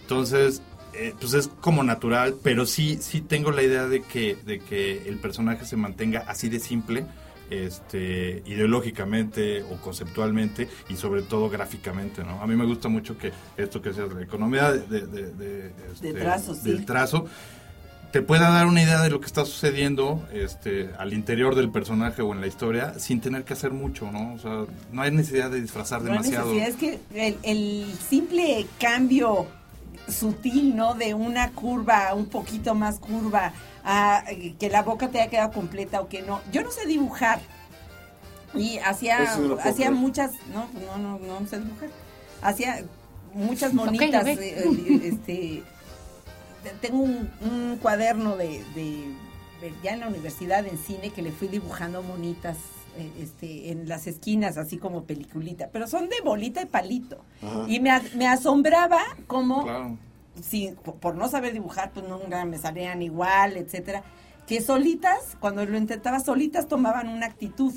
Entonces, 0.00 0.62
eh, 0.94 1.14
pues 1.18 1.32
es 1.32 1.48
como 1.48 1.82
natural, 1.82 2.36
pero 2.42 2.66
sí, 2.66 2.98
sí 3.00 3.22
tengo 3.22 3.50
la 3.50 3.62
idea 3.62 3.86
de 3.86 4.02
que, 4.02 4.36
de 4.44 4.60
que 4.60 5.08
el 5.08 5.18
personaje 5.18 5.64
se 5.64 5.76
mantenga 5.76 6.24
así 6.26 6.50
de 6.50 6.60
simple, 6.60 7.06
este, 7.52 8.42
ideológicamente 8.46 9.62
o 9.62 9.76
conceptualmente 9.80 10.68
y 10.88 10.96
sobre 10.96 11.22
todo 11.22 11.48
gráficamente, 11.48 12.24
¿no? 12.24 12.40
A 12.42 12.46
mí 12.46 12.56
me 12.56 12.64
gusta 12.66 12.88
mucho 12.88 13.16
que 13.18 13.32
esto 13.56 13.80
que 13.82 13.92
sea 13.92 14.06
la 14.06 14.22
economía 14.22 14.72
de, 14.72 14.80
de- 14.80 15.06
de- 15.06 15.32
de, 15.32 15.72
este, 15.92 16.12
trazo, 16.14 16.54
sí. 16.54 16.70
del 16.70 16.84
trazo 16.84 17.26
te 18.12 18.20
pueda 18.20 18.50
dar 18.50 18.66
una 18.66 18.82
idea 18.82 19.00
de 19.00 19.08
lo 19.08 19.20
que 19.20 19.26
está 19.26 19.46
sucediendo 19.46 20.22
este, 20.34 20.90
al 20.98 21.14
interior 21.14 21.54
del 21.54 21.70
personaje 21.70 22.20
o 22.20 22.32
en 22.34 22.42
la 22.42 22.46
historia 22.46 22.98
sin 22.98 23.22
tener 23.22 23.44
que 23.44 23.54
hacer 23.54 23.70
mucho, 23.70 24.12
¿no? 24.12 24.34
O 24.34 24.38
sea, 24.38 24.66
no 24.92 25.00
hay 25.02 25.10
necesidad 25.12 25.50
de 25.50 25.62
disfrazar 25.62 26.02
No 26.02 26.12
hay 26.12 26.18
demasiado. 26.18 26.52
necesidad, 26.52 26.68
es 26.68 26.76
que 27.12 27.26
el, 27.28 27.36
el 27.42 27.86
simple 28.10 28.66
cambio 28.78 29.46
sutil, 30.08 30.74
¿no? 30.76 30.94
De 30.94 31.14
una 31.14 31.50
curva 31.52 32.14
un 32.14 32.26
poquito 32.26 32.74
más 32.74 32.98
curva 32.98 33.52
a 33.84 34.24
eh, 34.28 34.54
que 34.58 34.68
la 34.70 34.82
boca 34.82 35.08
te 35.08 35.20
haya 35.20 35.30
quedado 35.30 35.52
completa 35.52 36.00
o 36.00 36.08
que 36.08 36.22
no. 36.22 36.40
Yo 36.52 36.62
no 36.62 36.70
sé 36.70 36.86
dibujar. 36.86 37.40
Y 38.54 38.78
hacía, 38.78 39.18
hacía 39.70 39.90
muchas, 39.90 40.32
no, 40.52 40.66
pues 40.72 40.84
no, 40.84 40.98
no, 40.98 41.18
no 41.40 41.46
sé 41.48 41.58
dibujar. 41.60 41.88
Hacía 42.42 42.84
muchas 43.32 43.72
monitas, 43.72 44.24
eh, 44.42 45.00
este, 45.04 45.62
tengo 46.82 46.98
un, 46.98 47.30
un 47.40 47.78
cuaderno 47.80 48.36
de, 48.36 48.62
de- 48.74 49.14
de- 49.62 49.74
ya 49.82 49.92
en 49.94 50.00
la 50.00 50.08
universidad 50.08 50.66
en 50.66 50.76
cine 50.76 51.10
que 51.10 51.22
le 51.22 51.32
fui 51.32 51.48
dibujando 51.48 52.02
monitas 52.02 52.56
este, 53.18 53.70
en 53.70 53.88
las 53.88 54.06
esquinas, 54.06 54.56
así 54.58 54.78
como 54.78 55.04
peliculita, 55.04 55.68
pero 55.72 55.86
son 55.86 56.08
de 56.08 56.16
bolita 56.24 56.62
y 56.62 56.66
palito. 56.66 57.18
Ajá. 57.42 57.64
Y 57.68 57.80
me, 57.80 57.90
asombraba 58.26 59.00
como, 59.26 59.64
Claro. 59.64 59.96
si, 60.42 60.74
por, 61.00 61.14
no 61.16 61.28
saber 61.28 61.52
dibujar, 61.52 61.92
pues 61.92 62.06
nunca 62.08 62.44
me 62.44 62.58
salían 62.58 63.02
igual, 63.02 63.56
etcétera, 63.56 64.02
que 64.46 64.60
solitas, 64.60 65.36
cuando 65.40 65.64
lo 65.64 65.76
intentaba, 65.78 66.20
solitas 66.20 66.68
tomaban 66.68 67.08
una 67.08 67.26
actitud. 67.26 67.72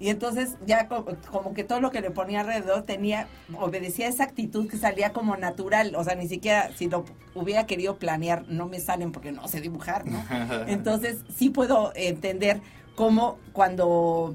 Y 0.00 0.08
entonces 0.08 0.56
ya 0.66 0.88
co- 0.88 1.06
como, 1.30 1.54
que 1.54 1.62
todo 1.64 1.80
lo 1.80 1.90
que 1.92 2.00
le 2.00 2.10
ponía 2.10 2.40
alrededor 2.40 2.82
tenía, 2.82 3.28
obedecía 3.58 4.08
esa 4.08 4.24
actitud 4.24 4.68
que 4.68 4.76
salía 4.76 5.12
como 5.12 5.36
natural. 5.36 5.94
O 5.96 6.02
sea, 6.04 6.14
ni 6.16 6.26
siquiera 6.28 6.70
si 6.76 6.88
lo 6.88 7.04
hubiera 7.34 7.64
querido 7.66 7.96
planear, 7.96 8.44
no 8.48 8.66
me 8.66 8.80
salen 8.80 9.12
porque 9.12 9.30
no 9.32 9.46
sé 9.48 9.60
dibujar, 9.60 10.04
¿no? 10.06 10.22
Entonces 10.66 11.18
sí 11.36 11.48
puedo 11.48 11.92
entender 11.94 12.60
cómo 12.96 13.38
cuando 13.52 14.34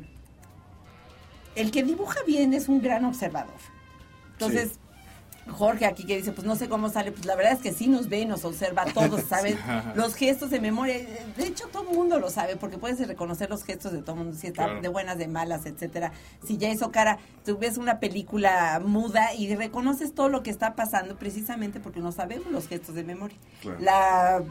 el 1.56 1.72
que 1.72 1.84
dibuja 1.84 2.20
bien 2.26 2.54
es 2.54 2.70
un 2.70 2.82
gran 2.82 3.06
observador. 3.06 3.54
Entonces, 4.34 4.80
Jorge 5.48 5.86
aquí 5.86 6.06
que 6.06 6.16
dice, 6.16 6.32
pues 6.32 6.46
no 6.46 6.56
sé 6.56 6.70
cómo 6.70 6.90
sale, 6.90 7.12
pues 7.12 7.26
la 7.26 7.36
verdad 7.36 7.54
es 7.54 7.60
que 7.60 7.74
sí 7.74 7.88
nos 7.88 8.08
ve 8.08 8.20
y 8.20 8.26
nos 8.26 8.46
observa 8.46 8.86
todos, 8.86 9.24
¿sabes? 9.30 9.58
Los 9.96 10.14
gestos 10.14 10.52
de 10.52 10.60
memoria, 10.62 10.96
de 11.36 11.46
hecho 11.48 11.68
todo 11.72 11.90
el 11.90 11.96
mundo 11.98 12.20
lo 12.20 12.30
sabe, 12.30 12.56
porque 12.56 12.78
puedes 12.78 13.06
reconocer 13.08 13.50
los 13.50 13.64
gestos 13.64 13.92
de 13.92 14.02
todo 14.04 14.14
el 14.14 14.24
mundo, 14.26 14.38
si 14.38 14.48
está 14.48 14.66
Claro. 14.66 14.82
de 14.82 14.88
buenas, 14.90 15.18
de 15.18 15.28
malas, 15.28 15.66
etcétera. 15.66 16.12
Si 16.46 16.58
ya 16.58 16.70
hizo 16.70 16.92
cara, 16.92 17.18
tú 17.46 17.58
ves 17.58 17.78
una 17.78 18.00
película 18.00 18.80
muda 18.86 19.34
y 19.34 19.54
reconoces 19.56 20.14
todo 20.14 20.30
lo 20.30 20.44
que 20.44 20.52
está 20.52 20.76
pasando 20.76 21.16
precisamente 21.18 21.80
porque 21.80 22.00
no 22.00 22.12
sabemos 22.12 22.48
los 22.52 22.68
gestos 22.68 22.94
de 22.94 23.04
memoria. 23.04 23.38
Claro. 23.62 23.80
La 23.80 24.44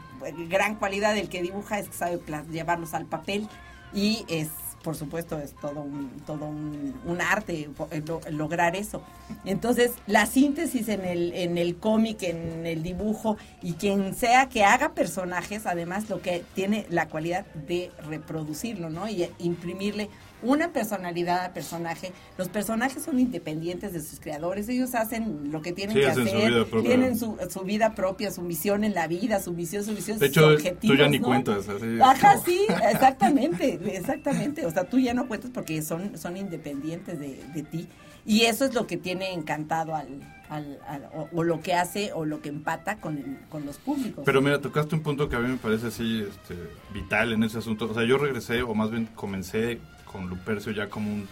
gran 0.49 0.75
cualidad 0.75 1.13
del 1.15 1.29
que 1.29 1.41
dibuja 1.41 1.79
es 1.79 1.87
que 1.87 1.95
sabe 1.95 2.19
llevarlos 2.51 2.93
al 2.93 3.05
papel 3.05 3.47
y 3.93 4.25
es 4.27 4.49
por 4.83 4.95
supuesto 4.95 5.37
es 5.39 5.53
todo 5.55 5.81
un 5.81 6.09
todo 6.25 6.45
un, 6.45 7.19
arte 7.21 7.69
el 7.91 8.37
lograr 8.37 8.75
eso. 8.75 9.03
Entonces 9.45 9.91
la 10.07 10.25
síntesis 10.25 10.87
en 10.89 11.05
el 11.05 11.33
en 11.33 11.57
el 11.57 11.77
cómic 11.77 12.23
en 12.23 12.65
el 12.65 12.81
dibujo 12.83 13.37
y 13.61 13.73
quien 13.73 14.15
sea 14.15 14.47
que 14.49 14.63
haga 14.63 14.93
personajes 14.93 15.65
además 15.65 16.09
lo 16.09 16.21
que 16.21 16.43
tiene 16.53 16.85
la 16.89 17.07
cualidad 17.07 17.45
de 17.67 17.91
reproducirlo 18.07 18.89
no 18.89 19.07
y 19.07 19.29
imprimirle 19.39 20.09
una 20.41 20.71
personalidad 20.71 21.45
al 21.45 21.51
personaje 21.53 22.11
los 22.37 22.47
personajes 22.49 23.03
son 23.03 23.19
independientes 23.19 23.93
de 23.93 24.01
sus 24.01 24.19
creadores 24.19 24.69
ellos 24.69 24.95
hacen 24.95 25.51
lo 25.51 25.61
que 25.61 25.73
tienen 25.73 25.95
Sí, 25.95 26.01
que 26.01 26.07
hacen 26.07 26.27
su 26.27 26.35
hacer 26.35 26.49
vida 26.51 26.65
propia. 26.65 26.89
tienen 26.89 27.17
su, 27.19 27.37
su 27.49 27.61
vida 27.61 27.95
propia 27.95 28.31
su 28.31 28.41
misión 28.41 28.83
en 28.83 28.93
la 28.93 29.07
vida 29.07 29.39
su 29.41 29.51
misión 29.53 29.83
su 29.83 29.93
visión 29.95 30.17
De 30.19 30.27
sus 30.27 30.37
hecho, 30.37 30.47
objetivos 30.47 30.97
tú 30.97 31.03
ya 31.03 31.09
ni 31.09 31.19
¿no? 31.19 31.27
cuentas. 31.27 31.67
Así, 31.69 31.99
Ajá, 32.01 32.37
sí, 32.45 32.59
exactamente, 32.91 33.79
exactamente. 33.95 34.65
O 34.65 34.71
sea, 34.71 34.83
tú 34.85 34.99
ya 34.99 35.13
no 35.13 35.27
cuentas 35.27 35.51
porque 35.53 35.81
son, 35.81 36.17
son 36.17 36.37
independientes 36.37 37.19
de, 37.19 37.43
de 37.53 37.63
ti. 37.63 37.87
Y 38.25 38.41
eso 38.41 38.65
es 38.65 38.73
lo 38.73 38.85
que 38.85 38.97
tiene 38.97 39.33
encantado 39.33 39.95
al, 39.95 40.07
al, 40.49 40.79
al- 40.87 41.09
o, 41.15 41.29
o 41.33 41.43
lo 41.43 41.61
que 41.61 41.73
hace 41.73 42.11
o 42.13 42.25
lo 42.25 42.41
que 42.41 42.49
empata 42.49 42.97
con, 42.97 43.17
el- 43.17 43.39
con 43.49 43.65
los 43.65 43.77
públicos. 43.77 44.23
Pero 44.25 44.41
mira, 44.41 44.59
tocaste 44.61 44.93
un 44.95 45.01
punto 45.01 45.29
que 45.29 45.35
a 45.35 45.39
mí 45.39 45.47
me 45.47 45.57
parece 45.57 45.87
así 45.87 46.25
este, 46.29 46.55
vital 46.93 47.33
en 47.33 47.43
ese 47.43 47.57
asunto. 47.57 47.85
O 47.89 47.93
sea, 47.93 48.03
yo 48.03 48.17
regresé, 48.17 48.61
o 48.61 48.73
más 48.75 48.91
bien 48.91 49.07
comencé 49.15 49.79
con 50.11 50.27
Lupercio 50.29 50.71
ya 50.71 50.89
como 50.89 51.11
un 51.11 51.27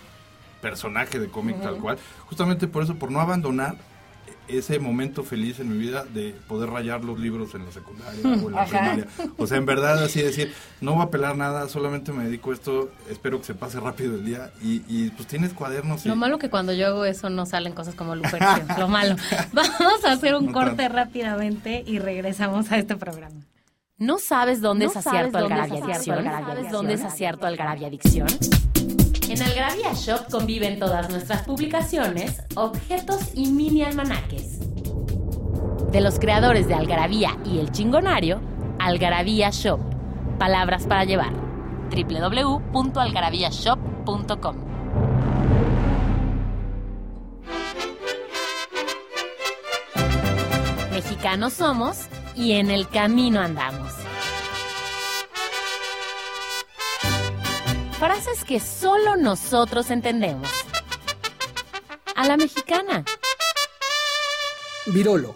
personaje 0.61 1.19
de 1.19 1.27
cómic 1.27 1.61
tal 1.61 1.77
cual. 1.77 1.97
Justamente 2.27 2.67
por 2.67 2.83
eso, 2.83 2.95
por 2.95 3.11
no 3.11 3.19
abandonar 3.19 3.75
ese 4.47 4.79
momento 4.79 5.23
feliz 5.23 5.59
en 5.59 5.69
mi 5.69 5.77
vida 5.77 6.05
de 6.05 6.33
poder 6.47 6.69
rayar 6.69 7.03
los 7.03 7.19
libros 7.19 7.53
en 7.53 7.65
la 7.65 7.71
secundaria 7.71 8.21
o 8.23 8.47
en 8.47 8.51
la 8.55 8.61
Ajá. 8.61 8.69
primaria. 8.79 9.07
O 9.37 9.45
sea, 9.45 9.57
en 9.57 9.65
verdad, 9.65 10.01
así 10.01 10.21
decir, 10.21 10.53
no 10.79 10.93
voy 10.93 11.03
a 11.03 11.09
pelar 11.09 11.35
nada, 11.35 11.67
solamente 11.67 12.13
me 12.13 12.23
dedico 12.23 12.51
a 12.51 12.53
esto, 12.53 12.89
espero 13.09 13.39
que 13.39 13.45
se 13.45 13.55
pase 13.55 13.79
rápido 13.81 14.15
el 14.15 14.25
día. 14.25 14.51
Y, 14.61 14.83
y 14.87 15.09
pues 15.11 15.27
tienes 15.27 15.51
cuadernos 15.53 16.05
y... 16.05 16.09
Lo 16.09 16.15
malo 16.15 16.39
que 16.39 16.49
cuando 16.49 16.71
yo 16.71 16.87
hago 16.87 17.03
eso 17.03 17.29
no 17.29 17.45
salen 17.45 17.73
cosas 17.73 17.95
como 17.95 18.15
Lupercio. 18.15 18.65
lo 18.77 18.87
malo. 18.87 19.17
Vamos 19.53 20.05
a 20.05 20.13
hacer 20.13 20.33
un 20.35 20.47
No 20.47 20.51
corte 20.53 20.87
rápidamente 20.87 21.83
y 21.85 21.99
regresamos 21.99 22.71
a 22.71 22.77
este 22.77 22.95
programa. 22.95 23.41
¿No 23.99 24.19
sabes 24.19 24.61
dónde 24.61 24.85
¿No 24.85 24.91
es 24.91 24.97
acierto 24.97 25.39
Algarabia 25.39 25.83
Adicción? 25.83 26.23
dónde 26.71 26.93
es 26.93 27.03
acierto 27.03 27.47
Algarabia 27.47 27.87
Adicción? 27.87 28.27
En 29.27 29.41
Algarabia 29.41 29.91
Shop 29.95 30.29
conviven 30.29 30.77
todas 30.77 31.09
nuestras 31.09 31.41
publicaciones, 31.41 32.43
objetos 32.55 33.31
y 33.33 33.47
mini 33.47 33.81
almanaques. 33.81 34.59
De 35.91 35.99
los 35.99 36.19
creadores 36.19 36.67
de 36.67 36.75
Algarabía 36.75 37.39
y 37.43 37.57
El 37.57 37.71
Chingonario, 37.71 38.39
Algarabía 38.77 39.49
Shop. 39.49 39.79
Palabras 40.37 40.85
para 40.85 41.03
llevar. 41.03 41.33
www.algarabíashop.com 41.89 44.55
Mexicanos 50.91 51.53
somos 51.53 52.07
y 52.37 52.53
en 52.53 52.69
el 52.69 52.87
camino 52.87 53.39
andamos. 53.41 53.91
Frases 57.99 58.43
que 58.43 58.59
solo 58.59 59.15
nosotros 59.15 59.89
entendemos. 59.89 60.47
A 62.15 62.27
la 62.27 62.37
mexicana. 62.37 63.03
Virolo. 64.87 65.35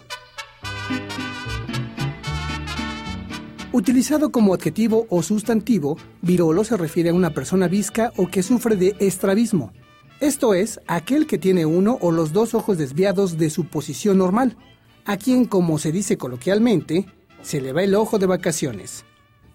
Utilizado 3.72 4.30
como 4.30 4.54
adjetivo 4.54 5.06
o 5.08 5.22
sustantivo, 5.22 5.96
virolo 6.20 6.62
se 6.62 6.76
refiere 6.76 7.10
a 7.10 7.14
una 7.14 7.30
persona 7.30 7.68
visca 7.68 8.12
o 8.16 8.28
que 8.28 8.42
sufre 8.42 8.76
de 8.76 8.94
estrabismo. 9.00 9.72
Esto 10.20 10.54
es, 10.54 10.78
aquel 10.86 11.26
que 11.26 11.38
tiene 11.38 11.66
uno 11.66 11.98
o 12.00 12.12
los 12.12 12.32
dos 12.32 12.54
ojos 12.54 12.78
desviados 12.78 13.38
de 13.38 13.50
su 13.50 13.64
posición 13.64 14.18
normal, 14.18 14.56
a 15.04 15.16
quien, 15.16 15.44
como 15.44 15.78
se 15.78 15.92
dice 15.92 16.16
coloquialmente, 16.16 17.06
se 17.42 17.60
le 17.60 17.72
va 17.72 17.82
el 17.82 17.94
ojo 17.94 18.18
de 18.18 18.26
vacaciones. 18.26 19.04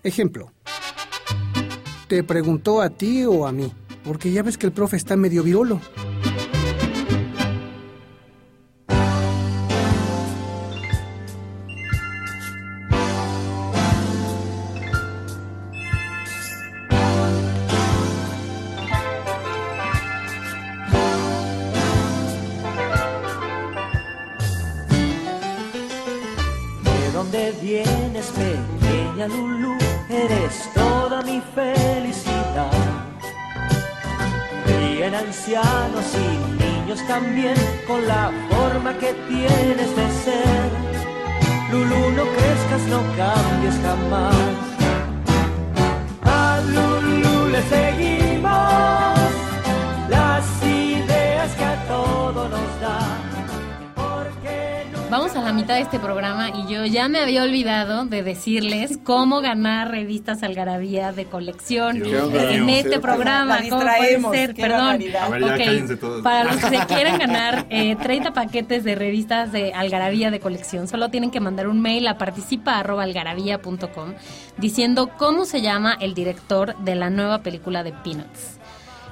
Ejemplo. 0.04 0.52
Te 2.08 2.24
preguntó 2.24 2.82
a 2.82 2.89
ti 2.89 3.26
o 3.26 3.48
a 3.48 3.52
mí, 3.52 3.74
porque 4.04 4.32
ya 4.32 4.43
ves 4.43 4.58
que 4.58 4.66
el 4.66 4.72
profe 4.72 4.98
está 4.98 5.16
medio 5.16 5.43
virolo. 5.43 5.82
Niños 37.20 37.57
también 37.57 37.66
ya 57.08 57.10
me 57.10 57.20
había 57.20 57.43
olvidado 57.43 58.05
de 58.05 58.22
decirles 58.22 58.99
cómo 59.01 59.39
ganar 59.39 59.91
revistas 59.91 60.43
Algarabía 60.43 61.14
de 61.14 61.24
colección 61.24 62.03
en 62.03 62.70
este 62.70 62.99
programa. 62.99 63.60
Perdón. 64.53 64.80
barbaridad. 64.80 65.24
A 65.24 65.30
ver, 65.30 65.41
ya 65.41 65.53
Ok, 65.53 65.58
cállense 65.58 65.95
todos. 65.95 66.22
Para 66.22 66.43
los 66.43 66.58
que 66.58 66.68
se 66.68 66.86
quieran 66.88 67.18
ganar 67.18 67.66
eh, 67.70 67.95
30 67.95 68.34
paquetes 68.34 68.84
de 68.84 68.95
revistas 68.95 69.53
de 69.53 69.74
Algarabía 69.74 70.32
de 70.32 70.41
colección, 70.41 70.89
solo 70.89 71.10
tienen 71.10 71.32
que 71.32 71.39
mandar 71.39 71.70
un 71.70 71.80
mail 71.80 72.08
a 72.08 72.18
participa.algarabía.com 72.18 74.14
diciendo 74.58 75.10
cómo 75.18 75.45
se 75.45 75.62
llama 75.62 75.97
el 76.01 76.14
director 76.14 76.78
de 76.80 76.95
la 76.95 77.10
nueva 77.10 77.41
película 77.41 77.84
de 77.84 77.93
Peanuts. 77.93 78.57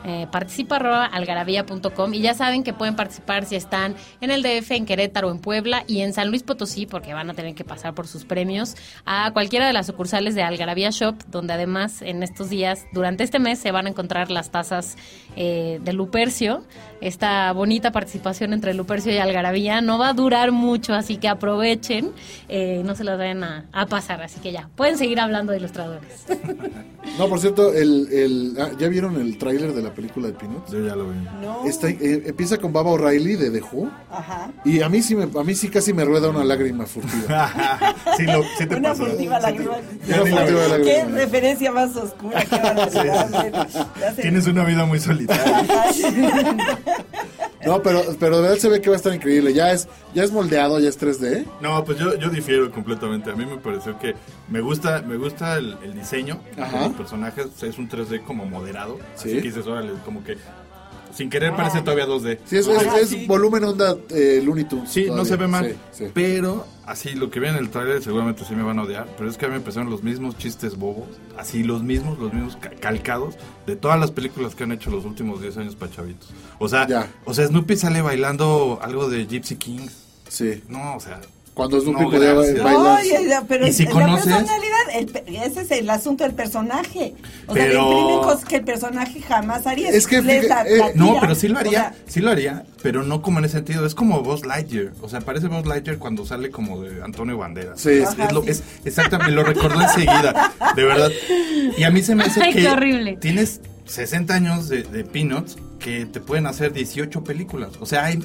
Eh, 0.07 0.27
participa 0.31 0.75
arroba 0.75 1.05
algarabía.com 1.05 2.13
y 2.13 2.21
ya 2.21 2.35
saben 2.35 2.63
que 2.63 2.73
pueden 2.73 2.95
participar 2.95 3.45
si 3.45 3.55
están 3.55 3.95
en 4.21 4.29
el 4.29 4.43
DF, 4.43 4.71
en 4.71 4.85
Querétaro, 4.85 5.31
en 5.31 5.39
Puebla 5.39 5.83
y 5.87 6.01
en 6.01 6.13
San 6.13 6.29
Luis 6.29 6.43
Potosí, 6.43 6.85
porque 6.85 7.13
van 7.15 7.29
a 7.31 7.33
tener 7.33 7.55
que 7.55 7.63
pasar 7.63 7.95
por 7.95 8.07
sus 8.07 8.23
premios 8.23 8.75
a 9.05 9.31
cualquiera 9.33 9.65
de 9.65 9.73
las 9.73 9.87
sucursales 9.87 10.35
de 10.35 10.43
Algarabía 10.43 10.91
Shop, 10.91 11.15
donde 11.31 11.53
además 11.53 12.03
en 12.03 12.21
estos 12.21 12.49
días, 12.49 12.85
durante 12.93 13.23
este 13.23 13.39
mes, 13.39 13.57
se 13.57 13.71
van 13.71 13.87
a 13.87 13.89
encontrar 13.89 14.29
las 14.29 14.51
tazas 14.51 14.95
eh, 15.35 15.79
de 15.83 15.93
Lupercio. 15.93 16.63
Esta 17.01 17.51
bonita 17.53 17.91
participación 17.91 18.53
entre 18.53 18.75
Lupercio 18.75 19.11
y 19.11 19.17
Algarabía 19.17 19.81
no 19.81 19.97
va 19.97 20.09
a 20.09 20.13
durar 20.13 20.51
mucho, 20.51 20.93
así 20.93 21.17
que 21.17 21.27
aprovechen, 21.27 22.11
eh, 22.47 22.83
no 22.85 22.93
se 22.93 23.03
las 23.03 23.17
vayan 23.17 23.43
a, 23.43 23.65
pasar, 23.89 24.21
así 24.21 24.39
que 24.39 24.51
ya, 24.51 24.69
pueden 24.75 24.97
seguir 24.97 25.19
hablando 25.19 25.51
de 25.51 25.57
ilustradores. 25.59 26.25
No, 27.19 27.29
por 27.29 27.39
cierto, 27.39 27.71
el, 27.71 28.11
el, 28.11 28.57
ah, 28.59 28.71
¿ya 28.79 28.89
vieron 28.89 29.15
el 29.21 29.37
tráiler 29.37 29.73
de 29.73 29.83
la 29.83 29.93
película 29.95 30.27
de 30.27 30.33
Peanuts? 30.33 30.71
Yo 30.71 30.85
ya 30.85 30.95
lo 30.95 31.09
vi. 31.09 31.17
No. 31.41 31.65
Está- 31.65 31.89
eh, 31.89 32.23
empieza 32.25 32.57
con 32.57 32.71
Baba 32.73 32.91
O'Reilly 32.91 33.35
de 33.35 33.49
The 33.49 33.61
Who 33.71 33.89
Ajá. 34.11 34.51
y 34.63 34.81
a 34.81 34.89
mí 34.89 35.01
sí 35.01 35.15
me, 35.15 35.23
a 35.23 35.43
mí 35.43 35.55
sí 35.55 35.69
casi 35.69 35.93
me 35.93 36.03
rueda 36.05 36.29
una 36.29 36.43
lágrima 36.43 36.85
furtiva. 36.85 37.51
sí, 38.17 38.23
lo, 38.25 38.43
sí 38.57 38.65
te 38.67 38.75
Una 38.75 38.93
furtiva 38.93 39.39
Sí 39.39 39.45
te- 39.45 39.51
lágrima. 39.51 39.71
Una 40.07 40.17
furtiva 40.17 40.67
lágrima. 40.67 40.83
Qué 40.83 41.05
referencia 41.05 41.71
más 41.71 41.95
oscura. 41.95 42.41
Qué 42.43 44.11
se- 44.15 44.21
Tienes 44.21 44.45
una 44.47 44.63
vida 44.65 44.85
muy 44.85 44.99
solitaria. 44.99 45.63
No, 47.65 47.81
pero, 47.81 48.03
pero 48.19 48.37
de 48.37 48.41
verdad 48.43 48.57
se 48.57 48.69
ve 48.69 48.81
que 48.81 48.89
va 48.89 48.95
a 48.95 48.97
estar 48.97 49.13
increíble. 49.13 49.53
Ya 49.53 49.71
es, 49.71 49.87
ya 50.13 50.23
es 50.23 50.31
moldeado, 50.31 50.79
ya 50.79 50.89
es 50.89 50.99
3D. 50.99 51.45
No, 51.61 51.83
pues 51.83 51.97
yo, 51.97 52.15
yo 52.15 52.29
difiero 52.29 52.71
completamente. 52.71 53.31
A 53.31 53.35
mí 53.35 53.45
me 53.45 53.57
pareció 53.57 53.97
que 53.99 54.15
me 54.49 54.61
gusta 54.61 55.01
me 55.01 55.17
gusta 55.17 55.57
el, 55.57 55.77
el 55.83 55.93
diseño 55.93 56.39
Ajá. 56.57 56.79
de 56.79 56.87
los 56.89 56.97
personajes. 56.97 57.47
Es 57.63 57.77
un 57.77 57.89
3D 57.89 58.23
como 58.23 58.45
moderado. 58.45 58.99
Sí. 59.15 59.29
Así 59.29 59.35
que 59.37 59.41
dices, 59.41 59.65
órale, 59.67 59.93
como 60.03 60.23
que 60.23 60.37
sin 61.15 61.29
querer 61.29 61.55
parece 61.55 61.81
todavía 61.81 62.05
2D. 62.05 62.39
Sí, 62.45 62.57
es, 62.57 62.67
es- 62.67 62.77
Ajá, 62.87 62.99
es 62.99 63.09
sí. 63.09 63.25
volumen 63.25 63.63
onda 63.63 63.95
eh, 64.09 64.41
Looney 64.43 64.65
Tunes. 64.65 64.91
Sí, 64.91 65.07
no 65.09 65.23
se 65.25 65.35
ve 65.37 65.47
mal. 65.47 65.69
Sí, 65.91 66.03
sí. 66.05 66.11
Pero 66.13 66.67
así 66.85 67.13
lo 67.13 67.29
que 67.31 67.39
ven 67.39 67.51
en 67.55 67.59
el 67.59 67.69
trailer 67.69 68.03
seguramente 68.03 68.43
sí 68.45 68.53
me 68.55 68.63
van 68.63 68.79
a 68.79 68.83
odiar. 68.83 69.07
Pero 69.17 69.29
es 69.29 69.37
que 69.37 69.45
a 69.45 69.47
mí 69.47 69.53
me 69.53 69.57
empezaron 69.59 69.89
los 69.89 70.03
mismos 70.03 70.37
chistes 70.37 70.77
bobos. 70.77 71.07
Así 71.37 71.63
los 71.63 71.81
mismos, 71.83 72.19
los 72.19 72.33
mismos 72.33 72.57
ca- 72.57 72.71
calcados 72.79 73.35
de 73.65 73.75
todas 73.75 73.99
las 73.99 74.11
películas 74.11 74.55
que 74.55 74.63
han 74.65 74.71
hecho 74.73 74.89
los 74.91 75.05
últimos 75.05 75.41
10 75.41 75.57
años 75.57 75.75
para 75.75 75.91
chavitos. 75.91 76.29
O 76.59 76.67
sea, 76.67 76.87
Ya. 76.87 77.07
o 77.25 77.33
sea, 77.33 77.47
Snoopy 77.47 77.77
sale 77.77 78.01
bailando 78.01 78.79
algo 78.81 79.09
de 79.09 79.25
Gypsy 79.25 79.55
Kings. 79.55 79.93
Sí. 80.27 80.63
No, 80.67 80.95
o 80.95 80.99
sea. 80.99 81.21
Cuando 81.55 81.79
Snoopy 81.79 82.01
no, 82.03 82.11
podía 82.11 82.33
bailar. 82.33 83.01
Ya, 83.27 83.41
pero 83.47 83.65
¿Y 83.65 83.71
si 83.73 83.85
la 83.85 83.91
conoces? 83.91 84.25
personalidad, 84.25 84.79
el 84.93 85.05
pe- 85.07 85.23
ese 85.45 85.61
es 85.61 85.71
el 85.71 85.89
asunto 85.89 86.25
del 86.25 86.33
personaje. 86.33 87.15
O 87.47 87.53
sea, 87.53 87.63
le 87.63 87.69
Pero- 87.71 87.91
imprimen 87.91 88.17
cosas 88.23 88.45
que 88.45 88.55
el 88.57 88.63
personaje 88.65 89.21
jamás 89.21 89.65
haría. 89.65 89.89
Es 89.89 90.05
que 90.05 90.21
Les 90.21 90.43
fíjate, 90.43 90.69
la- 90.77 90.87
eh, 90.87 90.93
la 90.93 91.01
No, 91.01 91.17
pero 91.21 91.33
sí 91.33 91.47
lo 91.47 91.55
O 91.55 91.59
haría, 91.59 91.71
sea, 91.79 91.95
sí 92.07 92.19
lo 92.19 92.29
haría, 92.29 92.65
pero 92.83 93.03
no 93.03 93.21
como 93.21 93.39
en 93.39 93.45
ese 93.45 93.53
sentido. 93.55 93.85
Es 93.85 93.95
como 93.95 94.21
Buzz 94.21 94.45
Lightyear. 94.45 94.91
O 95.01 95.07
sea, 95.07 95.21
parece 95.21 95.47
Buzz 95.47 95.65
Lightyear 95.65 95.97
cuando 95.97 96.25
sale 96.25 96.51
como 96.51 96.81
de 96.83 97.01
Antonio 97.01 97.37
Banderas. 97.37 97.79
Sí. 97.79 97.89
es, 97.91 98.09
Ajá, 98.09 98.25
es 98.25 98.33
lo, 98.33 98.43
sí. 98.43 98.49
es 98.49 98.63
exactamente, 98.83 99.31
lo 99.31 99.43
recordó 99.45 99.79
enseguida, 99.81 100.53
de 100.75 100.83
verdad. 100.83 101.09
Y 101.77 101.83
a 101.83 101.89
mí 101.89 102.03
se 102.03 102.15
me 102.15 102.25
hace 102.25 102.41
Ay, 102.43 102.53
que 102.53 102.61
qué 102.63 102.67
horrible. 102.69 103.17
tienes 103.21 103.61
60 103.85 104.33
años 104.33 104.67
de, 104.67 104.83
de 104.83 105.05
Peanuts 105.05 105.55
que 105.79 106.05
te 106.05 106.19
pueden 106.19 106.47
hacer 106.47 106.73
18 106.73 107.23
películas. 107.23 107.69
O 107.79 107.85
sea, 107.85 108.03
hay 108.05 108.19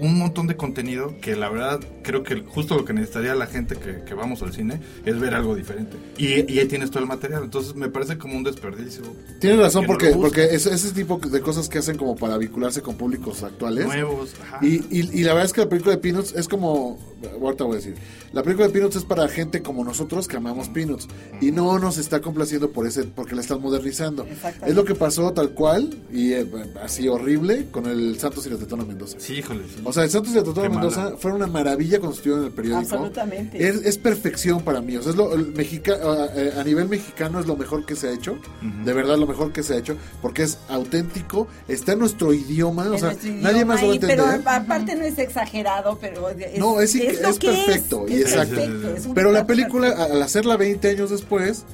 un 0.00 0.18
montón 0.18 0.46
de 0.46 0.56
contenido 0.56 1.14
que 1.20 1.36
la 1.36 1.48
verdad 1.48 1.80
creo 2.02 2.22
que 2.22 2.40
justo 2.42 2.76
lo 2.76 2.84
que 2.84 2.92
necesitaría 2.92 3.34
la 3.34 3.46
gente 3.46 3.76
que, 3.76 4.02
que 4.04 4.14
vamos 4.14 4.42
al 4.42 4.52
cine 4.52 4.80
es 5.04 5.18
ver 5.18 5.34
algo 5.34 5.54
diferente. 5.54 5.96
Y, 6.18 6.52
y 6.52 6.58
ahí 6.58 6.66
tienes 6.66 6.90
todo 6.90 7.00
el 7.02 7.08
material. 7.08 7.44
Entonces 7.44 7.74
me 7.74 7.88
parece 7.88 8.18
como 8.18 8.36
un 8.36 8.44
desperdicio. 8.44 9.02
Tienes 9.40 9.58
razón 9.58 9.82
no 9.82 9.88
porque, 9.88 10.10
porque 10.10 10.44
es 10.44 10.66
ese 10.66 10.92
tipo 10.92 11.18
de 11.18 11.40
cosas 11.40 11.68
que 11.68 11.78
hacen 11.78 11.96
como 11.96 12.16
para 12.16 12.38
vincularse 12.38 12.82
con 12.82 12.96
públicos 12.96 13.42
actuales. 13.42 13.86
Nuevos. 13.86 14.34
ajá. 14.42 14.58
Y, 14.64 14.76
y, 14.90 15.10
y 15.12 15.22
la 15.22 15.32
verdad 15.32 15.46
es 15.46 15.52
que 15.52 15.60
la 15.62 15.68
película 15.68 15.94
de 15.94 16.00
Peanuts 16.00 16.34
es 16.34 16.48
como. 16.48 16.98
Ahorita 17.40 17.64
voy 17.64 17.74
a 17.74 17.76
decir. 17.76 17.94
La 18.34 18.42
película 18.42 18.66
de 18.66 18.72
Peanuts 18.72 18.96
es 18.96 19.04
para 19.04 19.28
gente 19.28 19.62
como 19.62 19.84
nosotros 19.84 20.26
que 20.28 20.36
amamos 20.36 20.68
Peanuts. 20.68 21.06
Y 21.40 21.52
no 21.52 21.78
nos 21.78 21.98
está 21.98 22.20
complaciendo 22.20 22.70
por 22.72 22.86
ese 22.86 23.04
porque 23.04 23.34
la 23.34 23.40
están 23.42 23.60
modernizando. 23.60 24.26
Es 24.66 24.74
lo 24.74 24.84
que 24.84 24.94
pasó 24.94 25.32
tal 25.32 25.50
cual 25.50 25.94
y 26.12 26.32
eh, 26.32 26.46
así 26.82 27.06
horrible 27.08 27.66
con 27.70 27.86
el 27.86 28.18
Santos 28.18 28.46
y 28.46 28.50
la 28.50 28.56
Tetona 28.56 28.84
Mendoza. 28.84 29.18
Sí, 29.20 29.34
híjole. 29.34 29.62
sí. 29.68 29.80
O 29.84 29.92
sea, 29.92 30.02
el 30.04 30.10
Santos 30.10 30.32
y 30.32 30.36
la 30.36 30.42
Tetona 30.42 30.68
Mendoza 30.68 31.04
mala. 31.04 31.16
fueron 31.16 31.42
una 31.42 31.46
maravilla 31.50 31.98
cuando 32.00 32.16
estuvieron 32.16 32.40
en 32.42 32.48
el 32.48 32.52
periódico. 32.54 32.80
Absolutamente. 32.96 33.68
Es, 33.68 33.76
es 33.76 33.98
perfección 33.98 34.62
para 34.62 34.80
mí. 34.80 34.96
O 34.96 35.02
sea, 35.02 35.10
es 35.12 35.16
lo, 35.16 35.32
el 35.32 35.52
mexica- 35.54 35.98
eh, 36.34 36.52
a 36.58 36.64
nivel 36.64 36.88
mexicano 36.88 37.38
es 37.38 37.46
lo 37.46 37.56
mejor 37.56 37.86
que 37.86 37.94
se 37.94 38.08
ha 38.08 38.12
hecho. 38.12 38.36
De 38.84 38.92
verdad, 38.92 39.16
lo 39.16 39.26
mejor 39.28 39.52
que 39.52 39.62
se 39.62 39.74
ha 39.74 39.78
hecho. 39.78 39.96
Porque 40.20 40.42
es 40.42 40.58
auténtico. 40.68 41.46
Está 41.68 41.92
en 41.92 42.00
nuestro 42.00 42.32
idioma. 42.34 42.88
O 42.88 42.94
en 42.94 42.98
sea, 42.98 43.08
nuestro 43.10 43.30
nadie 43.34 43.56
idioma 43.58 43.74
más 43.74 43.82
lo 43.82 43.88
va 43.88 43.92
a 43.92 43.96
y- 43.96 43.98
Pero 44.00 44.24
entender. 44.24 44.48
aparte 44.48 44.96
no 44.96 45.04
es 45.04 45.18
exagerado, 45.18 45.98
pero 46.00 46.28
es, 46.30 46.58
No, 46.58 46.80
es 46.80 46.94
es 46.96 47.38
que 47.38 47.46
perfecto, 47.48 48.06
y 48.08 48.14
es 48.14 48.23
exacto. 48.24 48.56
perfecto, 48.56 49.12
Pero 49.14 49.32
la 49.32 49.46
película, 49.46 49.88
al 49.90 50.22
hacerla 50.22 50.56
20 50.56 50.88
años 50.88 51.10
después, 51.10 51.64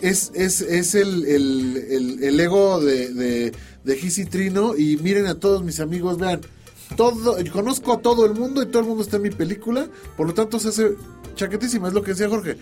es, 0.00 0.30
es, 0.34 0.60
es 0.60 0.94
el, 0.94 1.24
el, 1.26 1.76
el, 1.90 2.24
el 2.24 2.40
ego 2.40 2.80
de, 2.80 3.12
de, 3.12 3.52
de 3.84 3.96
Giz 3.96 4.18
y 4.18 4.24
Trino. 4.24 4.76
Y 4.76 4.96
miren 4.98 5.26
a 5.26 5.34
todos 5.34 5.62
mis 5.62 5.80
amigos, 5.80 6.18
vean. 6.18 6.40
Todo, 6.96 7.36
conozco 7.52 7.92
a 7.92 8.00
todo 8.00 8.24
el 8.24 8.34
mundo 8.34 8.62
y 8.62 8.66
todo 8.66 8.80
el 8.80 8.88
mundo 8.88 9.02
está 9.02 9.16
en 9.16 9.22
mi 9.22 9.30
película. 9.30 9.88
Por 10.16 10.26
lo 10.26 10.34
tanto, 10.34 10.58
se 10.58 10.68
hace 10.68 10.96
chaquetísima. 11.34 11.88
Es 11.88 11.94
lo 11.94 12.02
que 12.02 12.12
decía 12.12 12.28
Jorge. 12.28 12.56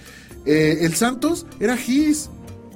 Eh, 0.44 0.78
el 0.80 0.94
Santos 0.94 1.46
era 1.60 1.76
Giz. 1.76 2.28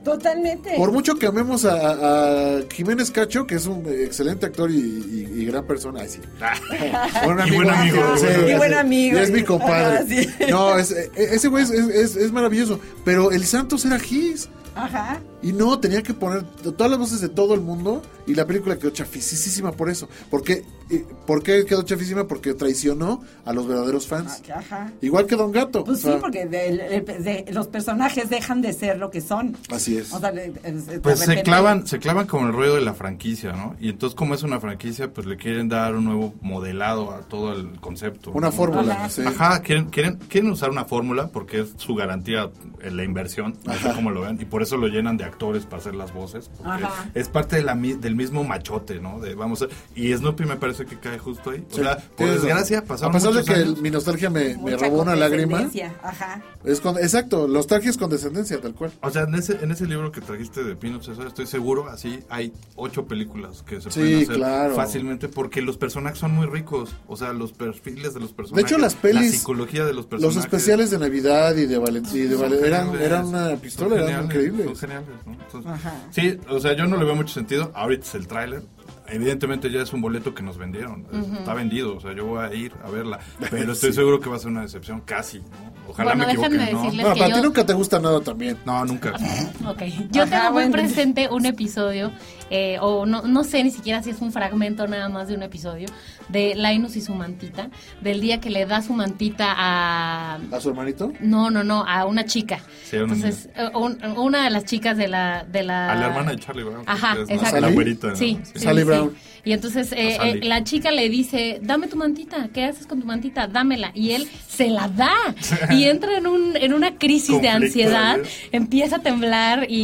Totalmente. 0.04 0.76
Por 0.76 0.92
mucho 0.92 1.16
que 1.16 1.26
amemos 1.26 1.64
a, 1.66 2.56
a 2.56 2.60
Jiménez 2.72 3.10
Cacho, 3.10 3.46
que 3.46 3.56
es 3.56 3.66
un 3.66 3.84
excelente 3.86 4.46
actor 4.46 4.70
y, 4.70 4.76
y- 4.78 5.28
y 5.42 5.44
gran 5.44 5.66
persona. 5.66 6.00
Ay, 6.02 6.08
sí. 6.08 6.20
Buen 7.24 7.46
Y 7.46 7.50
buen 7.56 7.70
amigo, 7.70 8.16
Sí, 8.16 8.26
y 8.50 8.54
buen 8.54 8.74
amigo. 8.74 9.18
Y 9.18 9.22
es 9.22 9.30
mi 9.30 9.42
compadre. 9.42 9.96
Ajá, 9.98 10.04
sí. 10.08 10.28
No, 10.50 10.78
es- 10.78 10.90
e- 10.92 11.10
ese 11.16 11.48
güey 11.48 11.64
es, 11.64 11.70
es- 11.70 12.16
es 12.16 12.32
maravilloso. 12.32 12.80
Pero 13.04 13.30
el 13.30 13.44
Santos 13.44 13.84
era 13.84 13.98
Gis. 13.98 14.48
Ajá. 14.74 15.20
Y 15.42 15.52
no, 15.52 15.78
tenía 15.80 16.02
que 16.02 16.14
poner 16.14 16.44
todas 16.44 16.88
las 16.90 16.98
voces 16.98 17.20
de 17.20 17.28
todo 17.28 17.54
el 17.54 17.60
mundo. 17.60 18.02
Y 18.30 18.34
la 18.34 18.46
película 18.46 18.76
quedó 18.78 18.90
chafisísima 18.90 19.72
por 19.72 19.90
eso. 19.90 20.08
¿Por 20.30 20.42
qué, 20.42 20.64
Eh, 20.92 21.04
¿Por 21.24 21.40
qué 21.44 21.64
quedó 21.66 21.84
chafísima? 21.84 22.26
Porque 22.26 22.52
traicionó 22.52 23.22
a 23.44 23.52
los 23.52 23.68
verdaderos 23.68 24.08
fans. 24.08 24.42
Ajá. 24.52 24.90
Igual 25.00 25.26
que 25.26 25.36
Don 25.36 25.52
Gato. 25.52 25.84
Pues 25.84 25.98
O 26.00 26.02
sea, 26.02 26.12
sí, 26.14 26.18
porque 26.20 26.46
de- 26.46 27.02
de- 27.06 27.44
de- 27.44 27.52
los 27.52 27.68
personajes 27.68 28.28
dejan 28.28 28.60
de 28.60 28.72
ser 28.72 28.98
lo 28.98 29.08
que 29.12 29.20
son. 29.20 29.56
Así 29.70 29.96
es. 29.98 30.12
O 30.12 30.18
sea, 30.18 30.32
de- 30.32 30.50
de- 30.50 30.72
de 30.72 30.98
Pues 30.98 31.20
se 31.20 31.44
clavan, 31.44 31.86
se 31.86 32.00
clavan 32.00 32.26
con 32.26 32.44
el 32.48 32.52
ruido 32.52 32.74
de 32.74 32.80
la 32.80 32.94
franquicia, 32.94 33.52
¿no? 33.52 33.76
Y 33.78 33.88
entonces 33.90 34.16
como 34.16 34.34
es 34.34 34.42
una 34.42 34.58
franquicia, 34.58 35.12
pues 35.12 35.28
le 35.28 35.36
quieren 35.36 35.68
dar 35.68 35.94
un 35.94 36.06
nuevo 36.06 36.34
modelado 36.40 37.12
a 37.12 37.20
todo 37.20 37.52
el 37.52 37.78
concepto. 37.80 38.32
Una 38.32 38.48
¿no? 38.48 38.52
fórmula. 38.52 38.94
Ajá. 38.94 39.08
sí. 39.10 39.22
Ajá, 39.24 39.62
quieren, 39.62 39.90
quieren, 39.90 40.16
quieren 40.28 40.50
usar 40.50 40.70
una 40.70 40.86
fórmula 40.86 41.28
porque 41.28 41.60
es 41.60 41.68
su 41.76 41.94
garantía 41.94 42.50
en 42.82 42.96
la 42.96 43.04
inversión, 43.04 43.56
no 43.64 43.74
sé 43.74 43.92
cómo 43.94 44.10
lo 44.10 44.22
ven, 44.22 44.38
y 44.40 44.44
por 44.44 44.60
eso 44.62 44.76
lo 44.76 44.88
llenan 44.88 45.16
de 45.16 45.22
actores 45.22 45.66
para 45.66 45.76
hacer 45.82 45.94
las 45.94 46.12
voces, 46.12 46.50
porque 46.56 46.82
Ajá. 46.84 47.10
es 47.14 47.28
parte 47.28 47.54
de 47.56 47.62
la, 47.62 47.76
del 47.76 48.16
mismo 48.20 48.44
machote, 48.44 49.00
¿no? 49.00 49.18
De 49.20 49.34
vamos 49.34 49.62
a, 49.62 49.66
y 49.94 50.12
Snoopy 50.14 50.44
me 50.44 50.56
parece 50.56 50.84
que 50.84 50.98
cae 50.98 51.18
justo 51.18 51.50
ahí. 51.50 51.64
O 51.70 51.74
Sí, 51.76 51.82
sea, 51.82 51.96
por 52.16 52.28
desgracia, 52.28 52.84
pasaron 52.84 53.14
A 53.14 53.18
pesar 53.18 53.32
de 53.32 53.44
que 53.44 53.54
el- 53.60 53.76
mi 53.78 53.90
nostalgia 53.90 54.28
me, 54.30 54.56
me 54.58 54.76
robó 54.76 55.02
una 55.02 55.16
lágrima. 55.16 55.68
Ajá. 56.02 56.42
Es 56.64 56.80
con, 56.80 56.98
exacto, 56.98 57.48
nostalgia 57.48 57.90
es 57.90 57.96
condescendencia, 57.96 58.60
tal 58.60 58.74
cual. 58.74 58.92
O 59.00 59.10
sea, 59.10 59.22
en 59.22 59.34
ese, 59.34 59.58
en 59.62 59.70
ese 59.70 59.86
libro 59.86 60.12
que 60.12 60.20
trajiste 60.20 60.62
de 60.62 60.76
Pino 60.76 61.02
César, 61.02 61.26
estoy 61.26 61.46
seguro, 61.46 61.88
así 61.88 62.20
hay 62.28 62.52
ocho 62.76 63.06
películas 63.06 63.62
que 63.62 63.80
se 63.80 63.90
Sí, 63.90 64.00
pueden 64.00 64.22
hacer 64.24 64.36
claro. 64.36 64.74
fácilmente 64.74 65.28
porque 65.28 65.62
los 65.62 65.76
personajes 65.76 66.18
son 66.18 66.32
muy 66.32 66.46
ricos. 66.46 66.94
O 67.08 67.16
sea, 67.16 67.32
los 67.32 67.52
perfiles 67.52 68.12
de 68.14 68.20
los 68.20 68.30
De 68.30 68.34
personajes. 68.36 68.70
hecho, 68.70 68.78
las 68.78 68.94
pelis, 68.94 69.30
La 69.32 69.38
psicología 69.38 69.84
de 69.84 69.94
los 69.94 70.06
personajes. 70.06 70.36
los 70.36 70.44
especiales 70.44 70.90
de 70.90 70.98
Navidad 70.98 71.56
y 71.56 71.66
de 71.66 71.78
Valentín, 71.78 72.28
de 72.28 72.36
Vale- 72.36 72.66
eran, 72.66 72.94
eran 73.00 73.26
una 73.26 73.48
Son 73.50 73.58
pistola, 73.60 73.96
eran 74.08 74.24
increíbles. 74.26 74.66
Son 74.66 74.76
geniales, 74.76 75.08
¿no? 75.26 75.32
Entonces, 75.32 75.70
Ajá. 75.72 75.94
Sí, 76.10 76.38
o 76.48 76.60
sea, 76.60 76.74
yo 76.76 76.86
no 76.86 76.96
le 76.96 77.04
veo 77.04 77.14
mucho 77.14 77.32
sentido. 77.32 77.70
Ahorita 77.74 78.04
es 78.10 78.14
el 78.16 78.26
tráiler. 78.26 78.62
Evidentemente 79.08 79.70
ya 79.70 79.82
es 79.82 79.92
un 79.92 80.00
boleto 80.00 80.34
que 80.34 80.42
nos 80.42 80.56
vendieron. 80.56 81.06
Está 81.38 81.54
vendido, 81.54 81.96
o 81.96 82.00
sea, 82.00 82.12
yo 82.12 82.26
voy 82.26 82.44
a 82.44 82.52
ir 82.54 82.72
a 82.84 82.90
verla. 82.90 83.18
Pero 83.50 83.72
estoy 83.72 83.92
seguro 83.92 84.20
que 84.20 84.28
va 84.28 84.36
a 84.36 84.38
ser 84.38 84.48
una 84.50 84.62
decepción 84.62 85.00
casi, 85.00 85.38
¿no? 85.38 85.46
Ojalá 85.88 86.10
Bueno, 86.14 86.26
me 86.26 86.32
equivoque, 86.32 86.56
déjenme 86.58 87.02
¿no? 87.02 87.08
No, 87.08 87.14
para 87.16 87.34
ti 87.34 87.40
nunca 87.42 87.66
te 87.66 87.72
gusta 87.72 87.98
nada 87.98 88.20
también. 88.20 88.56
No, 88.64 88.84
nunca. 88.84 89.12
Ok, 89.66 89.82
yo 90.10 90.22
Ajá, 90.22 90.30
tengo 90.30 90.44
muy 90.52 90.52
bueno. 90.52 90.72
presente 90.72 91.28
un 91.30 91.46
episodio, 91.46 92.12
eh, 92.50 92.78
o 92.80 93.06
no, 93.06 93.22
no 93.22 93.44
sé 93.44 93.62
ni 93.64 93.70
siquiera 93.70 94.02
si 94.02 94.10
es 94.10 94.20
un 94.20 94.32
fragmento 94.32 94.86
nada 94.86 95.08
más 95.08 95.28
de 95.28 95.34
un 95.34 95.42
episodio, 95.42 95.88
de 96.28 96.54
Linus 96.56 96.96
y 96.96 97.00
su 97.00 97.14
mantita, 97.14 97.70
del 98.00 98.20
día 98.20 98.40
que 98.40 98.50
le 98.50 98.66
da 98.66 98.82
su 98.82 98.92
mantita 98.92 99.54
a... 99.56 100.38
¿A 100.52 100.60
su 100.60 100.70
hermanito? 100.70 101.12
No, 101.20 101.50
no, 101.50 101.64
no, 101.64 101.84
a 101.86 102.04
una 102.06 102.24
chica. 102.24 102.60
Sí, 102.84 102.96
a 102.96 103.04
una 103.04 103.14
Entonces, 103.14 103.48
eh, 103.56 103.68
un- 103.74 103.98
una 104.18 104.44
de 104.44 104.50
las 104.50 104.64
chicas 104.64 104.96
de 104.96 105.08
la... 105.08 105.44
De 105.50 105.62
la, 105.62 105.92
A 105.92 105.94
la 105.96 106.06
hermana 106.06 106.32
de 106.32 106.38
Charlie 106.38 106.62
Brown. 106.64 106.82
Ajá, 106.86 107.14
¿no? 107.14 107.22
exacto. 107.22 107.60
La 107.60 107.70
güerita, 107.70 108.08
¿no? 108.08 108.16
Sí, 108.16 108.38
sí, 108.42 108.58
Sally 108.60 108.80
sí. 108.80 108.84
Brown. 108.86 109.14
Y 109.42 109.52
entonces 109.52 109.90
eh, 109.92 110.18
eh, 110.22 110.40
la 110.42 110.64
chica 110.64 110.90
le 110.90 111.08
dice, 111.08 111.60
dame 111.62 111.86
tu 111.86 111.96
mantita, 111.96 112.48
¿qué 112.52 112.64
haces 112.64 112.86
con 112.86 113.00
tu 113.00 113.06
mantita? 113.06 113.46
Dámela. 113.46 113.90
Y 113.94 114.10
él 114.10 114.28
se 114.46 114.68
la 114.68 114.86
da. 114.88 115.14
Y 115.70 115.84
entra 115.84 116.18
en, 116.18 116.26
un, 116.26 116.56
en 116.56 116.74
una 116.74 116.96
crisis 116.98 117.40
de 117.40 117.48
ansiedad, 117.48 118.18
empieza 118.52 118.96
a 118.96 118.98
temblar 118.98 119.64
y, 119.68 119.74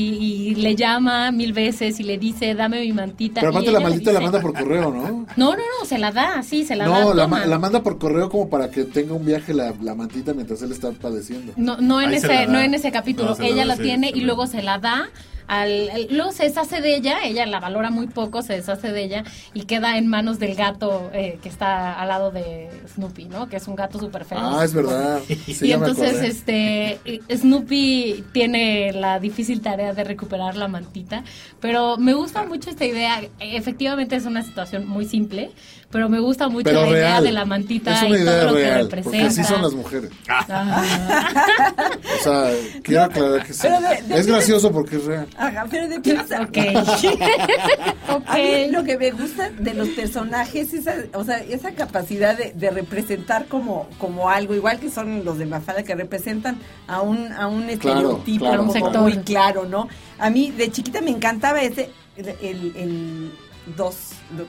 y 0.50 0.54
le 0.56 0.74
llama 0.76 1.30
mil 1.32 1.52
veces 1.54 1.98
y 2.00 2.02
le 2.02 2.18
dice, 2.18 2.54
dame 2.56 2.80
mi 2.80 2.92
mantita. 2.92 3.40
Pero 3.40 3.50
aparte 3.50 3.70
la 3.70 3.80
maldita 3.80 4.12
la 4.12 4.20
manda 4.20 4.40
por 4.40 4.52
correo, 4.54 4.90
¿no? 4.92 5.26
No, 5.36 5.50
no, 5.52 5.56
no, 5.56 5.86
se 5.86 5.98
la 5.98 6.10
da, 6.12 6.42
sí, 6.42 6.64
se 6.64 6.74
la 6.76 6.88
da. 6.88 7.00
No, 7.00 7.14
la, 7.14 7.24
toma. 7.24 7.38
ma- 7.40 7.46
la 7.46 7.58
manda 7.58 7.82
por 7.82 7.98
correo 7.98 8.28
como 8.28 8.48
para 8.48 8.70
que 8.70 8.84
tenga 8.84 9.12
un 9.14 9.24
viaje 9.24 9.54
la, 9.54 9.72
la 9.82 9.94
mantita 9.94 10.34
mientras 10.34 10.60
él 10.62 10.72
está 10.72 10.90
padeciendo. 10.92 11.52
No, 11.56 11.76
no 11.78 12.00
en 12.00 12.08
Ahí 12.10 12.16
ese, 12.16 12.46
no 12.46 12.58
en 12.58 12.74
ese 12.74 12.90
capítulo. 12.90 13.30
No, 13.30 13.38
la 13.38 13.46
ella 13.46 13.56
da, 13.58 13.64
la 13.66 13.76
sí, 13.76 13.82
tiene 13.82 14.10
y 14.14 14.20
luego 14.22 14.46
se 14.46 14.62
la 14.62 14.78
da. 14.78 15.08
Al, 15.48 15.88
al- 15.90 16.08
luego 16.10 16.32
se 16.32 16.44
deshace 16.44 16.80
de 16.80 16.96
ella, 16.96 17.18
ella 17.24 17.46
la 17.46 17.60
valora 17.60 17.90
muy 17.90 18.06
poco, 18.08 18.42
se 18.42 18.54
deshace 18.54 18.92
de 18.92 19.04
ella 19.04 19.24
y 19.54 19.62
queda 19.62 19.96
en 19.98 20.06
manos 20.08 20.38
del 20.38 20.54
gato 20.54 21.10
eh, 21.12 21.38
que 21.42 21.48
está 21.48 21.92
al 22.00 22.08
lado 22.08 22.30
de 22.30 22.68
Snoopy, 22.94 23.26
¿no? 23.26 23.48
Que 23.48 23.56
es 23.56 23.68
un 23.68 23.76
gato 23.76 23.98
súper 23.98 24.24
feo. 24.24 24.38
Ah, 24.40 24.64
es 24.64 24.74
verdad. 24.74 25.20
Sí, 25.46 25.68
y 25.68 25.72
entonces 25.72 26.22
este 26.22 26.98
eh, 27.04 27.20
Snoopy 27.34 28.24
tiene 28.32 28.92
la 28.92 29.18
difícil 29.20 29.60
tarea 29.60 29.92
de 29.94 30.04
recuperar 30.04 30.56
la 30.56 30.68
mantita, 30.68 31.22
pero 31.60 31.96
me 31.96 32.14
gusta 32.14 32.44
mucho 32.44 32.70
esta 32.70 32.84
idea. 32.84 33.22
Efectivamente 33.38 34.16
es 34.16 34.26
una 34.26 34.42
situación 34.42 34.86
muy 34.88 35.04
simple, 35.06 35.50
pero 35.90 36.08
me 36.08 36.18
gusta 36.20 36.48
mucho 36.48 36.64
Pero 36.64 36.82
la 36.82 36.88
idea 36.90 37.00
real. 37.08 37.24
de 37.24 37.32
la 37.32 37.44
mantita 37.44 37.94
es 37.94 38.02
y 38.02 38.06
una 38.06 38.16
todo 38.16 38.24
idea 38.24 38.44
lo 38.44 38.54
que 38.54 38.58
real, 38.64 38.78
representa. 38.90 39.02
porque 39.04 39.22
así 39.22 39.44
son 39.44 39.62
las 39.62 39.72
mujeres. 39.72 40.10
O 40.26 42.22
sea, 42.22 42.50
quiero 42.82 43.04
aclarar 43.04 43.46
que 43.46 43.52
sí. 43.52 43.60
pero 43.62 43.80
de- 43.80 44.02
de- 44.02 44.18
Es 44.20 44.26
gracioso 44.26 44.72
porque 44.72 44.96
es 44.96 45.04
real. 45.04 45.26
Ajá, 45.36 45.66
pero 45.70 45.88
de 45.88 46.00
piensa. 46.00 46.42
Ok. 46.42 46.58
ok. 48.10 48.22
A 48.26 48.34
mí 48.36 48.70
lo 48.70 48.84
que 48.84 48.96
me 48.98 49.10
gusta 49.12 49.50
de 49.50 49.74
los 49.74 49.88
personajes 49.90 50.72
es 50.72 50.86
esa, 50.86 50.94
o 51.14 51.24
sea, 51.24 51.38
esa 51.38 51.72
capacidad 51.72 52.36
de, 52.36 52.52
de 52.52 52.70
representar 52.70 53.46
como, 53.46 53.88
como 53.98 54.28
algo, 54.28 54.54
igual 54.54 54.78
que 54.78 54.90
son 54.90 55.24
los 55.24 55.38
de 55.38 55.46
Mafalda 55.46 55.82
que 55.82 55.94
representan 55.94 56.58
a 56.86 57.00
un, 57.00 57.32
a 57.32 57.46
un 57.46 57.68
estereotipo 57.70 58.44
claro. 58.46 58.58
como 58.58 58.72
Un 58.72 58.78
sector. 58.78 59.00
muy 59.02 59.16
claro, 59.18 59.64
¿no? 59.66 59.88
A 60.18 60.30
mí 60.30 60.50
de 60.50 60.70
chiquita 60.70 61.00
me 61.00 61.10
encantaba 61.10 61.60
ese, 61.62 61.90
el, 62.16 62.28
el- 62.42 62.72
el- 62.76 63.32
dos 63.76 63.96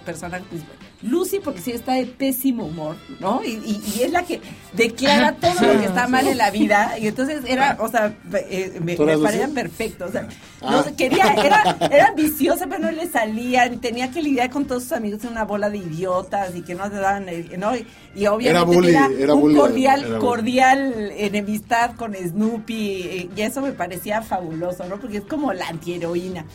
personajes 0.06 0.46
principales. 0.48 0.87
Lucy, 1.04 1.40
porque 1.44 1.62
sí 1.62 1.72
está 1.72 1.94
de 1.94 2.08
pésimo 2.08 2.66
humor, 2.66 2.96
¿no? 3.20 3.44
Y, 3.44 3.50
y- 3.50 3.84
y 3.98 4.02
es 4.04 4.12
la 4.12 4.24
que 4.24 4.42
declara 4.74 5.34
todo 5.36 5.54
lo 5.74 5.80
que 5.80 5.86
está 5.86 6.08
mal 6.08 6.28
en 6.28 6.38
la 6.40 6.50
vida. 6.60 6.98
Y 7.00 7.08
entonces 7.08 7.42
era, 7.48 7.78
o 7.80 7.88
sea, 7.88 8.16
eh, 8.50 8.80
me, 8.84 8.96
¿Tú 8.96 9.04
eras 9.04 9.20
me 9.20 9.24
parecían 9.26 9.54
perfectos. 9.54 10.10
O 10.10 10.12
sea, 10.12 10.28
Ah. 10.60 10.72
no 10.72 10.84
sé, 10.84 10.96
quería, 10.96 11.34
era, 11.36 11.78
era 11.92 12.08
ambiciosa, 12.08 12.66
pero 12.68 12.80
no 12.80 12.92
le 12.92 13.08
salía. 13.08 13.68
y 13.68 13.78
Tenía 13.78 14.10
que 14.10 14.24
lidiar 14.24 14.50
con 14.50 14.66
todos 14.66 14.84
sus 14.84 14.94
amigos 14.94 15.24
en 15.24 15.32
una 15.34 15.46
bola 15.46 15.70
de 15.70 15.78
idiotas 15.78 16.56
y 16.56 16.62
que 16.64 16.74
no 16.74 16.90
te 16.90 16.96
daban, 16.98 17.30
el- 17.30 17.60
¿no? 17.60 17.76
Y, 17.76 17.86
y 18.16 18.26
obviamente 18.26 18.50
Era 18.50 18.64
bully, 18.64 18.88
tenía 18.94 19.10
era 19.20 19.34
un 19.36 19.42
bully, 19.42 19.56
cordial, 19.56 20.04
era 20.04 20.18
cordial 20.20 21.12
enemistad 21.16 21.92
con 21.96 22.16
Snoopy. 22.16 23.02
eh, 23.04 23.30
Y 23.36 23.42
eso 23.42 23.62
me 23.62 23.72
parecía 23.72 24.24
fabuloso, 24.24 24.84
¿no? 24.88 25.00
Porque 25.00 25.18
es 25.18 25.26
como 25.26 25.54
la 25.54 25.68
antiheroína. 25.68 26.46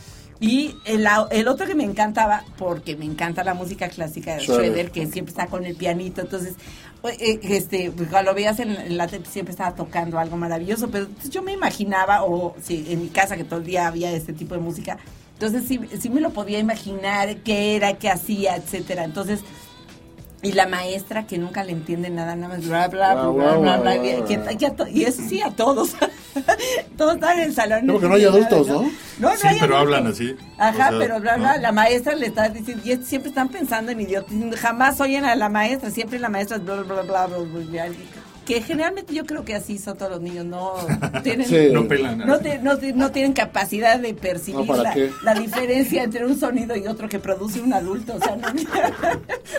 Y 0.43 0.75
el, 0.83 1.07
el 1.31 1.47
otro 1.47 1.65
que 1.65 1.73
me 1.73 1.85
encantaba, 1.85 2.43
porque 2.57 2.97
me 2.97 3.05
encanta 3.05 3.45
la 3.45 3.53
música 3.53 3.87
clásica 3.87 4.35
de 4.35 4.41
Schroeder. 4.41 4.91
Que 4.91 5.07
siempre 5.07 5.31
está 5.31 5.47
con 5.47 5.63
el 5.63 5.73
pianito, 5.73 6.19
entonces, 6.19 6.55
eh, 7.05 7.39
este, 7.43 7.91
pues, 7.91 8.09
cuando 8.09 8.31
lo 8.31 8.35
veías 8.35 8.59
en, 8.59 8.97
la 8.97 9.07
siempre 9.07 9.51
estaba 9.51 9.73
tocando 9.73 10.19
algo 10.19 10.35
maravilloso, 10.35 10.89
pero 10.91 11.05
entonces, 11.05 11.29
yo 11.29 11.43
me 11.43 11.53
imaginaba, 11.53 12.25
o 12.25 12.55
sí, 12.61 12.85
en 12.89 13.03
mi 13.03 13.07
casa 13.07 13.37
que 13.37 13.45
todo 13.45 13.61
el 13.61 13.65
día 13.65 13.87
había 13.87 14.11
este 14.11 14.33
tipo 14.33 14.53
de 14.53 14.59
música, 14.59 14.97
entonces 15.31 15.63
sí, 15.65 15.79
sí 15.97 16.09
me 16.09 16.19
lo 16.19 16.31
podía 16.31 16.59
imaginar 16.59 17.37
qué 17.37 17.77
era, 17.77 17.93
qué 17.93 18.09
hacía, 18.09 18.57
etcétera, 18.57 19.05
entonces... 19.05 19.39
Y 20.43 20.51
la 20.51 20.67
maestra 20.67 21.25
que 21.25 21.37
nunca 21.37 21.63
le 21.63 21.71
entiende 21.71 22.09
nada, 22.09 22.35
nada 22.35 22.55
más 22.57 22.67
bla, 22.67 22.87
bla, 22.89 23.15
bla, 23.15 23.29
bla, 23.29 23.77
bla, 23.77 23.95
bla, 23.95 23.95
y 24.91 25.03
eso 25.03 25.21
sí 25.27 25.41
a 25.41 25.49
todos. 25.51 25.95
todos 26.97 27.15
están 27.15 27.39
en 27.39 27.45
el 27.45 27.53
salón. 27.55 27.85
No, 27.85 27.93
porque 27.93 28.09
no 28.09 28.15
hay 28.15 28.25
adultos, 28.25 28.67
¿no? 28.67 28.81
No, 29.19 29.29
no 29.29 29.37
Sí, 29.37 29.47
hay 29.47 29.57
pero 29.59 29.77
adultos. 29.77 29.95
hablan 29.97 30.07
así. 30.11 30.35
Ajá, 30.57 30.71
O 30.73 30.75
sea, 30.91 30.99
pero 30.99 31.19
bla, 31.21 31.37
bla, 31.37 31.55
¿no? 31.55 31.61
la 31.61 31.71
maestra 31.71 32.15
le 32.15 32.25
está 32.27 32.49
diciendo, 32.49 32.83
y 32.85 32.91
es- 32.91 33.05
siempre 33.05 33.29
están 33.29 33.47
pensando 33.49 33.91
en 33.91 34.01
idiotas, 34.01 34.33
jamás 34.59 34.99
oyen 34.99 35.23
a 35.25 35.35
la 35.35 35.47
maestra, 35.49 35.89
siempre 35.91 36.19
la 36.19 36.29
maestra 36.29 36.57
es 36.57 36.63
bla, 36.65 36.75
bla, 36.75 36.83
bla, 36.83 37.03
bla, 37.03 37.27
bla, 37.27 37.37
bla, 37.37 37.85
bla, 37.85 37.85
que 38.45 38.61
generalmente 38.61 39.13
yo 39.13 39.25
creo 39.25 39.45
que 39.45 39.55
así 39.55 39.77
son 39.77 39.97
todos 39.97 40.11
los 40.11 40.21
niños, 40.21 40.45
no 40.45 40.75
tienen, 41.23 41.47
Sí. 41.47 41.69
No 41.71 41.87
pelan. 41.87 42.17
no, 42.19 42.39
te- 42.39 42.59
no 42.59 42.77
te- 42.77 42.93
no 42.93 43.11
tienen 43.11 43.33
capacidad 43.33 43.99
de 43.99 44.13
percibir 44.13 44.59
No, 44.61 44.65
¿para 44.65 44.93
la, 45.23 45.33
diferencia 45.35 46.03
entre 46.03 46.25
un 46.25 46.37
sonido 46.39 46.75
y 46.75 46.85
otro 46.87 47.07
que 47.07 47.19
produce 47.19 47.61
un 47.61 47.73
adulto, 47.73 48.15
o 48.15 48.19
sea, 48.19 48.35
no, 48.35 48.47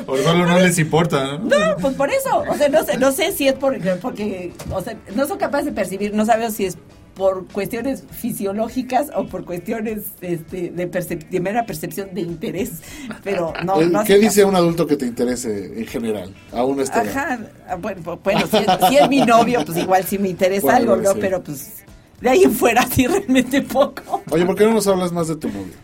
O 0.06 0.16
solo 0.18 0.46
no 0.46 0.58
les 0.58 0.78
importa, 0.78 1.38
¿no? 1.38 1.38
no, 1.38 1.76
pues 1.80 1.94
por 1.94 2.10
eso, 2.10 2.44
o 2.48 2.54
sea, 2.56 2.68
no 2.68 2.84
sé, 2.84 2.98
no 2.98 3.12
sé 3.12 3.32
si 3.32 3.48
es 3.48 3.54
por, 3.54 3.78
porque, 4.00 4.52
o 4.70 4.80
sea, 4.82 4.94
no 5.14 5.26
son 5.26 5.38
capaces 5.38 5.66
de 5.66 5.72
percibir, 5.72 6.12
no 6.14 6.24
sabemos 6.26 6.54
si 6.54 6.66
es 6.66 6.76
por 7.14 7.46
cuestiones 7.48 8.02
fisiológicas 8.10 9.08
o 9.14 9.26
por 9.26 9.44
cuestiones 9.44 10.02
este, 10.20 10.70
de, 10.70 10.90
percep- 10.90 11.28
de 11.28 11.40
mera 11.40 11.64
percepción 11.64 12.08
de 12.12 12.22
interés, 12.22 12.82
pero 13.22 13.52
no, 13.64 13.80
no 13.82 14.02
¿Qué 14.04 14.14
hacen 14.14 14.20
dice 14.20 14.40
caso. 14.40 14.48
un 14.48 14.56
adulto 14.56 14.86
que 14.86 14.96
te 14.96 15.06
interese 15.06 15.78
en 15.78 15.86
general? 15.86 16.34
Aún 16.52 16.80
este 16.80 16.98
Ajá, 16.98 17.38
ah, 17.68 17.76
bueno, 17.76 18.00
pues, 18.02 18.18
bueno 18.24 18.46
si, 18.48 18.56
es, 18.56 18.66
si 18.88 18.96
es 18.96 19.08
mi 19.08 19.20
novio, 19.20 19.64
pues 19.64 19.78
igual 19.78 20.04
sí 20.04 20.18
me 20.18 20.28
interesa 20.28 20.62
Bueno, 20.62 20.76
algo, 20.94 20.96
¿no? 20.96 21.12
sí. 21.12 21.18
Pero 21.20 21.42
pues 21.42 21.84
de 22.20 22.30
ahí 22.30 22.42
en 22.44 22.52
fuera 22.52 22.86
sí 22.90 23.06
realmente 23.08 23.62
poco. 23.62 24.22
Oye, 24.30 24.44
¿por 24.44 24.56
qué 24.56 24.64
no 24.64 24.74
nos 24.74 24.86
hablas 24.88 25.12
más 25.12 25.28
de 25.28 25.36
tu 25.36 25.48
novio? 25.48 25.74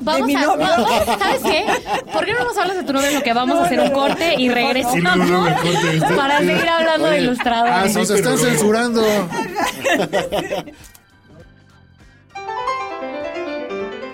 Vamos 0.00 0.26
mi 0.26 0.34
a, 0.34 0.46
vamos- 0.46 0.88
¿sabes 1.18 1.42
qué? 1.42 1.64
¿Por 2.12 2.24
qué 2.24 2.32
no 2.34 2.44
nos 2.44 2.56
hablas 2.58 2.76
de 2.76 2.82
tu 2.84 2.92
novio? 2.92 3.10
Lo 3.12 3.22
que 3.22 3.32
vamos 3.32 3.56
No, 3.56 3.62
a 3.62 3.66
hacer 3.66 3.78
no, 3.78 3.84
un 3.84 3.90
no. 3.90 3.94
corte 3.98 4.34
y 4.38 4.48
regresamos 4.50 5.30
corte, 5.30 5.90
¿viste? 5.92 6.14
para 6.14 6.38
seguir 6.38 6.68
hablando 6.68 7.06
de 7.08 7.20
ilustradores. 7.20 7.74
ah, 7.96 7.98
Nos 7.98 8.10
están 8.10 8.38
censurando. 8.38 9.02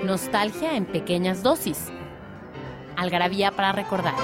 Nostalgia 0.05 0.77
en 0.77 0.85
pequeñas 0.87 1.43
dosis. 1.43 1.89
Algarabía 2.97 3.53
para 3.53 3.73
recordar. 3.73 4.15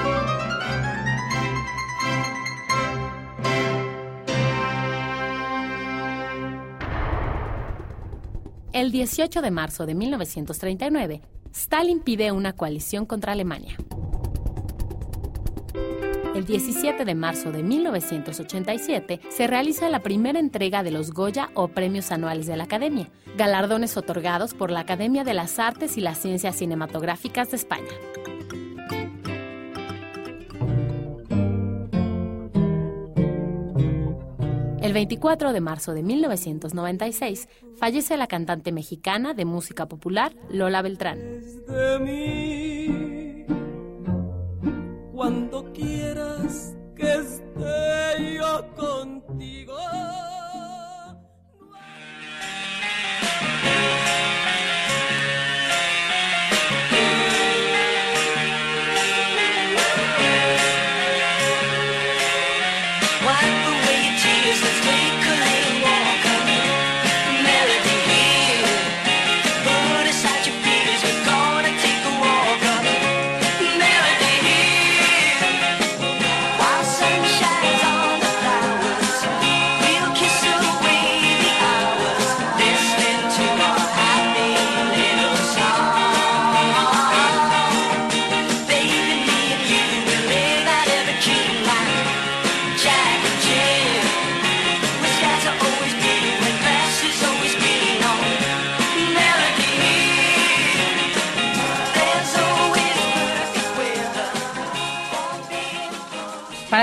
El 8.72 8.92
18 8.92 9.40
de 9.42 9.50
marzo 9.50 9.86
de 9.86 9.94
1939, 9.94 11.22
Stalin 11.53 12.01
pide 12.01 12.32
una 12.32 12.53
coalición 12.53 13.07
contra 13.07 13.32
Alemania. 13.32 13.76
El 16.34 16.44
17 16.44 17.05
de 17.05 17.14
marzo 17.16 17.51
de 17.51 17.64
1987 17.64 19.20
se 19.28 19.46
realiza 19.49 19.88
la 19.88 20.01
primera 20.01 20.38
entrega 20.38 20.84
de 20.84 20.92
los 20.92 21.12
Goya 21.12 21.51
o 21.55 21.68
Premios 21.68 22.12
Anuales 22.12 22.46
de 22.46 22.57
la 22.57 22.64
Academia, 22.64 23.11
galardones 23.36 23.96
otorgados 23.96 24.55
por 24.55 24.70
la 24.70 24.80
Academia 24.80 25.24
de 25.24 25.34
las 25.34 25.59
Artes 25.59 25.96
y 25.96 26.01
las 26.01 26.18
Ciencias 26.18 26.57
Cinematográficas 26.57 27.51
de 27.51 27.57
España. 27.57 27.88
24 34.99 35.53
de 35.53 35.61
marzo 35.61 35.94
de 35.94 36.03
1996 36.03 37.49
fallece 37.76 38.16
la 38.16 38.26
cantante 38.26 38.72
mexicana 38.72 39.32
de 39.32 39.44
música 39.44 39.86
popular 39.86 40.32
Lola 40.51 40.82
Beltrán. 40.82 41.20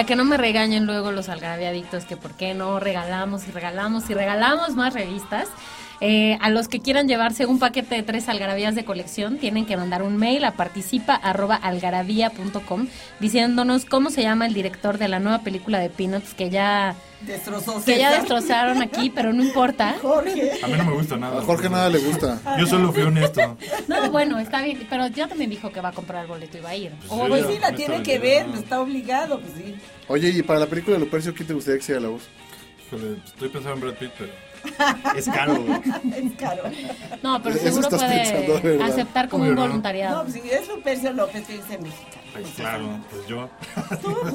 Que 0.06 0.16
no 0.16 0.24
me 0.24 0.38
regañen 0.38 0.86
luego 0.86 1.12
los 1.12 1.30
algarabíadictos 1.30 2.06
que 2.06 2.16
por 2.16 2.34
qué 2.34 2.54
no 2.54 2.80
regalamos 2.80 3.48
y 3.48 3.52
regalamos 3.52 4.08
y 4.10 4.14
regalamos 4.14 4.76
más 4.76 4.94
revistas. 4.94 5.48
Eh, 6.02 6.38
a 6.42 6.50
los 6.50 6.68
que 6.68 6.82
quieran 6.82 7.08
llevarse 7.08 7.46
un 7.46 7.58
paquete 7.58 7.96
de 7.96 8.04
tres 8.04 8.28
algarabías 8.30 8.76
de 8.76 8.86
colección, 8.86 9.38
tienen 9.38 9.66
que 9.66 9.78
mandar 9.78 10.04
un 10.04 10.18
mail 10.18 10.44
a 10.44 10.52
participa.algarabía.com 10.52 12.88
diciéndonos 13.20 13.86
cómo 13.86 14.12
se 14.12 14.22
llama 14.22 14.46
el 14.46 14.54
director 14.54 14.98
de 14.98 15.08
la 15.08 15.20
nueva 15.20 15.40
película 15.40 15.80
de 15.80 15.90
Peanuts 15.90 16.34
que 16.34 16.50
ya, 16.50 16.96
Destrozó 17.26 17.84
que 17.84 17.98
ya 17.98 18.12
destrozaron 18.20 18.82
aquí, 18.82 19.10
pero 19.10 19.34
no 19.34 19.44
importa. 19.44 19.96
Jorge. 20.02 20.52
A 20.64 20.68
mí 20.68 20.74
no 20.78 20.86
me 20.86 20.94
gusta 20.94 21.18
nada. 21.18 21.40
A 21.40 21.44
Jorge 21.44 21.70
nada 21.70 21.90
le 21.90 22.00
gusta. 22.00 22.40
Yo 22.60 22.66
solo 22.68 22.92
fui 22.94 23.04
honesto. 23.04 23.58
No, 23.88 24.12
bueno, 24.12 24.40
está 24.40 24.62
bien, 24.62 24.86
pero 24.90 25.08
ya 25.08 25.28
también 25.28 25.50
dijo 25.50 25.72
que 25.72 25.82
va 25.82 25.90
a 25.90 25.94
comprar 25.94 26.22
el 26.24 26.28
boleto 26.28 26.58
y 26.58 26.62
va 26.62 26.70
a 26.70 26.76
ir. 26.76 26.92
Pues 27.00 27.12
O- 27.12 27.24
sí, 27.24 27.30
Pues 27.30 27.46
sí, 27.48 27.58
la 27.60 27.72
tiene 27.74 28.04
que 28.04 28.20
ver, 28.20 28.48
¿no? 28.48 28.56
está 28.56 28.80
obligado, 28.82 29.40
pues 29.40 29.54
sí. 29.58 29.76
Oye, 30.08 30.30
y 30.30 30.44
para 30.44 30.60
la 30.60 30.68
película 30.68 30.98
de 30.98 31.04
Lupercio, 31.06 31.34
¿quién 31.34 31.48
te 31.48 31.54
gustaría 31.54 31.80
que 31.80 31.86
sea 31.86 32.00
la 32.00 32.10
voz? 32.10 32.24
Híjole, 32.88 33.18
estoy 33.26 33.50
pensando 33.50 33.76
en 33.76 33.82
Brad 33.82 33.94
Pitt, 33.96 34.12
pero 34.18 34.32
es 35.18 35.26
caro. 35.26 35.54
Es 36.16 36.32
caro. 36.38 36.64
No, 37.24 37.42
pero 37.42 37.56
Eso 37.56 37.82
seguro 37.82 37.90
puede 37.90 38.84
aceptar 38.84 39.30
como 39.30 39.44
un 39.46 39.56
¿no? 39.56 39.62
voluntariado. 39.62 40.18
No, 40.18 40.24
pues 40.30 40.42
si 40.42 40.50
es 40.50 40.68
Lupercio 40.68 41.14
López, 41.14 41.44
mexicano. 41.50 41.88
Ay, 41.88 42.15
Pues, 42.42 42.54
claro, 42.56 43.00
pues 43.10 43.28
yo. 43.28 43.50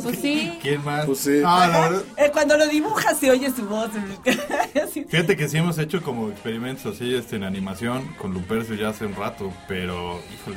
Pues 0.03 0.19
sí. 0.23 0.59
¿Quién 0.63 0.85
más? 0.85 1.07
Pues 1.07 1.19
sí. 1.19 1.43
Ah, 1.45 1.69
la 1.71 1.81
verdad. 1.81 2.03
Eh, 2.17 2.31
cuando 2.33 2.57
lo 2.57 2.67
dibuja 2.69 3.15
se 3.15 3.31
oye 3.31 3.51
su 3.51 3.67
voz. 3.67 3.91
Así. 4.83 5.05
Fíjate 5.05 5.37
que 5.37 5.49
sí 5.49 5.59
hemos 5.59 5.79
hecho 5.79 6.03
como 6.03 6.31
experimentos 6.31 6.95
así 6.97 7.15
este, 7.15 7.37
en 7.37 7.45
animación 7.45 8.07
con 8.19 8.33
Lupercio 8.33 8.75
ya 8.75 8.89
hace 8.89 9.05
un 9.07 9.15
rato, 9.15 9.53
pero 9.69 10.21
híjole, 10.35 10.57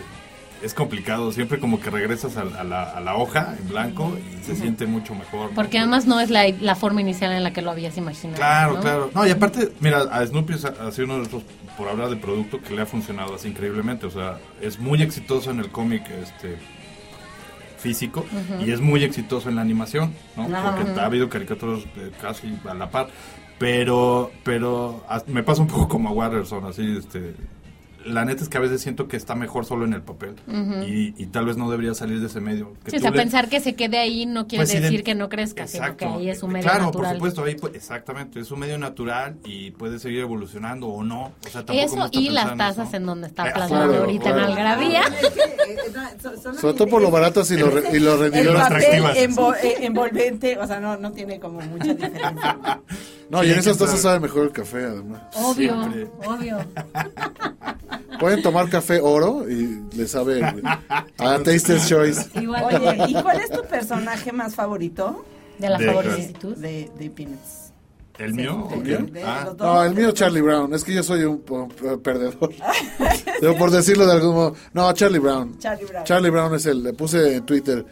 es 0.61 0.73
complicado. 0.73 1.31
Siempre 1.31 1.59
como 1.59 1.79
que 1.81 1.89
regresas 1.89 2.37
a, 2.37 2.41
a 2.41 2.63
la, 2.63 2.83
a 2.83 2.99
la 3.01 3.15
hoja 3.17 3.55
en 3.59 3.67
blanco 3.67 4.15
y 4.17 4.43
se 4.45 4.55
siente 4.55 4.85
mucho 4.85 5.13
mejor. 5.15 5.49
¿no? 5.49 5.55
Porque 5.55 5.77
además 5.79 6.05
no 6.05 6.19
es 6.21 6.29
la, 6.29 6.47
la 6.61 6.75
forma 6.75 7.01
inicial 7.01 7.33
en 7.33 7.43
la 7.43 7.51
que 7.51 7.61
lo 7.61 7.71
habías 7.71 7.97
imaginado. 7.97 8.37
Claro, 8.37 8.73
¿no? 8.75 8.79
claro. 8.81 9.11
No, 9.13 9.27
y 9.27 9.31
aparte, 9.31 9.71
mira, 9.81 9.99
a 10.11 10.25
Snoopy 10.25 10.53
es- 10.53 10.65
ha 10.65 10.91
sido 10.91 11.05
uno 11.05 11.17
de 11.17 11.23
esos, 11.23 11.43
por 11.77 11.89
hablar 11.89 12.09
del 12.09 12.19
producto, 12.19 12.61
que 12.61 12.73
le 12.75 12.83
ha 12.83 12.85
funcionado 12.85 13.35
así 13.35 13.49
increíblemente. 13.49 14.05
O 14.05 14.11
sea, 14.11 14.37
es 14.61 14.79
muy 14.79 15.01
exitoso 15.01 15.51
en 15.51 15.59
el 15.59 15.69
cómic 15.69 16.03
este 16.21 16.57
físico 17.83 18.25
y 18.65 18.71
es 18.71 18.79
muy 18.79 19.03
exitoso 19.03 19.49
en 19.49 19.57
la 19.57 19.61
animación, 19.61 20.13
¿no? 20.37 20.43
Porque 20.47 20.99
ha 20.99 21.05
habido 21.05 21.29
caricaturas 21.29 21.81
eh, 21.97 22.11
casi 22.19 22.57
a 22.67 22.73
la 22.73 22.89
par. 22.89 23.09
Pero, 23.59 24.31
pero 24.43 25.05
me 25.27 25.43
pasa 25.43 25.61
un 25.61 25.67
poco 25.67 25.87
como 25.87 26.09
a 26.09 26.11
Watterson, 26.11 26.65
así, 26.65 26.97
este... 26.97 27.35
La 28.05 28.25
neta 28.25 28.43
es 28.43 28.49
que 28.49 28.57
a 28.57 28.61
veces 28.61 28.81
siento 28.81 29.07
que 29.07 29.17
está 29.17 29.35
mejor 29.35 29.65
solo 29.65 29.85
en 29.85 29.93
el 29.93 30.01
papel 30.01 30.35
y, 30.87 31.13
y 31.21 31.25
tal 31.27 31.45
vez 31.45 31.57
no 31.57 31.69
debería 31.69 31.93
salir 31.93 32.19
de 32.19 32.27
ese 32.27 32.39
medio. 32.41 32.73
Que 32.83 32.91
Sí, 32.91 32.97
o 32.97 32.99
sea, 32.99 33.11
le- 33.11 33.17
pensar 33.17 33.49
que 33.49 33.59
se 33.59 33.75
quede 33.75 33.97
ahí 33.99 34.25
no 34.25 34.47
quiere 34.47 34.65
pues 34.65 34.81
decir 34.81 35.03
que 35.03 35.15
no 35.15 35.29
crezca, 35.29 35.67
sino 35.67 35.83
que 35.97 36.05
Exacto. 36.05 36.19
ahí 36.19 36.29
es 36.29 36.43
un 36.43 36.51
medio 36.51 36.63
claro, 36.69 36.85
natural. 36.85 37.17
por 37.17 37.29
supuesto, 37.31 37.43
ahí 37.45 37.55
pues, 37.55 37.75
exactamente, 37.75 38.39
es 38.39 38.51
un 38.51 38.59
medio 38.59 38.77
natural 38.77 39.37
y 39.45 39.71
puede 39.71 39.99
seguir 39.99 40.19
evolucionando 40.19 40.87
o 40.87 41.03
no. 41.03 41.31
O 41.45 41.49
sea, 41.49 41.65
tampoco 41.65 41.79
Eso 42.05 42.09
y 42.11 42.29
las 42.29 42.57
tazas 42.57 42.87
eso. 42.89 42.97
en 42.97 43.05
donde 43.05 43.27
está 43.27 43.47
Eh, 43.47 43.51
plasmado 43.53 43.87
claro, 43.89 44.03
ahorita 44.03 44.23
claro. 44.23 44.39
en 44.39 44.45
Algarabía. 44.45 45.01
Sobre 46.59 46.73
todo 46.77 46.87
por 46.87 47.01
lo 47.01 47.11
baratas 47.11 47.49
y 47.51 47.57
lo, 47.57 47.67
y 47.93 47.99
lo 47.99 48.13
El 48.15 48.19
rendidoras. 48.31 48.69
papel 48.69 48.83
atractivas. 49.05 49.17
envo- 49.17 49.55
eh, 49.63 49.75
envolvente, 49.81 50.57
o 50.57 50.67
sea, 50.67 50.79
no, 50.79 50.97
no 50.97 51.11
tiene 51.11 51.39
como 51.39 51.59
mucha 51.61 51.93
diferencia. 51.93 52.57
No, 53.29 53.43
y 53.43 53.51
en 53.51 53.59
esas 53.59 53.77
tazas 53.77 53.99
sabe 54.01 54.19
mejor 54.19 54.43
el 54.43 54.51
café, 54.51 54.83
además. 54.85 55.21
Obvio, 55.35 55.73
Siempre. 55.91 56.07
obvio. 56.27 56.57
Pueden 58.19 58.41
tomar 58.41 58.69
café 58.69 58.99
oro 59.01 59.49
y 59.49 59.81
le 59.95 60.07
sabe 60.07 60.43
a 60.43 61.39
Taster's 61.43 61.87
Choice. 61.87 62.29
Igual 62.39 62.65
Oye, 62.65 62.97
¿y 63.09 63.13
cuál 63.21 63.39
es 63.39 63.49
tu 63.49 63.63
personaje 63.67 64.31
más 64.31 64.55
favorito 64.55 65.25
de 65.57 65.69
la 65.69 65.77
De- 65.77 65.85
favoricitud. 65.87 66.55
de, 66.57 66.89
de 66.97 67.09
Peanuts? 67.09 67.71
¿El 68.19 68.33
mío? 68.35 68.67
de- 68.69 68.75
¿O 68.77 68.81
quién? 68.83 69.11
de- 69.11 69.23
Ah. 69.23 69.51
No, 69.57 69.83
el 69.83 69.95
mío 69.95 70.11
Charlie 70.11 70.41
Brown. 70.41 70.73
Es 70.73 70.83
que 70.83 70.93
yo 70.93 71.01
soy 71.03 71.23
un 71.23 71.39
perdedor. 72.03 72.51
Pero 73.41 73.57
por 73.57 73.71
decirlo 73.71 74.05
de 74.05 74.11
algún 74.13 74.35
modo. 74.35 74.55
No, 74.73 74.93
Charlie 74.93 75.19
Brown. 75.19 75.57
Charlie 75.57 75.85
Brown. 75.85 76.03
Charlie 76.05 76.29
Brown 76.29 76.53
es 76.55 76.65
el. 76.67 76.83
Le 76.83 76.93
puse 76.93 77.37
en 77.37 77.45
Twitter 77.45 77.83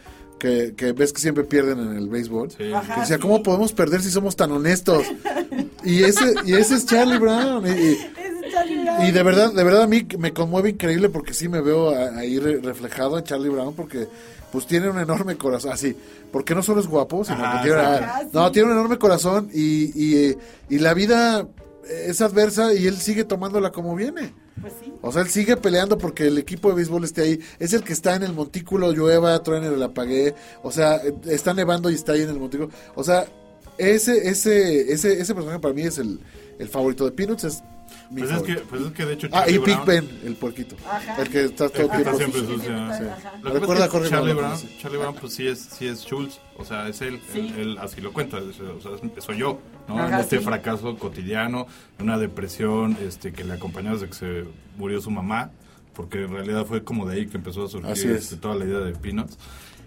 que, 0.42 0.74
que 0.76 0.90
ves 0.92 1.12
que 1.12 1.20
siempre 1.20 1.44
pierden 1.44 1.78
en 1.78 1.96
el 1.96 2.08
béisbol. 2.08 2.50
sí. 2.50 2.56
Que 2.58 2.64
decía, 3.00 3.16
sí. 3.16 3.22
¿cómo 3.22 3.44
podemos 3.44 3.72
perder 3.72 4.02
si 4.02 4.10
somos 4.10 4.34
tan 4.34 4.50
honestos? 4.50 5.06
Y 5.84 6.02
ese, 6.02 6.34
y 6.44 6.54
ese 6.54 6.74
es 6.74 6.84
Charlie 6.86 7.18
Brown. 7.18 7.64
Y, 7.64 7.70
y- 7.70 7.92
Es 7.92 8.52
Charlie 8.52 8.82
Brown. 8.82 9.06
y 9.06 9.10
de 9.12 9.22
verdad, 9.22 9.52
de 9.52 9.62
verdad 9.62 9.82
a 9.82 9.86
mí 9.86 10.04
me 10.18 10.32
conmueve 10.32 10.70
increíble 10.70 11.08
porque 11.10 11.32
sí 11.32 11.48
me 11.48 11.60
veo 11.60 11.90
ahí 12.16 12.40
re- 12.40 12.58
reflejado 12.60 13.18
en 13.18 13.24
Charlie 13.24 13.50
Brown 13.50 13.72
porque 13.74 14.08
pues 14.50 14.66
tiene 14.66 14.90
un 14.90 14.98
enorme 14.98 15.36
corazón, 15.36 15.72
así, 15.72 15.96
porque 16.30 16.54
no 16.54 16.62
solo 16.62 16.80
es 16.80 16.86
guapo, 16.86 17.24
sino 17.24 17.42
Ajá, 17.44 17.62
que 17.62 17.68
tiene, 17.68 17.82
ah, 17.82 18.22
no, 18.32 18.52
tiene 18.52 18.66
un 18.70 18.74
enorme 18.78 18.98
corazón 18.98 19.48
y, 19.54 19.84
y, 19.94 20.36
y 20.68 20.78
la 20.80 20.92
vida 20.92 21.46
es 22.06 22.20
adversa 22.20 22.74
y 22.74 22.86
él 22.86 22.96
sigue 22.98 23.24
tomándola 23.24 23.70
como 23.72 23.94
viene. 23.96 24.34
Pues 24.60 24.74
sí. 24.82 24.92
O 25.00 25.10
sea, 25.12 25.22
él 25.22 25.28
sigue 25.28 25.56
peleando 25.56 25.98
porque 25.98 26.26
el 26.26 26.38
equipo 26.38 26.68
de 26.68 26.76
béisbol 26.76 27.04
esté 27.04 27.22
ahí. 27.22 27.40
Es 27.58 27.72
el 27.72 27.82
que 27.82 27.92
está 27.92 28.14
en 28.14 28.22
el 28.22 28.32
montículo, 28.32 28.92
llueva, 28.92 29.42
truene, 29.42 29.68
el 29.68 29.82
apagué. 29.82 30.34
O 30.62 30.70
sea, 30.70 30.96
eh, 30.96 31.14
está 31.26 31.54
nevando 31.54 31.90
y 31.90 31.94
está 31.94 32.12
ahí 32.12 32.22
en 32.22 32.30
el 32.30 32.38
montículo. 32.38 32.70
O 32.94 33.02
sea, 33.02 33.26
ese, 33.78 34.28
ese, 34.28 34.92
ese, 34.92 35.20
ese 35.20 35.34
personaje 35.34 35.60
para 35.60 35.74
mí 35.74 35.82
es 35.82 35.98
el, 35.98 36.20
el 36.58 36.68
favorito 36.68 37.04
de 37.04 37.12
Peanuts. 37.12 37.62
Pues 38.14 38.30
es, 38.30 38.42
que, 38.42 38.54
favorito. 38.54 38.66
pues 38.70 38.82
es 38.82 38.92
que 38.92 39.04
de 39.06 39.12
hecho 39.14 39.28
Ah, 39.32 39.44
y 39.48 39.52
Big 39.58 39.62
Brown- 39.76 39.86
Ben, 39.86 40.20
el 40.24 40.34
puerquito. 40.36 40.76
Ajá. 40.86 41.22
El 41.22 41.28
que 41.30 41.44
está 41.44 41.68
todo 41.68 41.82
El 41.82 41.90
que 41.90 41.96
está 41.98 42.16
tiempo. 42.16 42.18
siempre 42.18 42.40
sucio. 42.40 42.56
sucio. 42.56 42.92
sí. 42.92 42.98
sí. 42.98 43.04
Ajá. 43.10 43.32
Lo 43.42 43.52
que 43.52 43.58
Recuerda 43.60 43.84
es 43.86 43.90
que 43.90 44.08
Charlie 44.10 44.32
Brown. 44.34 44.58
Charlie 44.80 44.98
Brown 44.98 45.14
pues 45.20 45.32
sí 45.34 45.46
es, 45.46 45.58
sí 45.60 45.86
es 45.86 46.00
Schultz, 46.04 46.40
o 46.58 46.64
sea, 46.64 46.88
es 46.88 47.00
él, 47.00 47.20
Sí. 47.32 47.38
él, 47.38 47.54
él 47.58 47.78
así 47.78 48.00
lo 48.00 48.12
cuenta, 48.12 48.38
o 48.38 48.52
sea, 48.80 48.92
es- 49.16 49.24
soy 49.24 49.38
yo, 49.38 49.60
¿no? 49.88 49.98
Ajá, 49.98 50.14
en 50.16 50.20
este 50.20 50.38
sí. 50.38 50.44
fracaso 50.44 50.96
cotidiano, 50.98 51.66
una 52.00 52.18
depresión 52.18 52.96
este, 53.00 53.32
que 53.32 53.44
le 53.44 53.54
acompañó 53.54 53.92
desde 53.92 54.08
que 54.08 54.14
se 54.14 54.44
murió 54.76 55.00
su 55.00 55.10
mamá, 55.10 55.50
porque 55.94 56.22
en 56.24 56.30
realidad 56.32 56.64
fue 56.66 56.82
como 56.84 57.06
de 57.06 57.16
ahí 57.16 57.26
que 57.26 57.36
empezó 57.36 57.64
a 57.64 57.68
surgir 57.68 57.90
es. 57.92 58.04
este, 58.24 58.36
toda 58.36 58.54
la 58.54 58.64
idea 58.64 58.78
de 58.78 58.92
Peanuts. 58.92 59.38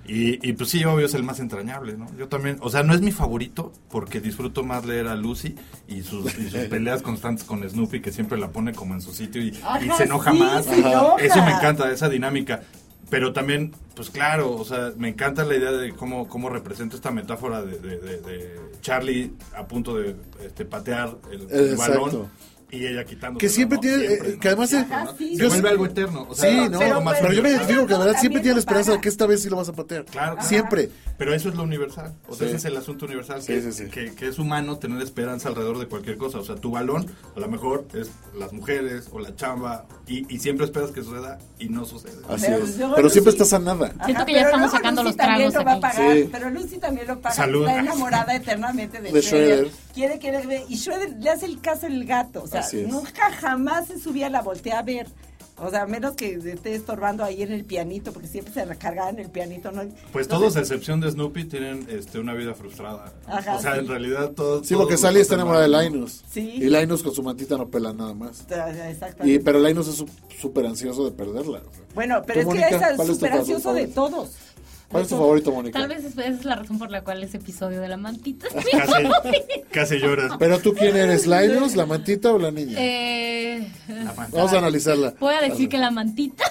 Y, 0.08 0.48
y 0.48 0.54
pues 0.54 0.70
sí, 0.70 0.84
obvio 0.86 1.08
es 1.08 1.14
el 1.16 1.24
más 1.24 1.40
entrañable, 1.40 1.98
¿no? 1.98 2.06
Yo 2.16 2.28
también, 2.28 2.58
o 2.62 2.70
sea, 2.70 2.84
no 2.84 2.94
es 2.94 3.02
mi 3.02 3.12
favorito 3.12 3.74
porque 3.90 4.22
disfruto 4.22 4.64
más 4.64 4.86
leer 4.86 5.08
a 5.08 5.16
Lucy 5.16 5.56
y 5.88 6.04
sus, 6.04 6.38
y 6.38 6.50
sus 6.50 6.60
peleas 6.70 7.02
constantes 7.02 7.44
con 7.44 7.68
Snoopy 7.68 8.02
que 8.02 8.12
siempre 8.12 8.38
la 8.38 8.50
pone 8.52 8.74
como 8.74 8.94
en 8.94 9.02
su 9.02 9.12
sitio 9.14 9.42
y, 9.42 9.48
y 9.50 9.60
Ajá, 9.64 9.98
se 9.98 10.04
enoja 10.04 10.32
sí, 10.32 10.38
más. 10.38 10.66
se 10.66 10.76
enoja. 10.80 11.16
Eso 11.24 11.44
me 11.44 11.52
encanta, 11.52 11.92
esa 11.92 12.08
dinámica. 12.10 12.62
Pero 13.10 13.34
también, 13.34 13.72
pues 13.96 14.10
claro, 14.10 14.52
o 14.56 14.66
sea, 14.66 14.92
me 14.98 15.10
encanta 15.10 15.44
la 15.44 15.56
idea 15.56 15.72
de 15.72 15.94
cómo, 15.94 16.28
cómo 16.28 16.50
representa 16.50 16.96
esta 16.96 17.12
metáfora 17.12 17.62
de, 17.64 17.78
de- 17.80 17.98
de- 18.00 18.18
de 18.20 18.60
Charlie 18.82 19.32
a 19.56 19.68
punto 19.68 19.96
de 19.96 20.16
este, 20.44 20.66
patear 20.66 21.16
el, 21.32 21.42
el 21.52 21.70
Exacto. 21.72 22.02
balón 22.02 22.30
y 22.72 22.86
ella 22.86 23.06
quitando. 23.06 23.38
Que 23.40 23.50
siempre 23.50 23.78
tiene, 23.78 24.04
eh, 24.06 24.38
que 24.40 24.48
además 24.50 24.74
Ajá, 24.74 25.14
sí. 25.18 25.36
se 25.36 25.44
yo 25.44 25.48
vuelve 25.50 25.64
sé- 25.68 25.72
algo 25.72 25.86
eterno. 25.86 26.28
O 26.30 26.36
sea, 26.36 26.50
Sí, 26.50 26.70
no, 26.70 26.80
pero, 26.80 27.02
más 27.02 27.18
yo 27.20 27.24
me 27.24 27.30
universal. 27.30 27.52
identifico 27.56 27.88
que 27.88 27.94
de 27.94 28.00
verdad 28.00 28.20
siempre 28.20 28.42
tiene 28.42 28.54
la 28.56 28.60
esperanza 28.60 28.92
de 28.94 29.02
que 29.02 29.10
esta 29.10 29.26
vez 29.26 29.42
sí 29.44 29.50
lo 29.50 29.56
vas 29.58 29.70
a 29.70 29.74
patear. 29.74 30.06
Claro, 30.06 30.34
claro. 30.36 30.48
Siempre. 30.50 30.90
Pero 31.18 31.34
eso 31.34 31.48
es 31.50 31.56
lo 31.56 31.64
universal. 31.64 32.14
O 32.28 32.36
sea, 32.36 32.40
Sí. 32.48 32.56
ese 32.56 32.58
es 32.58 32.66
el 32.66 32.78
asunto 32.78 33.06
universal. 33.06 33.42
Sí, 33.42 33.54
que, 33.54 33.62
sí, 33.62 33.72
sí. 33.72 33.86
Que, 33.86 34.14
que 34.14 34.28
es 34.28 34.38
humano 34.40 34.78
tener 34.78 35.02
esperanza 35.02 35.48
alrededor 35.50 35.80
de 35.80 35.88
cualquier 35.88 36.18
cosa. 36.18 36.40
O 36.40 36.44
sea, 36.44 36.56
tu 36.56 36.72
balón, 36.72 37.06
a 37.36 37.40
lo 37.40 37.48
mejor 37.48 37.86
es 37.94 38.12
las 38.38 38.52
mujeres 38.52 39.08
o 39.12 39.20
la 39.20 39.34
chamba. 39.36 39.86
Y, 40.08 40.26
y 40.34 40.40
siempre 40.40 40.66
esperas 40.66 40.92
que 40.92 41.02
suceda 41.04 41.38
y 41.58 41.70
no 41.70 41.86
sucede. 41.86 42.18
Así 42.28 42.46
Pero 42.48 42.66
es. 42.66 42.78
Pero 42.96 43.10
siempre 43.10 43.32
estás 43.32 43.54
a 43.54 43.60
nada. 43.60 43.94
Siento 44.06 44.26
que 44.26 44.34
ya 44.34 44.40
pero 44.40 44.50
estamos 44.50 44.72
sacando 44.72 45.04
Lucy 45.04 45.18
los 45.18 45.26
también 45.28 45.52
tragos. 45.52 46.30
Pero 46.32 46.50
Lucy 46.50 46.78
también 46.80 47.08
lo 47.08 47.20
paga. 47.22 47.36
Salud. 47.36 47.66
Está 47.68 47.80
enamorada 47.80 48.36
eternamente 48.36 49.02
de, 49.02 49.12
De 49.12 49.22
Schroeder. 49.22 49.70
Quiere 49.96 50.20
que 50.20 50.32
le 50.32 50.46
ve. 50.46 50.66
Y 50.68 50.78
Schroeder 50.78 51.16
le 51.18 51.30
hace 51.30 51.46
el 51.46 51.62
caso 51.62 51.88
el 51.88 52.06
gato. 52.06 52.44
O 52.44 52.48
sea, 52.48 52.68
nunca 52.88 53.32
jamás 53.32 53.88
se 53.88 53.98
subía, 53.98 54.30
la 54.30 54.42
voltea 54.42 54.80
a 54.80 54.84
ver. 54.84 55.08
O 55.58 55.70
sea, 55.70 55.84
a 55.84 55.86
menos 55.86 56.16
que 56.16 56.34
esté 56.34 56.76
estorbando 56.76 57.24
ahí 57.24 57.42
en 57.42 57.54
el 57.54 57.64
pianito, 57.64 58.12
porque 58.12 58.28
siempre 58.28 58.54
se 58.54 58.66
recargaba 58.66 59.10
en 59.10 59.20
el 59.20 59.30
pianito. 59.30 59.72
¿no? 59.72 59.84
Pues 60.12 60.26
Entonces, 60.26 60.28
todos, 60.28 60.58
a 60.58 60.60
excepción 60.60 61.00
de 61.00 61.10
Snoopy, 61.10 61.46
tienen 61.46 61.88
este, 61.90 62.20
una 62.20 62.34
vida 62.34 62.54
frustrada. 62.56 63.14
Ajá, 63.26 63.56
o 63.56 63.62
sea, 63.62 63.76
sí. 63.76 63.80
en 63.80 63.88
realidad 63.88 64.32
todos. 64.32 64.68
Sí, 64.68 64.76
porque 64.76 64.96
todos 64.96 65.02
Sally 65.02 65.16
lo 65.16 65.22
está 65.22 65.36
enamorada 65.36 65.66
de. 65.66 65.90
Linus. 65.90 66.26
Sí. 66.30 66.42
Y 66.42 66.70
Linus 66.70 67.02
con 67.02 67.16
su 67.16 67.24
mantita 67.24 67.58
no 67.58 67.70
pela 67.70 67.94
nada 67.94 68.14
más. 68.14 68.42
Exactamente. 68.42 69.32
Y, 69.32 69.40
pero 69.40 69.60
Linus 69.60 69.88
es 69.88 70.04
súper 70.38 70.66
ansioso 70.66 71.06
de 71.06 71.12
perderla. 71.12 71.62
Bueno, 71.94 72.22
pero 72.28 72.44
¿Tú, 72.44 72.52
es 72.52 72.66
que 72.66 72.76
es 72.76 73.08
súper 73.08 73.32
ansioso 73.32 73.74
de 73.74 73.88
todos. 73.88 74.32
¿Cuál 74.96 75.04
es 75.04 75.10
tu 75.10 75.18
favorito, 75.18 75.52
Mónica? 75.52 75.80
Tal 75.80 75.90
vez 75.90 76.04
esa 76.06 76.26
es 76.26 76.46
la 76.46 76.56
razón 76.56 76.80
por 76.80 76.90
la 76.90 77.04
cual 77.04 77.22
ese 77.24 77.38
episodio 77.38 77.82
de 77.82 77.88
la 77.88 77.98
mantita. 77.98 78.48
es 78.48 78.56
mi 78.56 78.72
Casi, 78.72 78.92
favorito. 78.92 79.46
casi 79.72 79.98
lloras. 80.00 80.32
Pero 80.40 80.60
tú, 80.60 80.74
¿quién 80.74 80.96
eres? 80.96 81.28
¿Linus, 81.28 81.76
la 81.76 81.86
mantita 81.86 82.34
o 82.34 82.40
la 82.40 82.52
niña? 82.52 82.76
Eh, 82.80 83.68
Vamos 84.32 84.54
a 84.54 84.58
analizarla. 84.58 85.14
voy 85.20 85.34
a 85.34 85.42
decir 85.42 85.70
que 85.70 85.78
la 85.78 85.92
mantita. 85.92 86.44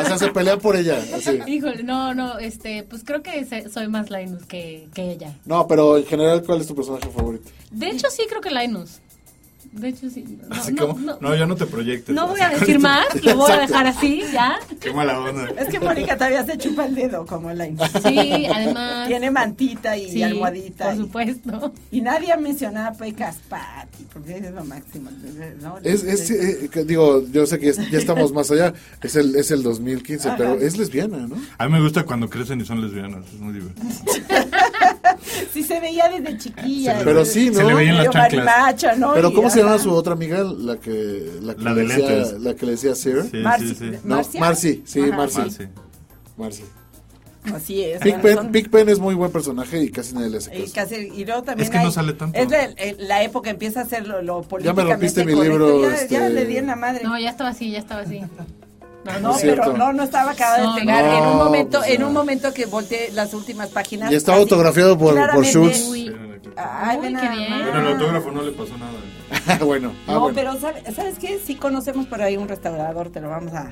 O 0.00 0.04
sea, 0.06 0.18
se 0.18 0.28
pelea 0.30 0.56
por 0.58 0.76
ella. 0.76 0.98
Así. 1.14 1.38
Híjole, 1.46 1.82
no, 1.82 2.14
no, 2.14 2.38
este, 2.38 2.82
pues 2.84 3.02
creo 3.04 3.22
que 3.22 3.46
soy 3.70 3.88
más 3.88 4.10
Linus 4.10 4.44
que, 4.46 4.88
que 4.94 5.10
ella. 5.12 5.34
No, 5.44 5.66
pero 5.66 5.96
en 5.98 6.06
general, 6.06 6.42
¿cuál 6.44 6.60
es 6.60 6.66
tu 6.66 6.74
personaje 6.74 7.08
favorito? 7.10 7.50
De 7.70 7.88
hecho, 7.88 8.08
sí 8.10 8.22
creo 8.28 8.40
que 8.40 8.50
Linus. 8.50 9.00
De 9.78 9.88
hecho, 9.88 10.10
sí. 10.10 10.24
No, 10.48 10.54
Así 10.56 10.72
no, 10.72 10.88
como, 10.88 10.98
no, 11.00 11.18
no, 11.20 11.36
ya 11.36 11.46
no 11.46 11.54
te 11.56 11.66
proyectes. 11.66 12.14
no 12.14 12.26
voy 12.26 12.40
a 12.40 12.48
decir 12.50 12.78
más, 12.80 13.06
lo 13.22 13.36
voy 13.36 13.52
a 13.52 13.60
dejar 13.60 13.86
así, 13.86 14.22
ya. 14.32 14.58
Qué 14.80 14.92
mala 14.92 15.20
onda. 15.20 15.48
Es 15.58 15.68
que 15.68 15.78
Mónica 15.80 16.16
todavía 16.16 16.44
se 16.44 16.58
chupa 16.58 16.86
el 16.86 16.94
dedo 16.94 17.24
como 17.26 17.52
la 17.52 17.66
Sí, 17.66 18.46
además. 18.46 19.06
Tiene 19.08 19.30
mantita 19.30 19.96
y 19.96 20.10
sí, 20.10 20.22
almohadita. 20.22 20.86
Por 20.86 20.94
y- 20.94 20.98
supuesto. 20.98 21.72
Y 21.90 22.00
nadie 22.00 22.32
ha 22.32 22.36
mencionado 22.36 22.88
a 22.88 22.92
Pecas 22.92 23.36
Patti, 23.48 24.04
porque 24.12 24.38
es 24.38 24.50
lo 24.50 24.64
máximo. 24.64 25.10
¿no? 25.62 25.78
Es, 25.82 26.02
es, 26.04 26.30
eh, 26.30 26.70
digo, 26.84 27.24
yo 27.30 27.46
sé 27.46 27.58
que 27.58 27.68
es- 27.70 27.90
ya 27.90 27.98
estamos 27.98 28.32
más 28.32 28.50
allá. 28.50 28.74
Es 29.02 29.16
el, 29.16 29.36
es 29.36 29.50
el 29.50 29.62
2015, 29.62 30.30
pero 30.36 30.54
es 30.54 30.76
lesbiana, 30.76 31.18
¿no? 31.26 31.36
A 31.58 31.66
mí 31.66 31.72
me 31.72 31.80
gusta 31.80 32.04
cuando 32.04 32.28
crecen 32.28 32.60
y 32.60 32.64
son 32.64 32.80
lesbianas. 32.80 33.24
Es 33.32 33.40
muy 33.40 33.52
divertido. 33.54 33.88
Sí 35.52 35.62
se 35.62 35.80
veía 35.80 36.08
desde 36.08 36.36
chiquilla. 36.38 37.00
Pero 37.04 37.24
sí, 37.24 37.52
Se 37.52 37.62
¿no? 37.62 37.68
le 37.70 37.74
veían 37.74 37.96
las 37.96 38.06
Medio 38.06 38.12
chanclas. 38.12 38.44
marimacha, 38.44 38.94
¿no? 38.96 39.14
Pero 39.14 39.30
Y, 39.30 39.34
¿cómo 39.34 39.50
se 39.50 39.58
llama 39.60 39.74
ajá. 39.74 39.82
su 39.84 39.92
otra 39.92 40.12
amiga? 40.14 40.42
La 40.44 40.76
que, 40.76 41.30
la 41.42 41.54
que, 41.54 41.62
La 41.62 41.72
le, 41.72 41.82
de 41.82 41.88
decía, 41.88 42.38
la 42.38 42.54
que 42.54 42.66
le 42.66 42.72
decía 42.72 42.94
Sir. 42.94 43.22
Sí, 43.30 43.36
Marci- 43.38 43.58
sí, 43.68 43.74
sí. 43.74 43.90
No. 44.04 44.16
Marcy, 44.38 44.82
sí, 44.84 45.00
Ajá. 45.00 45.16
Marcy. 45.16 45.38
Marcy. 45.40 45.64
Marcy. 46.36 46.62
Así 47.54 47.82
es. 47.82 48.00
Big 48.02 48.20
Pen, 48.20 48.52
Big 48.52 48.70
Pen 48.70 48.88
es 48.90 48.98
muy 48.98 49.14
buen 49.14 49.30
personaje 49.32 49.82
y 49.82 49.90
casi 49.90 50.12
nadie 50.14 50.28
le 50.28 50.36
hace 50.38 50.54
y, 50.54 50.62
caso. 50.62 50.74
casi- 50.74 51.10
y 51.14 51.24
luego 51.24 51.42
también 51.44 51.64
Es 51.64 51.70
que 51.70 51.78
no 51.78 51.86
hay- 51.86 51.92
sale 51.92 52.12
tanto. 52.12 52.38
Es 52.38 52.50
la, 52.50 52.68
la 52.98 53.22
época 53.22 53.48
empieza 53.48 53.80
a 53.80 53.84
ser 53.86 54.06
lo, 54.06 54.20
lo 54.20 54.40
Ya 54.42 54.42
me 54.42 54.48
políticamente 54.48 54.92
rompiste 54.92 55.24
mi 55.24 55.34
libro, 55.34 55.82
Ya, 55.88 55.94
este- 55.96 56.14
ya 56.14 56.28
le 56.28 56.44
di 56.44 56.58
en 56.58 56.66
la 56.66 56.76
madre. 56.76 57.04
No, 57.04 57.18
ya 57.18 57.30
estaba 57.30 57.50
así, 57.50 57.70
ya 57.70 57.78
estaba 57.78 58.02
así. 58.02 58.20
No, 59.04 59.18
No, 59.20 59.36
pero 59.40 59.72
no, 59.76 59.92
no 59.92 60.02
estaba 60.02 60.32
acabado 60.32 60.64
No, 60.66 60.74
de 60.74 60.80
pegar. 60.80 61.04
no, 61.04 61.18
en 61.18 61.24
un 61.30 61.36
momento, 61.38 61.78
pues 61.78 61.90
en 61.90 62.04
un 62.04 62.12
momento 62.12 62.52
que 62.52 62.66
volteé 62.66 63.10
las 63.12 63.32
últimas 63.32 63.68
páginas. 63.70 64.10
Y 64.12 64.16
estaba 64.16 64.38
autografiado 64.38 64.98
por- 64.98 65.14
por 65.32 65.44
Schultz. 65.46 65.88
Uy. 65.88 66.14
Ay, 66.56 66.96
Uy, 66.98 67.02
ven 67.02 67.16
qué 67.16 67.28
bien. 67.28 67.50
Bueno, 67.62 67.80
el 67.80 67.92
autógrafo 67.94 68.30
no 68.32 68.42
le 68.42 68.52
pasó 68.52 68.76
nada. 68.76 69.58
Bueno, 69.64 69.92
ah, 70.06 70.12
no, 70.12 70.20
bueno. 70.20 70.34
pero 70.34 70.58
¿sabe- 70.60 70.82
¿sabes 70.94 71.18
qué? 71.18 71.38
Sí 71.44 71.54
conocemos 71.54 72.06
por 72.06 72.20
ahí 72.22 72.36
un 72.36 72.48
restaurador, 72.48 73.10
te 73.10 73.20
lo 73.20 73.28
vamos 73.30 73.52
a, 73.54 73.70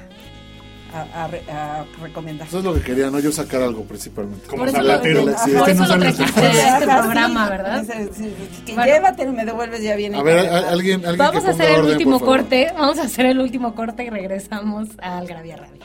a, 1.03 1.25
a 1.25 1.29
re- 1.29 1.43
a 1.51 1.85
recomendar. 2.03 2.47
Eso 2.49 2.59
es 2.59 2.65
lo 2.65 2.75
que 2.75 2.81
quería, 2.81 3.11
¿no? 3.11 3.19
Yo 3.19 3.31
sacar 3.33 3.63
algo 3.63 3.83
principalmente. 3.85 4.47
Como 4.47 4.61
Por 4.61 4.69
eso 4.69 4.77
salatero. 4.79 5.25
lo- 5.27 5.33
Sí, 5.39 5.51
por 5.53 5.69
este 5.69 5.73
eso 5.73 5.83
no 5.83 5.89
lo 5.97 6.01
trajiste 6.01 6.41
a 6.41 6.79
este 6.79 6.87
programa, 6.87 7.45
sí. 7.45 7.51
¿verdad? 7.51 7.85
Sí, 8.13 8.35
que 8.67 8.75
Bueno. 8.75 8.93
llévatelo, 8.93 9.33
me 9.33 9.45
devuelves 9.45 9.83
ya 9.83 9.97
bien. 9.97 10.15
A 10.15 10.23
ver, 10.23 10.39
a- 10.49 10.69
alguien, 10.71 11.01
alguien 11.07 11.19
Vamos 11.19 11.33
que 11.45 11.51
a 11.51 11.53
ponga 11.53 11.65
hacer 11.65 11.71
el 11.75 11.81
orden, 11.81 11.93
último 11.93 12.21
corte, 12.21 12.73
vamos 12.75 12.99
a 12.99 13.03
hacer 13.03 13.27
el 13.27 13.39
último 13.41 13.75
corte 13.75 14.05
y 14.05 14.11
regresamos 14.11 14.89
a 15.01 15.19
Algravia 15.19 15.57
Radio. 15.57 15.81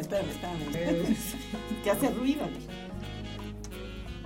Espérame, 0.00 0.26
espérame. 0.30 1.16
que 1.84 1.90
hace 1.90 2.08
ruido. 2.10 2.40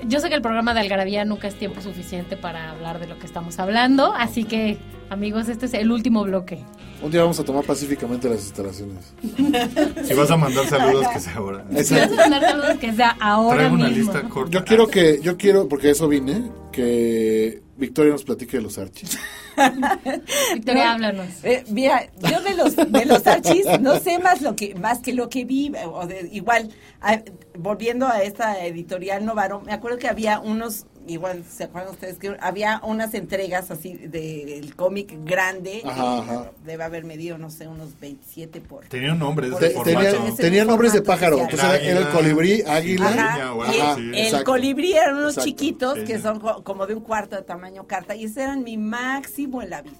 Yo 0.06 0.20
sé 0.20 0.28
que 0.28 0.34
el 0.34 0.42
programa 0.42 0.74
de 0.74 0.80
Algarabía 0.80 1.24
nunca 1.24 1.48
es 1.48 1.54
tiempo 1.54 1.80
suficiente 1.80 2.36
para 2.36 2.70
hablar 2.70 2.98
de 3.00 3.06
lo 3.06 3.18
que 3.18 3.26
estamos 3.26 3.58
hablando, 3.58 4.12
así 4.14 4.44
que, 4.44 4.78
amigos, 5.10 5.48
este 5.48 5.66
es 5.66 5.74
el 5.74 5.90
último 5.92 6.24
bloque. 6.24 6.58
Un 7.02 7.10
día 7.10 7.22
vamos 7.22 7.38
a 7.40 7.44
tomar 7.44 7.64
pacíficamente 7.64 8.28
las 8.28 8.40
instalaciones. 8.40 9.14
Si 10.04 10.14
vas 10.14 10.30
a 10.30 10.36
mandar 10.36 10.66
saludos, 10.66 11.06
que 11.12 11.20
sea 11.20 11.34
ahora. 11.36 11.64
Si 11.82 11.94
vas 11.94 12.12
a 12.12 12.16
mandar 12.16 12.42
saludos, 12.42 12.76
que 12.78 12.92
sea 12.92 13.16
ahora 13.20 13.56
Traigo 13.58 13.74
una 13.74 13.88
mismo. 13.88 14.12
lista 14.12 14.28
corta. 14.28 14.50
Yo 14.50 14.64
quiero 14.64 14.86
que, 14.88 15.20
yo 15.22 15.36
quiero, 15.36 15.68
porque 15.68 15.90
eso 15.90 16.08
vine, 16.08 16.50
que 16.72 17.62
Victoria 17.80 18.12
nos 18.12 18.22
platique 18.24 18.58
de 18.58 18.62
los 18.62 18.78
archis. 18.78 19.18
Victoria, 20.54 20.84
No. 20.84 20.90
háblanos. 20.92 21.26
Eh, 21.42 21.64
mira, 21.70 22.08
yo 22.30 22.40
de 22.42 22.54
los 22.54 22.76
de 22.76 23.04
los 23.06 23.26
archis 23.26 23.64
no 23.80 23.98
sé 23.98 24.18
más 24.18 24.40
lo 24.42 24.54
que 24.54 24.74
más 24.74 24.98
que 25.00 25.12
lo 25.12 25.28
que 25.28 25.44
vi 25.44 25.72
o 25.92 26.06
de- 26.06 26.28
igual 26.32 26.70
a- 27.00 27.22
volviendo 27.58 28.06
a 28.06 28.22
esta 28.22 28.64
editorial 28.64 29.24
Novaro, 29.24 29.60
me 29.62 29.72
acuerdo 29.72 29.98
que 29.98 30.08
había 30.08 30.38
unos 30.40 30.86
igual 31.06 31.44
se 31.44 31.64
acuerdan 31.64 31.92
ustedes 31.92 32.18
que 32.18 32.36
había 32.40 32.80
unas 32.84 33.14
entregas 33.14 33.70
así 33.70 33.94
del 33.94 34.74
cómic 34.76 35.12
grande, 35.24 35.82
Ajá, 35.84 36.18
ajá. 36.18 36.50
debe 36.64 36.84
haber 36.84 37.04
medido 37.04 37.38
no 37.38 37.50
sé 37.50 37.66
unos 37.68 37.98
27 38.00 38.60
por 38.60 38.86
Tenía 38.86 39.12
un 39.12 39.18
nombre 39.18 39.50
de 39.50 39.56
ese 39.56 39.70
tenía, 39.82 40.10
formato. 40.12 40.36
tenía 40.36 40.64
nombres 40.64 40.92
de 40.92 41.02
pájaro. 41.02 41.36
Era 41.36 41.44
Entonces 41.44 41.68
era, 41.68 41.78
era 41.90 42.00
el 42.00 42.08
colibrí, 42.10 42.62
águila. 42.66 43.08
Ajá, 43.08 43.54
o 43.54 43.64
y 43.66 44.18
el, 44.18 44.44
colibrí 44.44 44.92
eran 44.92 45.16
unos 45.16 45.30
Exacto. 45.38 45.48
chiquitos 45.48 45.98
que 46.00 46.18
son 46.18 46.38
co- 46.40 46.62
como 46.62 46.86
de 46.86 46.94
un 46.94 47.00
cuarto 47.02 47.36
de 47.36 47.42
tamaño 47.42 47.86
carta 47.86 48.14
y 48.14 48.24
ese 48.24 48.42
eran 48.42 48.62
mi 48.62 48.76
máximo 48.76 49.62
en 49.62 49.70
la 49.70 49.82
vida. 49.82 49.96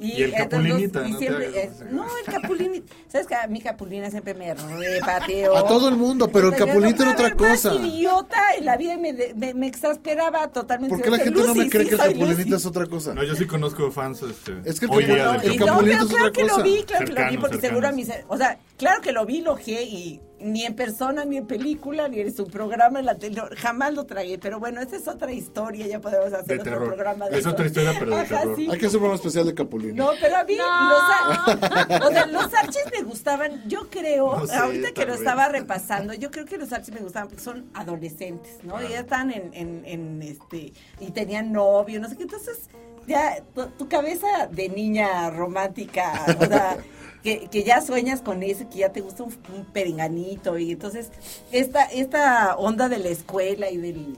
Y 0.00 0.22
el 0.22 0.32
entonces, 0.34 0.48
capulinita, 0.48 1.08
y 1.08 1.12
no 1.12 1.18
siempre, 1.18 1.62
eh, 1.64 1.70
no, 1.90 2.06
el 2.18 2.24
capulinita. 2.32 2.94
¿Sabes 3.08 3.26
que 3.26 3.34
a 3.34 3.46
mi 3.48 3.60
capulina 3.60 4.10
siempre 4.10 4.32
me 4.34 4.54
repateó? 4.54 5.56
A 5.56 5.66
todo 5.66 5.88
el 5.88 5.96
mundo, 5.96 6.28
pero 6.30 6.48
el 6.50 6.54
capulito 6.56 7.02
era 7.02 7.12
otra 7.12 7.26
era 7.26 7.34
más 7.36 7.62
cosa. 7.62 7.74
idiota 7.74 8.38
en 8.56 8.64
la 8.64 8.76
vida 8.76 8.94
y 8.94 8.98
me, 8.98 9.12
me, 9.34 9.54
me 9.54 9.66
exasperaba 9.66 10.48
totalmente. 10.52 10.94
¿Por 10.94 11.04
qué 11.04 11.10
la 11.10 11.18
gente 11.18 11.42
no 11.42 11.54
me 11.54 11.64
Lucy, 11.64 11.70
cree 11.70 11.82
sí, 11.84 11.88
que 11.88 11.94
el 11.96 12.00
capulinita 12.00 12.42
Lucy. 12.50 12.54
es 12.54 12.66
otra 12.66 12.86
cosa? 12.86 13.14
No, 13.14 13.24
yo 13.24 13.34
sí 13.34 13.46
conozco 13.46 13.90
fans. 13.90 14.22
Este, 14.22 14.60
Es 14.64 14.78
que 14.78 14.86
el 14.86 14.92
hoy 14.92 15.04
día 15.04 15.32
del 15.32 15.42
el 15.42 15.52
Y 15.54 15.58
no, 15.58 15.66
capulito 15.66 15.96
pero 15.98 16.02
es 16.04 16.08
claro 16.08 16.28
otra 16.28 16.32
que 16.32 16.42
lo 16.44 16.48
cosa. 16.50 16.62
vi, 16.62 16.82
claro 16.84 17.04
que 17.06 17.12
lo 17.12 17.24
vi, 17.26 17.36
Cercanos, 17.36 17.40
porque 17.40 17.60
seguro 17.60 17.86
a 17.88 17.90
cercanos. 17.92 18.18
mis... 18.18 18.24
O 18.28 18.36
sea, 18.36 18.58
claro 18.76 19.00
que 19.02 19.12
lo 19.12 19.26
vi, 19.26 19.40
lo 19.40 19.58
y 19.58 20.20
ni 20.40 20.64
en 20.64 20.74
persona, 20.74 21.24
ni 21.24 21.36
en 21.36 21.46
película, 21.46 22.08
ni 22.08 22.20
en 22.20 22.34
su 22.34 22.46
programa 22.46 23.00
en 23.00 23.06
la 23.06 23.16
tele, 23.16 23.40
jamás 23.56 23.92
lo 23.94 24.04
tragué. 24.06 24.38
Pero 24.38 24.58
bueno, 24.60 24.80
esa 24.80 24.96
es 24.96 25.08
otra 25.08 25.32
historia, 25.32 25.86
ya 25.86 26.00
podemos 26.00 26.32
hacer 26.32 26.46
De 26.46 26.54
otro 26.60 26.72
terror. 26.72 26.86
programa 26.88 27.26
de 27.28 27.34
Es 27.34 27.40
eso. 27.40 27.50
otra 27.50 27.66
historia, 27.66 27.92
pero 27.98 28.10
de 28.16 28.20
Ajá, 28.22 28.38
terror. 28.40 28.56
sí. 28.56 28.68
Hay 28.70 28.78
que 28.78 28.86
hacer 28.86 28.96
un 28.98 29.02
programa 29.02 29.14
especial 29.16 29.46
de 29.46 29.54
capulino. 29.54 30.04
No, 30.04 30.10
pero 30.20 30.36
a 30.36 30.44
mí 30.44 30.56
No. 30.56 30.88
los, 30.90 31.02
ar- 31.02 32.02
o 32.02 32.10
sea, 32.10 32.26
los 32.26 32.54
archis 32.54 32.82
me 32.96 33.02
gustaban, 33.02 33.68
yo 33.68 33.88
creo, 33.90 34.36
No 34.38 34.46
sé, 34.46 34.54
ahorita 34.54 34.88
que 34.88 34.94
tal 34.94 35.06
lo 35.06 35.12
vez. 35.12 35.20
estaba 35.20 35.48
repasando, 35.48 36.14
yo 36.14 36.30
creo 36.30 36.44
que 36.46 36.56
los 36.58 36.72
archis 36.72 36.94
me 36.94 37.00
gustaban 37.00 37.28
porque 37.28 37.42
son 37.42 37.66
adolescentes, 37.74 38.58
¿no? 38.62 38.82
Y 38.82 38.88
ya 38.90 39.00
están 39.00 39.30
en, 39.30 39.50
en, 39.54 39.82
en, 39.84 40.22
este, 40.22 40.72
y 41.00 41.10
tenían 41.12 41.52
novio, 41.52 42.00
no 42.00 42.08
sé 42.08 42.16
qué, 42.16 42.22
entonces 42.22 42.68
ya 43.06 43.42
tu, 43.54 43.66
tu 43.70 43.88
cabeza 43.88 44.26
de 44.50 44.68
niña 44.68 45.30
romántica, 45.30 46.12
o 46.40 46.44
sea, 46.46 46.76
que, 47.22 47.48
que 47.48 47.64
ya 47.64 47.80
sueñas 47.80 48.20
con 48.20 48.42
eso, 48.42 48.68
que 48.68 48.78
ya 48.78 48.92
te 48.92 49.00
gusta 49.00 49.24
un, 49.24 49.34
un 49.54 49.64
perenganito, 49.66 50.58
y 50.58 50.72
entonces 50.72 51.10
esta, 51.52 51.84
esta 51.84 52.56
onda 52.56 52.88
de 52.88 52.98
la 52.98 53.08
escuela 53.08 53.70
y 53.70 53.76
del 53.76 54.16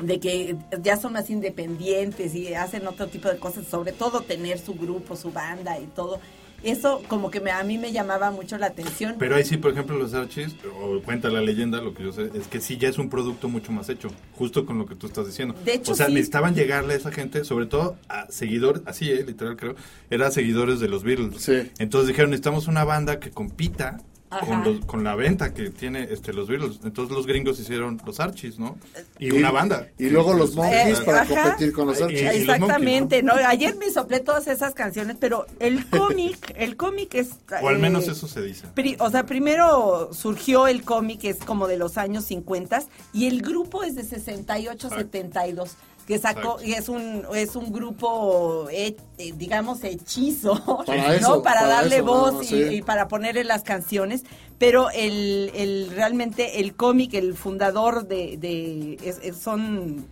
de 0.00 0.18
que 0.20 0.56
ya 0.80 0.96
son 0.96 1.12
más 1.12 1.28
independientes 1.30 2.34
y 2.34 2.54
hacen 2.54 2.86
otro 2.86 3.08
tipo 3.08 3.28
de 3.28 3.38
cosas, 3.38 3.66
sobre 3.66 3.92
todo 3.92 4.22
tener 4.22 4.58
su 4.58 4.74
grupo, 4.74 5.16
su 5.16 5.30
banda 5.30 5.78
y 5.78 5.86
todo. 5.86 6.18
Eso 6.62 7.02
como 7.08 7.30
que 7.30 7.40
me, 7.40 7.50
a 7.50 7.62
mí 7.64 7.78
me 7.78 7.92
llamaba 7.92 8.30
mucho 8.30 8.58
la 8.58 8.66
atención. 8.66 9.16
Pero 9.18 9.36
ahí 9.36 9.44
sí, 9.44 9.56
por 9.56 9.72
ejemplo, 9.72 9.98
los 9.98 10.14
Archies, 10.14 10.54
o 10.80 11.00
cuenta 11.02 11.28
la 11.28 11.40
leyenda, 11.40 11.80
lo 11.80 11.94
que 11.94 12.04
yo 12.04 12.12
sé, 12.12 12.30
es 12.34 12.46
que 12.46 12.60
sí 12.60 12.76
ya 12.76 12.88
es 12.88 12.98
un 12.98 13.08
producto 13.08 13.48
mucho 13.48 13.72
más 13.72 13.88
hecho, 13.88 14.08
justo 14.36 14.64
con 14.64 14.78
lo 14.78 14.86
que 14.86 14.94
tú 14.94 15.06
estás 15.06 15.26
diciendo. 15.26 15.54
De 15.64 15.74
hecho, 15.74 15.92
o 15.92 15.94
sea, 15.94 16.06
sí. 16.06 16.12
necesitaban 16.12 16.54
llegarle 16.54 16.94
a 16.94 16.96
esa 16.96 17.10
gente, 17.10 17.44
sobre 17.44 17.66
todo 17.66 17.96
a 18.08 18.30
seguidores, 18.30 18.82
así, 18.86 19.10
eh, 19.10 19.24
literal 19.24 19.56
creo, 19.56 19.74
eran 20.10 20.32
seguidores 20.32 20.80
de 20.80 20.88
los 20.88 21.02
Beatles. 21.02 21.42
Sí. 21.42 21.70
Entonces 21.78 22.08
dijeron, 22.08 22.30
necesitamos 22.30 22.68
una 22.68 22.84
banda 22.84 23.18
que 23.18 23.30
compita. 23.30 23.98
Con, 24.40 24.64
los- 24.64 24.84
con 24.86 25.04
la 25.04 25.14
venta 25.14 25.52
que 25.54 25.70
tiene 25.70 26.08
este 26.10 26.32
los 26.32 26.48
Beatles. 26.48 26.80
Entonces 26.84 27.14
los 27.16 27.26
gringos 27.26 27.58
hicieron 27.60 28.00
los 28.04 28.20
Archies, 28.20 28.58
¿no? 28.58 28.78
Y, 29.18 29.28
Y- 29.28 29.30
una 29.32 29.50
banda. 29.50 29.88
y 29.98 30.08
luego 30.10 30.32
los 30.34 30.52
Eh, 30.52 30.56
Monkeys 30.56 31.00
para 31.00 31.22
ajá. 31.22 31.42
competir 31.42 31.72
con 31.72 31.86
los 31.86 32.00
Y- 32.00 32.02
Archies. 32.02 32.22
los 32.46 32.54
Exactamente, 32.56 33.22
¿no? 33.22 33.32
Ayer 33.34 33.76
me 33.76 33.90
soplé 33.90 34.20
todas 34.20 34.46
esas 34.48 34.74
canciones, 34.74 35.16
pero 35.20 35.46
el 35.60 35.86
cómic, 35.90 36.52
el 36.56 36.76
cómic 36.76 37.14
es... 37.14 37.30
O 37.62 37.68
al 37.68 37.78
menos 37.78 38.08
eh, 38.08 38.12
eso 38.12 38.26
se 38.28 38.42
dice. 38.42 38.66
pri- 38.74 38.96
o 38.98 39.10
sea, 39.10 39.24
primero 39.26 40.10
surgió 40.12 40.66
el 40.66 40.82
cómic, 40.82 41.20
que 41.20 41.30
es 41.30 41.38
como 41.38 41.66
de 41.68 41.76
los 41.76 41.98
años 41.98 42.24
50, 42.24 42.82
y 43.12 43.26
el 43.26 43.42
grupo 43.42 43.82
es 43.82 43.94
de 43.94 44.04
68, 44.04 44.88
72 44.90 45.76
que 46.06 46.18
sacó 46.18 46.58
Exacto. 46.60 46.64
y 46.64 46.72
es 46.72 46.88
un 46.88 47.22
es 47.34 47.54
un 47.56 47.72
grupo 47.72 48.68
eh, 48.70 48.96
eh, 49.18 49.32
digamos 49.36 49.84
hechizo 49.84 50.82
Para 50.86 51.06
no 51.08 51.12
eso, 51.14 51.42
para, 51.42 51.60
para 51.60 51.74
darle 51.74 51.96
eso, 51.96 52.04
voz 52.04 52.42
y, 52.44 52.46
sí. 52.46 52.62
y 52.76 52.82
para 52.82 53.08
ponerle 53.08 53.44
las 53.44 53.62
canciones 53.62 54.24
pero 54.58 54.90
el, 54.90 55.50
el 55.54 55.90
realmente 55.90 56.60
el 56.60 56.74
cómic 56.74 57.14
el 57.14 57.34
fundador 57.34 58.06
de, 58.06 58.36
de 58.36 58.98
es- 59.02 59.18
es- 59.22 59.36
son 59.36 60.06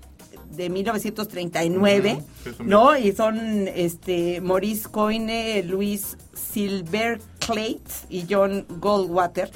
de 0.50 0.68
1939 0.68 2.12
Ujú, 2.14 2.24
sí, 2.44 2.50
son 2.56 2.68
no 2.68 2.96
y 2.96 3.12
son 3.12 3.68
este 3.68 4.40
Maurice 4.40 4.88
Coyne 4.90 5.62
Luis 5.62 6.16
Silverclate 6.34 7.80
y 8.08 8.24
John 8.28 8.66
Goldwater. 8.80 9.50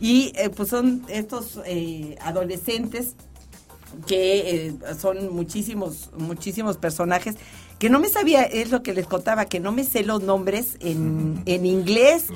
Y 0.00 0.32
eh, 0.36 0.48
pues 0.50 0.70
son 0.70 1.04
estos 1.08 1.60
eh, 1.66 2.16
adolescentes 2.22 3.14
que 4.06 4.66
eh, 4.66 4.74
son 4.98 5.34
muchísimos, 5.34 6.10
muchísimos 6.16 6.76
personajes 6.76 7.36
que 7.78 7.88
no 7.88 7.98
me 7.98 8.10
sabía, 8.10 8.42
es 8.42 8.70
lo 8.70 8.82
que 8.82 8.92
les 8.92 9.06
contaba, 9.06 9.46
que 9.46 9.58
no 9.58 9.72
me 9.72 9.84
sé 9.84 10.04
los 10.04 10.22
nombres 10.22 10.76
en, 10.80 11.42
en 11.46 11.64
inglés. 11.64 12.26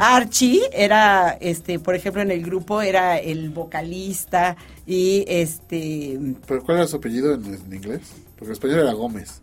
Archie 0.00 0.62
era, 0.72 1.36
este, 1.42 1.78
por 1.78 1.94
ejemplo, 1.94 2.22
en 2.22 2.30
el 2.30 2.42
grupo 2.42 2.80
era 2.80 3.18
el 3.18 3.50
vocalista 3.50 4.56
y 4.86 5.24
este, 5.28 6.18
¿Pero 6.46 6.62
cuál 6.64 6.78
era 6.78 6.86
su 6.86 6.96
apellido 6.96 7.34
en, 7.34 7.44
en 7.44 7.74
inglés? 7.74 8.00
Porque 8.36 8.46
en 8.46 8.52
español 8.52 8.78
era 8.78 8.92
Gómez. 8.94 9.42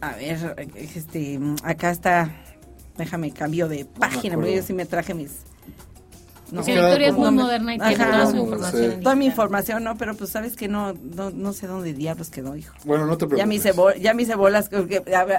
a 0.00 0.16
ver, 0.16 0.68
este, 0.74 1.38
acá 1.62 1.92
está, 1.92 2.34
déjame 2.98 3.30
cambio 3.30 3.68
de 3.68 3.84
página, 3.84 4.34
acuerdo. 4.34 4.40
porque 4.40 4.56
yo 4.56 4.62
sí 4.64 4.72
me 4.72 4.86
traje 4.86 5.14
mis... 5.14 5.45
no. 6.50 6.60
Porque 6.60 6.72
Victoria 6.74 7.08
es 7.08 7.14
muy 7.14 7.30
moderna 7.30 7.74
y 7.74 7.78
tiene 7.78 7.94
Ajá. 7.94 8.10
toda 8.12 8.30
su 8.30 8.36
información. 8.36 9.00
Toda 9.00 9.14
mi 9.14 9.26
información, 9.26 9.84
no, 9.84 9.96
pero 9.96 10.14
pues 10.14 10.30
sabes 10.30 10.56
que 10.56 10.68
no, 10.68 10.92
no, 10.92 11.30
no 11.30 11.52
sé 11.52 11.66
dónde 11.66 11.92
diablos 11.92 12.30
quedó, 12.30 12.56
hijo. 12.56 12.74
Bueno, 12.84 13.06
no 13.06 13.12
te 13.18 13.26
preocupes. 13.26 13.38
Ya 13.38 13.46
me 13.46 13.54
hice, 13.56 13.72
bol- 13.72 13.98
ya 14.00 14.14
me 14.14 14.22
hice 14.22 14.34
bolas, 14.34 14.70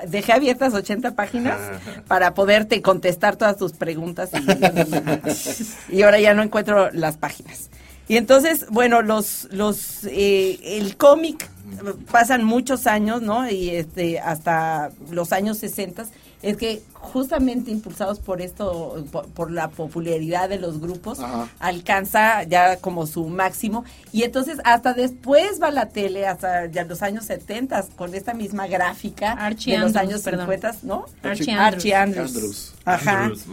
dejé 0.07 0.33
abiertas 0.33 0.73
80 0.73 1.15
páginas 1.15 1.57
para 2.07 2.33
poderte 2.33 2.81
contestar 2.81 3.35
todas 3.35 3.57
tus 3.57 3.73
preguntas 3.73 4.29
y, 5.89 5.95
y 5.97 6.01
ahora 6.03 6.19
ya 6.19 6.33
no 6.33 6.43
encuentro 6.43 6.91
las 6.91 7.17
páginas. 7.17 7.69
Y 8.09 8.15
entonces, 8.15 8.65
bueno, 8.69 9.01
los, 9.01 9.49
los, 9.51 10.05
eh, 10.05 10.59
el 10.63 10.95
cómic 10.95 11.49
pasan 12.09 12.43
muchos 12.45 12.87
años, 12.87 13.21
¿no? 13.21 13.49
Y 13.49 13.71
este, 13.71 14.19
hasta 14.19 14.91
los 15.11 15.33
años 15.33 15.57
60 15.57 16.05
es 16.43 16.55
que 16.57 16.83
justamente 16.93 17.71
impulsados 17.71 18.19
por 18.19 18.41
esto, 18.41 19.03
por, 19.11 19.27
por 19.29 19.51
la 19.51 19.69
popularidad 19.69 20.49
de 20.49 20.59
los 20.59 20.79
grupos, 20.79 21.19
Ajá. 21.19 21.47
alcanza 21.59 22.43
ya 22.43 22.77
como 22.77 23.07
su 23.07 23.25
máximo 23.27 23.83
y 24.11 24.23
entonces 24.23 24.59
hasta 24.63 24.93
después 24.93 25.59
va 25.61 25.71
la 25.71 25.89
tele 25.89 26.27
hasta 26.27 26.67
ya 26.67 26.83
los 26.83 27.01
años 27.01 27.25
70 27.25 27.83
con 27.95 28.13
esta 28.13 28.33
misma 28.35 28.67
gráfica 28.67 29.31
Archie 29.31 29.73
de 29.73 29.79
los 29.79 29.95
años 29.95 30.21
perdón. 30.21 30.41
50, 30.47 30.75
¿no? 30.83 31.05
Archie 31.23 31.53
Archie 31.53 31.95
Andrews. 31.95 32.73
Ajá. 32.85 33.23
Andrews. 33.23 33.45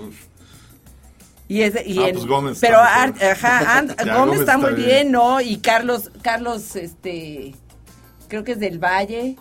Y 1.46 1.60
es 1.62 1.74
y 1.86 1.98
Ah, 1.98 2.08
el- 2.08 2.14
pues 2.14 2.26
Gómez 2.26 2.58
pero 2.60 2.76
está 2.78 3.02
Ar- 3.02 3.12
mejor. 3.14 3.28
ajá, 3.30 3.78
And- 3.78 3.90
Ya, 3.90 4.04
Gómez, 4.04 4.16
Gómez 4.18 4.40
está, 4.40 4.54
está 4.54 4.58
muy 4.58 4.74
bien. 4.74 4.88
bien, 4.88 5.12
¿no? 5.12 5.40
Y 5.40 5.58
Carlos 5.58 6.10
Carlos 6.22 6.76
este 6.76 7.54
creo 8.28 8.44
que 8.44 8.52
es 8.52 8.60
del 8.60 8.78
Valle. 8.78 9.36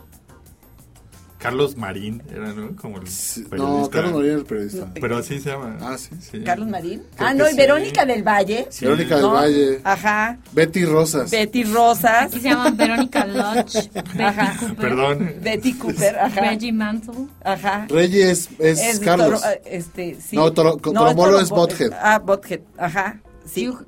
Carlos 1.43 1.75
Marín 1.77 2.23
era, 2.33 2.53
¿no? 2.53 2.75
Como 2.77 2.97
el 2.99 3.07
Sí, 3.07 3.41
periodista. 3.43 3.81
No, 3.81 3.89
Carlos 3.89 4.13
María 4.13 4.29
era 4.31 4.39
el 4.39 4.45
periodista. 4.45 4.87
Pero 4.93 5.17
así 5.17 5.39
se 5.41 5.49
llama. 5.49 5.77
Ah, 5.81 5.97
sí. 5.97 6.41
Carlos 6.43 6.69
Marín. 6.69 7.03
Creo 7.15 7.27
ah, 7.27 7.33
no, 7.33 7.47
y 7.47 7.51
sí. 7.51 7.57
Verónica 7.57 8.05
del 8.05 8.23
Valle. 8.23 8.67
Sí. 8.69 8.85
Verónica 8.85 9.15
del 9.15 9.23
¿no? 9.25 9.31
Valle. 9.33 9.81
Ajá. 9.83 10.37
Betty 10.53 10.85
Rosas. 10.85 11.29
Betty 11.31 11.63
Rosas. 11.65 12.27
Aquí 12.27 12.39
se 12.39 12.49
llaman 12.49 12.77
Verónica 12.77 13.25
Lodge, 13.25 13.89
Ajá. 14.19 14.55
Cooper, 14.59 14.75
Perdón. 14.77 15.33
Betty 15.41 15.73
Cooper, 15.73 16.17
ajá. 16.19 16.41
Reggie 16.41 16.71
Mantle. 16.71 17.27
Ajá. 17.43 17.85
Reyes 17.89 18.49
es, 18.57 18.79
Es 18.81 18.99
Carlos. 19.01 19.41
toro- 19.41 19.53
este, 19.65 20.17
sí. 20.21 20.35
No, 20.37 20.51
toro- 20.53 20.77
Torombolo 20.77 21.39
es 21.41 21.49
Bothead. 21.49 21.91
Ah, 22.01 22.19
Bothead, 22.19 22.61
ajá. 22.77 23.19
Sí. 23.45 23.67
Hugh, 23.67 23.85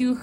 Hugh. 0.00 0.18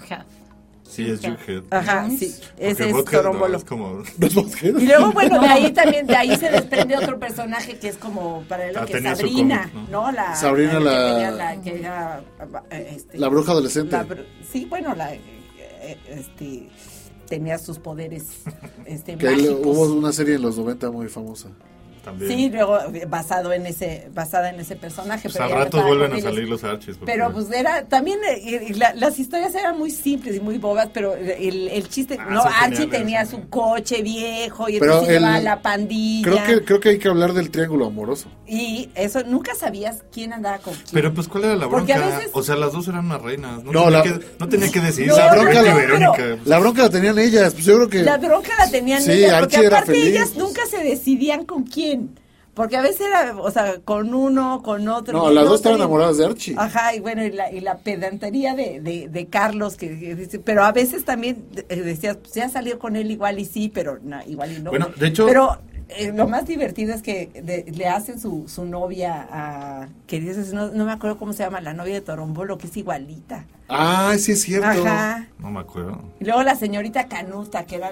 Sí, 0.91 1.09
es 1.09 1.21
Jughead. 1.21 1.63
Ajá, 1.69 2.09
sí. 2.09 2.35
Ese 2.57 2.89
es 2.89 2.93
no, 2.93 3.03
Torombolo. 3.03 3.57
es 3.57 3.63
como... 3.63 4.03
Y 4.61 4.85
luego, 4.85 5.11
bueno, 5.13 5.39
de 5.39 5.47
ahí 5.47 5.71
también, 5.73 6.05
de 6.05 6.15
ahí 6.15 6.35
se 6.35 6.49
desprende 6.51 6.97
otro 6.97 7.17
personaje 7.17 7.79
que 7.79 7.87
es 7.87 7.95
como 7.97 8.43
para 8.49 8.69
lo 8.73 8.81
Ah, 8.81 8.85
que 8.85 8.97
es 8.97 9.03
Sabrina, 9.03 9.69
cómic, 9.71 9.89
¿no? 9.89 10.05
¿no? 10.07 10.11
La, 10.11 10.35
Sabrina, 10.35 10.79
la- 10.81 11.13
tenía 11.13 11.31
la- 11.31 11.61
que 11.61 11.79
era, 11.79 12.23
este, 12.71 13.17
La 13.17 13.29
bruja 13.29 13.53
adolescente. 13.53 13.91
la 13.95 14.05
sí, 14.51 14.65
bueno, 14.65 14.93
la, 14.93 15.13
eh, 15.15 15.97
este, 16.09 16.67
tenía 17.29 17.57
sus 17.57 17.79
poderes, 17.79 18.25
este, 18.85 19.15
que 19.15 19.27
ahí 19.29 19.35
mágicos. 19.47 19.59
hubo 19.65 19.83
una 19.95 20.11
serie 20.11 20.35
en 20.35 20.41
los 20.41 20.57
90 20.57 20.91
muy 20.91 21.07
famosa. 21.07 21.47
También. 22.03 22.31
Sí, 22.31 22.49
luego 22.49 22.79
basado 23.07 23.53
en 23.53 23.65
ese, 23.67 24.09
basada 24.13 24.49
en 24.49 24.59
ese 24.59 24.75
personaje. 24.75 25.23
Pues 25.29 25.33
pero 25.37 25.45
a 25.45 25.63
ratos 25.65 25.85
vuelven 25.85 26.13
a 26.13 26.19
salir 26.19 26.47
los 26.49 26.63
Archies. 26.63 26.97
porque- 26.97 27.11
Pero 27.13 27.31
pues 27.31 27.51
era, 27.51 27.85
también 27.85 28.19
eh, 28.27 28.73
la- 28.75 28.93
las 28.95 29.19
historias 29.19 29.53
eran 29.55 29.77
muy 29.77 29.91
simples 29.91 30.35
y 30.35 30.39
muy 30.39 30.57
bobas, 30.57 30.89
pero 30.93 31.15
el, 31.15 31.67
el 31.67 31.89
chiste, 31.89 32.17
Ah, 32.19 32.25
no, 32.29 32.41
Archie 32.43 32.87
tenía 32.87 33.25
su 33.25 33.47
coche 33.49 34.01
viejo 34.01 34.67
y 34.67 34.79
Pero 34.79 34.93
entonces 34.93 35.15
el- 35.17 35.21
llevaba 35.21 35.39
la 35.41 35.61
pandilla. 35.61 36.43
Creo 36.43 36.59
que, 36.59 36.65
creo 36.65 36.79
que 36.79 36.89
hay 36.89 36.99
que 36.99 37.07
hablar 37.07 37.33
del 37.33 37.51
triángulo 37.51 37.85
amoroso. 37.85 38.29
Y 38.47 38.89
eso, 38.95 39.23
nunca 39.23 39.53
sabías 39.55 40.03
quién 40.11 40.33
andaba 40.33 40.57
con 40.57 40.73
quién. 40.73 40.87
Pero 40.91 41.13
pues, 41.13 41.27
¿cuál 41.27 41.43
era 41.45 41.55
la 41.55 41.67
bronca? 41.67 41.97
veces- 41.97 42.31
O 42.33 42.41
sea, 42.43 42.55
las 42.55 42.71
dos 42.73 42.87
eran 42.87 43.05
unas 43.05 43.21
reinas. 43.21 43.63
No, 43.63 43.71
No, 43.71 43.83
tenía, 43.83 43.89
la- 43.91 44.03
que, 44.03 44.25
no 44.39 44.49
tenía 44.49 44.71
que 44.71 44.79
decidir. 44.81 45.09
No, 45.09 45.17
la 45.17 45.31
bronca 45.33 45.61
no, 45.61 45.75
Verónica. 45.75 46.11
pero- 46.17 46.37
La 46.45 46.59
bronca 46.59 46.81
la 46.83 46.89
tenían 46.89 47.19
ellas. 47.19 47.53
Pues 47.53 47.65
yo 47.65 47.75
creo 47.75 47.89
que. 47.89 48.01
La 48.03 48.17
bronca 48.17 48.49
la 48.57 48.69
tenían 48.69 49.01
Sí, 49.03 49.11
ellas, 49.11 49.39
porque 49.39 49.55
Archie 49.57 49.67
era 49.67 49.77
aparte 49.77 49.91
feliz. 49.93 50.07
ellas 50.15 50.35
nunca 50.35 50.61
se 50.69 50.83
decidían 50.83 51.45
con 51.45 51.63
quién. 51.63 51.90
Porque 52.53 52.75
a 52.75 52.81
veces 52.81 53.01
era, 53.07 53.33
o 53.37 53.49
sea, 53.49 53.79
con 53.79 54.13
uno, 54.13 54.61
con 54.61 54.85
otro. 54.89 55.13
No, 55.17 55.31
las 55.31 55.45
dos 55.45 55.55
estaban 55.55 55.77
enamoradas 55.79 56.17
de 56.17 56.25
Archie. 56.25 56.53
Ajá, 56.57 56.93
y 56.93 56.99
bueno, 56.99 57.23
y 57.23 57.31
la, 57.31 57.49
y 57.49 57.61
la 57.61 57.77
pedantería 57.77 58.55
de, 58.55 58.81
de, 58.81 59.07
de 59.07 59.25
Carlos, 59.27 59.77
que, 59.77 59.97
que 59.97 60.15
dice, 60.15 60.37
pero 60.39 60.65
a 60.65 60.73
veces 60.73 61.05
también 61.05 61.45
eh, 61.69 61.77
decías, 61.77 62.17
pues 62.17 62.33
ya 62.33 62.49
salió 62.49 62.77
con 62.77 62.97
él 62.97 63.09
igual 63.09 63.39
y 63.39 63.45
sí, 63.45 63.71
pero 63.73 63.99
no, 64.03 64.19
igual 64.27 64.51
y 64.51 64.59
no. 64.59 64.69
Bueno, 64.69 64.89
de 64.97 65.07
hecho- 65.07 65.25
Pero 65.27 65.59
eh, 65.97 66.11
lo 66.15 66.27
más 66.27 66.45
divertido 66.45 66.93
es 66.93 67.01
que 67.01 67.27
de- 67.43 67.71
le 67.71 67.87
hacen 67.87 68.19
su, 68.19 68.45
su 68.47 68.65
novia 68.65 69.27
a, 69.31 69.87
que 70.07 70.19
dices, 70.19 70.53
no, 70.53 70.69
no 70.71 70.85
me 70.85 70.91
acuerdo 70.91 71.17
cómo 71.17 71.33
se 71.33 71.43
llama, 71.43 71.61
la 71.61 71.73
novia 71.73 71.93
de 71.95 72.01
Torombolo, 72.01 72.57
que 72.57 72.67
es 72.67 72.77
igualita. 72.77 73.45
Ah, 73.69 74.13
sí 74.19 74.33
es 74.33 74.41
cierto. 74.41 74.67
Ajá. 74.85 75.27
No 75.39 75.49
me 75.49 75.61
acuerdo. 75.61 76.01
Y 76.19 76.25
luego 76.25 76.43
la 76.43 76.55
señorita 76.55 77.07
Canuta, 77.07 77.65
que 77.65 77.75
era 77.77 77.91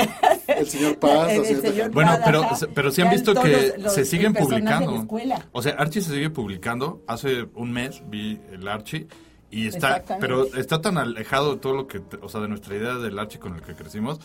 El 0.48 0.66
señor 0.66 0.98
Paz, 0.98 1.30
el, 1.30 1.44
el 1.44 1.60
señor 1.62 1.90
Bueno, 1.92 2.10
Paz, 2.12 2.20
pero, 2.24 2.42
ajá. 2.42 2.56
pero 2.74 2.90
sí 2.90 3.02
han 3.02 3.10
visto 3.10 3.34
que 3.40 3.74
los- 3.78 3.94
se 3.94 4.04
siguen 4.04 4.32
publicando. 4.34 5.06
O 5.52 5.62
sea, 5.62 5.72
Archie 5.74 6.02
se 6.02 6.10
sigue 6.14 6.30
publicando. 6.30 7.02
Hace 7.06 7.44
un 7.54 7.72
mes 7.72 8.02
vi 8.08 8.40
el 8.52 8.66
Archie 8.66 9.06
y 9.52 9.66
está, 9.68 9.96
Exactamente. 9.98 10.20
pero 10.26 10.44
está 10.60 10.80
tan 10.80 10.98
alejado 10.98 11.54
de 11.54 11.60
todo 11.60 11.74
lo 11.74 11.86
que, 11.86 12.00
o 12.22 12.28
sea, 12.28 12.40
de 12.40 12.48
nuestra 12.48 12.76
idea 12.76 12.94
del 12.96 13.18
Archie 13.18 13.38
con 13.40 13.54
el 13.54 13.62
que 13.62 13.74
crecimos, 13.74 14.20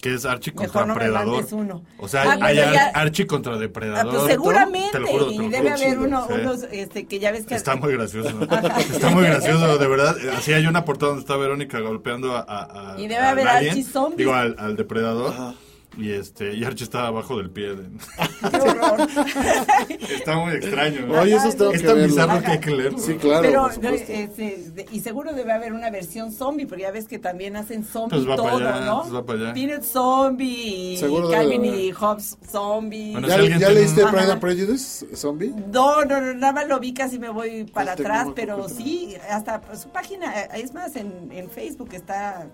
que 0.00 0.14
es 0.14 0.24
Archie 0.24 0.52
contra 0.54 0.86
no 0.86 0.94
Predador. 0.94 1.44
uno. 1.52 1.82
O 1.98 2.08
sea, 2.08 2.22
Ah, 2.22 2.32
hay 2.40 2.56
bueno, 2.56 2.68
Ar- 2.68 2.74
ya- 2.74 2.90
Archie 2.94 3.26
contra 3.26 3.54
Ah, 3.54 3.58
Depredador. 3.58 4.14
pues 4.14 4.26
seguramente, 4.32 4.88
Te 4.92 5.00
lo 5.00 5.06
juro, 5.08 5.26
te 5.28 5.34
y 5.34 5.48
debe 5.48 5.70
haber 5.70 5.98
uno, 5.98 6.26
Sí. 6.26 6.32
unos 6.40 6.62
este, 6.72 7.06
que 7.06 7.18
ya 7.18 7.32
ves 7.32 7.44
que... 7.46 7.54
Está 7.54 7.76
muy 7.76 7.92
gracioso. 7.92 8.30
Está 8.92 9.10
muy 9.10 9.24
gracioso, 9.24 9.76
de 9.78 9.86
verdad. 9.86 10.16
Así 10.36 10.52
hay 10.52 10.66
una 10.66 10.84
portada 10.84 11.10
donde 11.10 11.22
está 11.22 11.36
Verónica 11.36 11.80
golpeando 11.80 12.34
a. 12.34 12.40
a- 12.40 12.92
a- 12.94 12.98
Y 12.98 13.08
debe 13.08 13.16
a 13.20 13.30
haber 13.30 13.46
alguien, 13.48 13.70
Archie 13.72 13.84
zombie. 13.84 14.16
Digo, 14.16 14.32
al, 14.34 14.56
al 14.58 14.76
depredador. 14.76 15.34
Y 15.98 16.12
este 16.12 16.54
y 16.54 16.64
Archie 16.64 16.84
está 16.84 17.06
abajo 17.08 17.36
del 17.38 17.50
pie. 17.50 17.74
de- 17.74 17.88
Qué 18.50 18.56
horror. 18.60 19.08
está 20.10 20.36
muy 20.36 20.52
extraño. 20.54 21.12
Oye, 21.20 21.34
eso 21.34 21.50
tengo 21.52 21.72
es 21.72 21.84
tan 21.84 22.02
bizarro 22.06 22.40
que 22.42 22.50
hay 22.52 22.60
que 22.60 22.70
leerlo. 22.70 22.98
Sí, 22.98 23.14
claro. 23.16 23.42
Pero, 23.42 23.62
por 23.64 23.72
supuesto. 23.74 24.12
este, 24.12 24.86
y 24.92 25.00
seguro 25.00 25.32
debe 25.34 25.52
haber 25.52 25.72
una 25.72 25.90
versión 25.90 26.32
zombie, 26.32 26.66
porque 26.66 26.82
ya 26.82 26.90
ves 26.92 27.06
que 27.06 27.18
también 27.18 27.56
hacen 27.56 27.84
zombie 27.84 28.16
Pues 28.18 28.28
va 28.30 28.36
todo, 28.36 28.46
para 28.52 28.76
allá, 28.76 28.84
¿no? 28.86 29.00
pues 29.02 29.14
va 29.14 29.26
para 29.26 29.38
allá. 29.40 29.52
Peanut 29.52 29.82
zombie, 29.82 30.92
y 30.94 30.96
Seguro 30.96 31.28
debe 31.28 31.42
Calvin 31.42 31.64
y 31.64 31.92
Hobbes 31.92 32.38
zombie. 32.50 33.12
Bueno, 33.12 33.28
¿Ya, 33.28 33.36
si 33.40 33.48
¿ya 33.48 33.56
tiene 33.58 33.74
leíste 33.74 34.04
un- 34.04 34.10
Pride 34.10 34.32
and 34.32 34.40
Prejudice, 34.40 35.16
zombie? 35.16 35.54
No, 35.72 36.04
no, 36.04 36.20
no, 36.20 36.34
nada 36.34 36.52
más 36.52 36.68
lo 36.68 36.78
vi, 36.80 36.94
casi 36.94 37.18
me 37.18 37.28
voy 37.28 37.64
para 37.64 37.94
Cuéntame, 37.96 38.18
atrás, 38.18 38.32
pero 38.36 38.68
sí, 38.68 39.16
hasta 39.28 39.60
su 39.76 39.88
página, 39.90 40.40
eh, 40.42 40.48
es 40.54 40.72
más, 40.72 40.94
en, 40.96 41.30
en 41.32 41.50
Facebook 41.50 41.90
está 41.92 42.46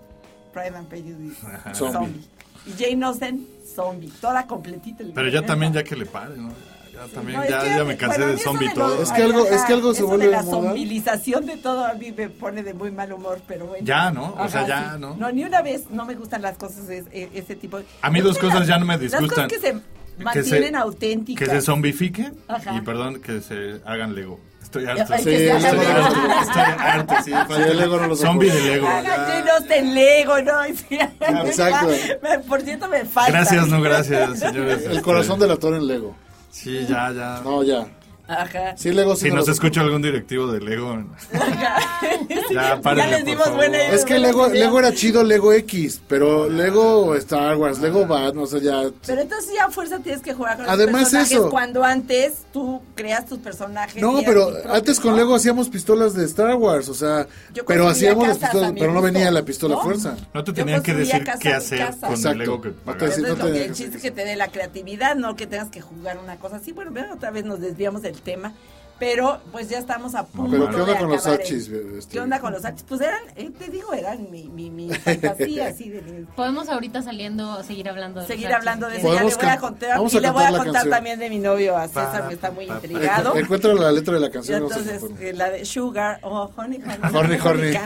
Pride 0.53 0.75
and 0.75 0.87
Prejudice 0.87 1.35
Zombie. 1.75 1.93
zombie. 1.93 2.27
Y 2.67 2.83
Jane 2.83 3.05
Austen, 3.05 3.47
zombie, 3.75 4.11
toda 4.21 4.45
completita. 4.47 5.03
Pero 5.13 5.29
ya 5.29 5.41
también, 5.43 5.73
ya 5.73 5.83
que 5.83 5.95
le 5.95 6.05
pare, 6.05 6.35
¿no? 6.37 6.49
Ya 6.93 7.05
también, 7.13 7.39
No, 7.39 7.47
ya, 7.47 7.59
que, 7.61 7.69
ya 7.69 7.83
me 7.83 7.95
cansé 7.95 8.17
bueno, 8.17 8.33
de 8.33 8.39
zombie 8.39 8.73
todo. 8.73 9.03
Es 9.03 9.11
que 9.11 9.21
algo- 9.21 9.45
es 9.45 9.61
que 9.63 9.73
algo 9.73 9.93
se 9.93 10.01
vuelve 10.03 10.25
de 10.25 10.31
la 10.31 10.41
moda. 10.41 10.69
zombilización 10.69 11.45
de 11.45 11.57
todo 11.57 11.85
a 11.85 11.93
mí 11.93 12.11
me 12.11 12.27
pone 12.29 12.63
de 12.63 12.73
muy 12.73 12.89
mal 12.91 13.13
humor, 13.13 13.39
pero 13.47 13.67
bueno. 13.67 13.85
Ya, 13.85 14.09
¿no? 14.09 14.33
O 14.39 14.49
sea, 14.49 14.65
ya, 14.67 14.97
¿no? 14.97 15.15
No, 15.15 15.31
ni 15.31 15.43
una 15.43 15.61
vez 15.61 15.89
no 15.91 16.05
me 16.05 16.15
gustan 16.15 16.41
las 16.41 16.57
cosas 16.57 16.87
de 16.87 17.05
e- 17.11 17.29
ese 17.35 17.55
tipo. 17.55 17.79
A 18.01 18.09
mí 18.09 18.19
dos 18.21 18.37
cosas 18.39 18.61
las- 18.61 18.67
ya 18.67 18.79
no 18.79 18.85
me 18.85 18.93
Las 18.93 19.01
disgustan. 19.01 19.47
cosas 19.47 19.47
que 19.47 19.59
se 19.59 19.73
Que 20.17 20.23
mantienen 20.23 20.71
se- 20.71 20.75
auténticas. 20.77 21.47
Que 21.47 21.55
se 21.55 21.61
zombifiquen 21.61 22.33
Ajá. 22.47 22.75
y 22.75 22.81
perdón, 22.81 23.21
que 23.21 23.41
se 23.41 23.79
hagan 23.85 24.15
Lego. 24.15 24.39
Estoy 24.67 24.85
harto. 24.85 25.13
Sí, 25.19 25.47
no 25.49 25.59
lo- 25.59 26.41
Estoy 26.41 26.61
harto, 26.77 27.15
sí. 27.23 27.31
Sí, 27.31 27.61
el 27.69 27.77
Lego 27.77 27.97
no 28.01 28.07
lo 28.07 28.15
Zombie 28.17 28.51
de. 28.51 28.61
Lego. 28.61 28.87
Llenos 29.01 29.67
de 29.69 29.81
Lego, 29.81 30.41
¿no? 30.41 30.63
Sí, 30.75 30.99
exacto. 31.21 31.87
me- 32.21 32.39
Por 32.39 32.61
cierto, 32.61 32.87
me 32.89 33.05
falta. 33.05 33.31
Gracias, 33.31 33.67
no 33.67 33.81
gracias, 33.81 34.39
señores. 34.39 34.83
El 34.85 35.01
corazón 35.01 35.39
del 35.39 35.51
actor 35.51 35.73
en 35.73 35.87
Lego. 35.87 36.15
Sí, 36.51 36.85
ya, 36.87 37.11
ya. 37.13 37.39
No, 37.45 37.63
ya. 37.63 37.85
Ajá. 38.27 38.75
Sí, 38.77 38.91
Lego 38.91 39.15
sí 39.15 39.29
Si 39.29 39.31
nos 39.31 39.47
escucha 39.47 39.81
algún 39.81 40.01
directivo 40.01 40.51
de 40.51 40.59
Lego, 40.59 41.03
ya 42.51 42.79
párenle, 42.81 43.17
les 43.17 43.25
dimos 43.25 43.53
buena 43.55 43.77
idea. 43.77 43.91
Es 43.93 44.05
que 44.05 44.19
Lego, 44.19 44.47
Lego 44.49 44.79
era 44.79 44.93
chido, 44.93 45.23
Lego 45.23 45.53
X, 45.53 46.01
pero 46.07 46.49
Lego 46.49 47.15
Star 47.15 47.55
Wars, 47.57 47.79
Lego 47.79 48.05
Batman, 48.05 48.43
o 48.43 48.47
sea, 48.47 48.59
ya... 48.59 48.83
Pero 49.05 49.21
entonces 49.21 49.53
ya 49.53 49.65
a 49.65 49.71
fuerza 49.71 49.99
tienes 49.99 50.21
que 50.21 50.33
jugar 50.33 50.57
con 50.57 50.65
los 50.65 50.73
Además 50.73 51.03
personajes 51.03 51.31
eso. 51.31 51.49
cuando 51.49 51.83
antes 51.83 52.45
tú 52.51 52.81
creas 52.95 53.25
tus 53.25 53.39
personajes. 53.39 54.01
No, 54.01 54.19
pero 54.25 54.51
antes 54.69 54.99
con 54.99 55.15
Lego 55.15 55.35
hacíamos 55.35 55.69
pistolas 55.69 56.13
de 56.13 56.25
Star 56.25 56.55
Wars, 56.55 56.89
o 56.89 56.93
sea, 56.93 57.27
Yo 57.53 57.65
pero 57.65 57.87
hacíamos 57.87 58.27
las 58.27 58.37
pistolas, 58.37 58.73
pero 58.77 58.91
no 58.93 59.01
venía 59.01 59.31
la 59.31 59.43
pistola 59.43 59.75
¿no? 59.75 59.81
fuerza. 59.83 60.15
No 60.33 60.43
te 60.43 60.53
tenían 60.53 60.83
que 60.83 60.93
decir 60.93 61.23
casa 61.23 61.39
qué 61.39 61.53
hacer 61.53 61.79
con 61.99 62.11
Exacto. 62.11 62.29
el 62.31 62.37
Lego 62.39 62.61
que 62.61 62.69
No 62.85 62.95
te 62.97 63.21
no 63.21 63.27
lo 63.29 63.35
te- 63.45 63.51
que 63.53 63.65
el 63.65 63.73
chiste 63.73 63.95
es 63.97 64.01
que 64.01 64.11
te 64.11 64.25
dé 64.25 64.35
la 64.35 64.49
creatividad, 64.49 65.15
no 65.15 65.35
que 65.35 65.47
tengas 65.47 65.69
que 65.69 65.81
jugar 65.81 66.17
una 66.21 66.37
cosa 66.37 66.57
así. 66.57 66.71
Bueno, 66.71 66.91
vean, 66.91 67.11
otra 67.11 67.31
vez 67.31 67.45
nos 67.45 67.59
desviamos 67.59 68.01
del 68.01 68.16
tema. 68.21 68.53
Pero 68.99 69.39
pues 69.51 69.69
ya 69.69 69.77
estamos 69.77 70.15
a 70.15 70.25
punto. 70.25 70.49
Pero, 70.51 70.69
¿qué 70.69 70.75
onda 70.81 70.93
de 70.93 70.99
con 70.99 71.09
los 71.09 71.21
acabar 71.21 71.39
Hachis, 71.41 71.67
el- 71.67 71.97
este? 71.99 72.11
¿Qué 72.13 72.19
onda 72.19 72.39
con 72.39 72.51
los 72.51 72.65
Hachis? 72.65 72.83
Pues 72.83 72.99
eran, 73.01 73.19
eh, 73.35 73.51
te 73.57 73.69
digo, 73.69 73.93
eran 73.93 74.31
mi, 74.31 74.45
mi, 74.49 74.71
mi 74.71 74.89
fantasía 74.93 75.67
así 75.67 75.89
de 75.89 76.25
Podemos 76.35 76.67
ahorita 76.69 77.03
saliendo 77.03 77.63
seguir 77.63 77.89
hablando 77.89 78.21
de 78.21 78.27
seguir 78.27 78.51
hablando 78.51 78.87
de 78.89 78.97
eso. 78.97 79.07
Ya 79.13 79.23
le 79.23 79.29
Podemos 79.29 79.37
voy 79.37 79.49
a 79.49 79.57
contar, 79.59 79.89
vamos 79.97 80.13
y 80.13 80.19
le 80.19 80.29
voy 80.31 80.43
a 80.43 80.57
contar 80.57 80.89
también 80.89 81.19
de 81.19 81.29
mi 81.29 81.37
novio 81.39 81.77
a 81.77 81.87
César, 81.87 82.27
que 82.27 82.33
está 82.33 82.49
muy 82.51 82.65
intrigado. 82.65 83.35
Encuentra 83.35 83.73
la 83.75 83.91
letra 83.91 84.15
de 84.15 84.19
la 84.19 84.27
Y 84.27 84.31
canción. 84.31 84.63
no 84.63 84.69
sé 84.69 84.79
entonces, 84.79 85.11
eh, 85.21 85.33
la 85.33 85.49
de 85.51 85.63
Sugar, 85.65 86.19
oh, 86.23 86.49
honey, 86.55 86.81
honey. 86.81 87.15
Horny, 87.15 87.37
horny. 87.37 87.77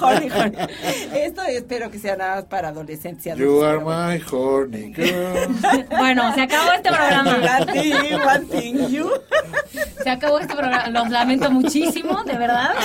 Honey, 0.00 0.30
honey. 0.30 0.68
Esto 1.14 1.42
espero 1.42 1.90
que 1.90 1.98
sea 1.98 2.16
nada 2.16 2.36
más 2.36 2.44
para 2.44 2.68
adolescentes. 2.68 3.26
y 3.26 3.38
You 3.38 3.62
are 3.64 3.80
my 3.80 4.22
horny 4.30 4.92
girl. 4.94 5.48
Bueno, 5.90 6.34
se 6.34 6.42
acabó 6.42 6.70
este 6.72 6.88
programa. 6.90 7.36
One 7.36 7.72
thing, 7.72 8.14
one 8.24 8.46
thing, 8.46 8.88
you. 8.88 9.10
Se 10.02 10.10
acabó 10.10 10.38
este 10.38 10.54
programa. 10.54 10.88
Los 10.88 11.10
lamento 11.10 11.50
muchísimo, 11.50 12.22
de 12.24 12.36
verdad. 12.38 12.70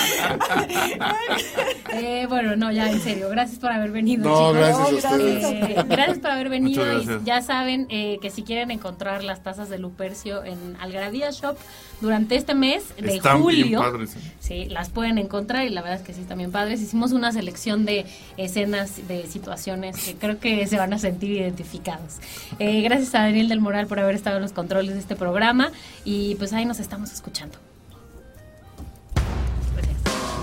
Eh, 1.94 2.26
bueno, 2.30 2.56
no, 2.56 2.72
ya 2.72 2.90
en 2.90 3.02
serio. 3.02 3.28
Gracias 3.30 3.60
por 3.60 3.70
haber 3.70 3.92
venido. 3.92 4.24
No, 4.24 4.52
chicos. 4.52 4.54
gracias 4.56 5.06
a 5.06 5.10
No, 5.12 5.18
ustedes. 5.18 5.44
Eh, 5.44 5.84
gracias 5.90 6.20
por 6.20 6.32
haber 6.32 6.50
venido. 6.50 7.02
Y 7.02 7.06
ya 7.26 7.42
saben 7.42 7.86
eh, 7.90 8.18
que 8.22 8.30
si 8.30 8.44
quieren 8.44 8.72
encontrar 8.72 9.24
las 9.26 9.44
tazas 9.44 9.70
de 9.70 9.78
Lupercio 9.78 10.44
en 10.46 10.78
Algarabía 10.80 11.32
Shop 11.32 11.58
durante 12.02 12.36
este 12.36 12.56
mes 12.56 12.84
de 12.98 13.16
Están 13.16 13.46
bien 13.46 13.64
julio. 13.64 13.80
padres, 13.80 14.16
¿eh? 14.16 14.20
Sí, 14.40 14.66
las 14.66 14.90
pueden 14.90 15.18
encontrar 15.18 15.66
y 15.66 15.70
la 15.70 15.82
verdad 15.82 16.00
es 16.00 16.06
que 16.06 16.14
sí, 16.14 16.26
bien 16.36 16.52
padres. 16.52 16.82
Hicimos 16.82 17.12
una 17.12 17.32
selección 17.32 17.86
de 17.86 18.06
escenas, 18.38 19.08
de 19.08 19.28
situaciones 19.28 19.98
que 20.04 20.16
creo 20.16 20.40
que 20.40 20.66
se 20.68 20.78
van 20.78 20.94
a 20.94 21.00
sentir 21.00 21.32
identificados. 21.32 22.18
Eh, 22.60 22.82
gracias 22.82 23.14
a 23.16 23.20
Daniel 23.20 23.48
del 23.50 23.62
Moral 23.62 23.88
por 23.88 24.00
haber 24.00 24.16
estado 24.16 24.38
en 24.38 24.42
los 24.42 24.52
controles 24.52 24.94
de 24.94 25.00
este 25.00 25.16
programa 25.16 25.72
y 26.04 26.36
pues 26.36 26.54
ahí 26.54 26.66
nos 26.66 26.80
estamos 26.80 27.12
escuchando. 27.12 27.58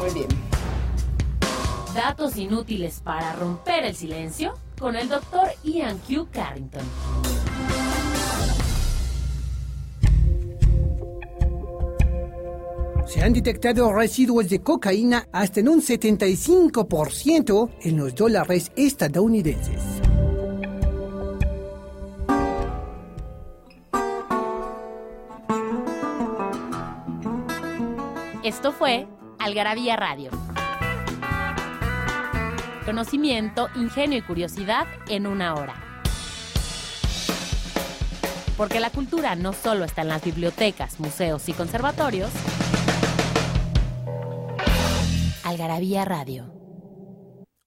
Muy 0.01 0.15
bien. 0.15 0.29
Datos 1.95 2.37
inútiles 2.37 3.01
para 3.03 3.33
romper 3.33 3.85
el 3.85 3.97
silencio 3.97 4.55
con 4.79 4.95
el 4.95 5.09
doctor 5.09 5.49
Ian 5.65 5.99
Q. 5.99 6.29
Carrington. 6.33 6.85
Se 13.09 13.23
han 13.23 13.33
detectado 13.33 13.91
residuos 13.91 14.51
de 14.51 14.61
cocaína 14.61 15.27
hasta 15.33 15.61
en 15.61 15.71
un 15.71 15.81
75% 15.81 17.71
en 17.81 17.97
los 17.97 18.15
dólares 18.15 18.71
estadounidenses. 18.77 19.81
Esto 28.45 28.73
fue 28.73 29.07
Algarabía 29.39 29.97
Radio. 29.97 30.31
Conocimiento, 32.85 33.69
ingenio 33.75 34.19
y 34.19 34.23
curiosidad 34.23 34.87
en 35.09 35.27
una 35.27 35.55
hora. 35.55 35.75
Porque 38.59 38.81
la 38.81 38.91
cultura 38.91 39.35
no 39.35 39.55
solo 39.55 39.85
está 39.85 40.03
en 40.03 40.09
las 40.09 40.23
bibliotecas, 40.23 41.01
museos 41.01 41.49
y 41.49 41.55
conservatorios. 41.55 42.31
Algarabía 45.49 46.05
Radio. 46.05 46.58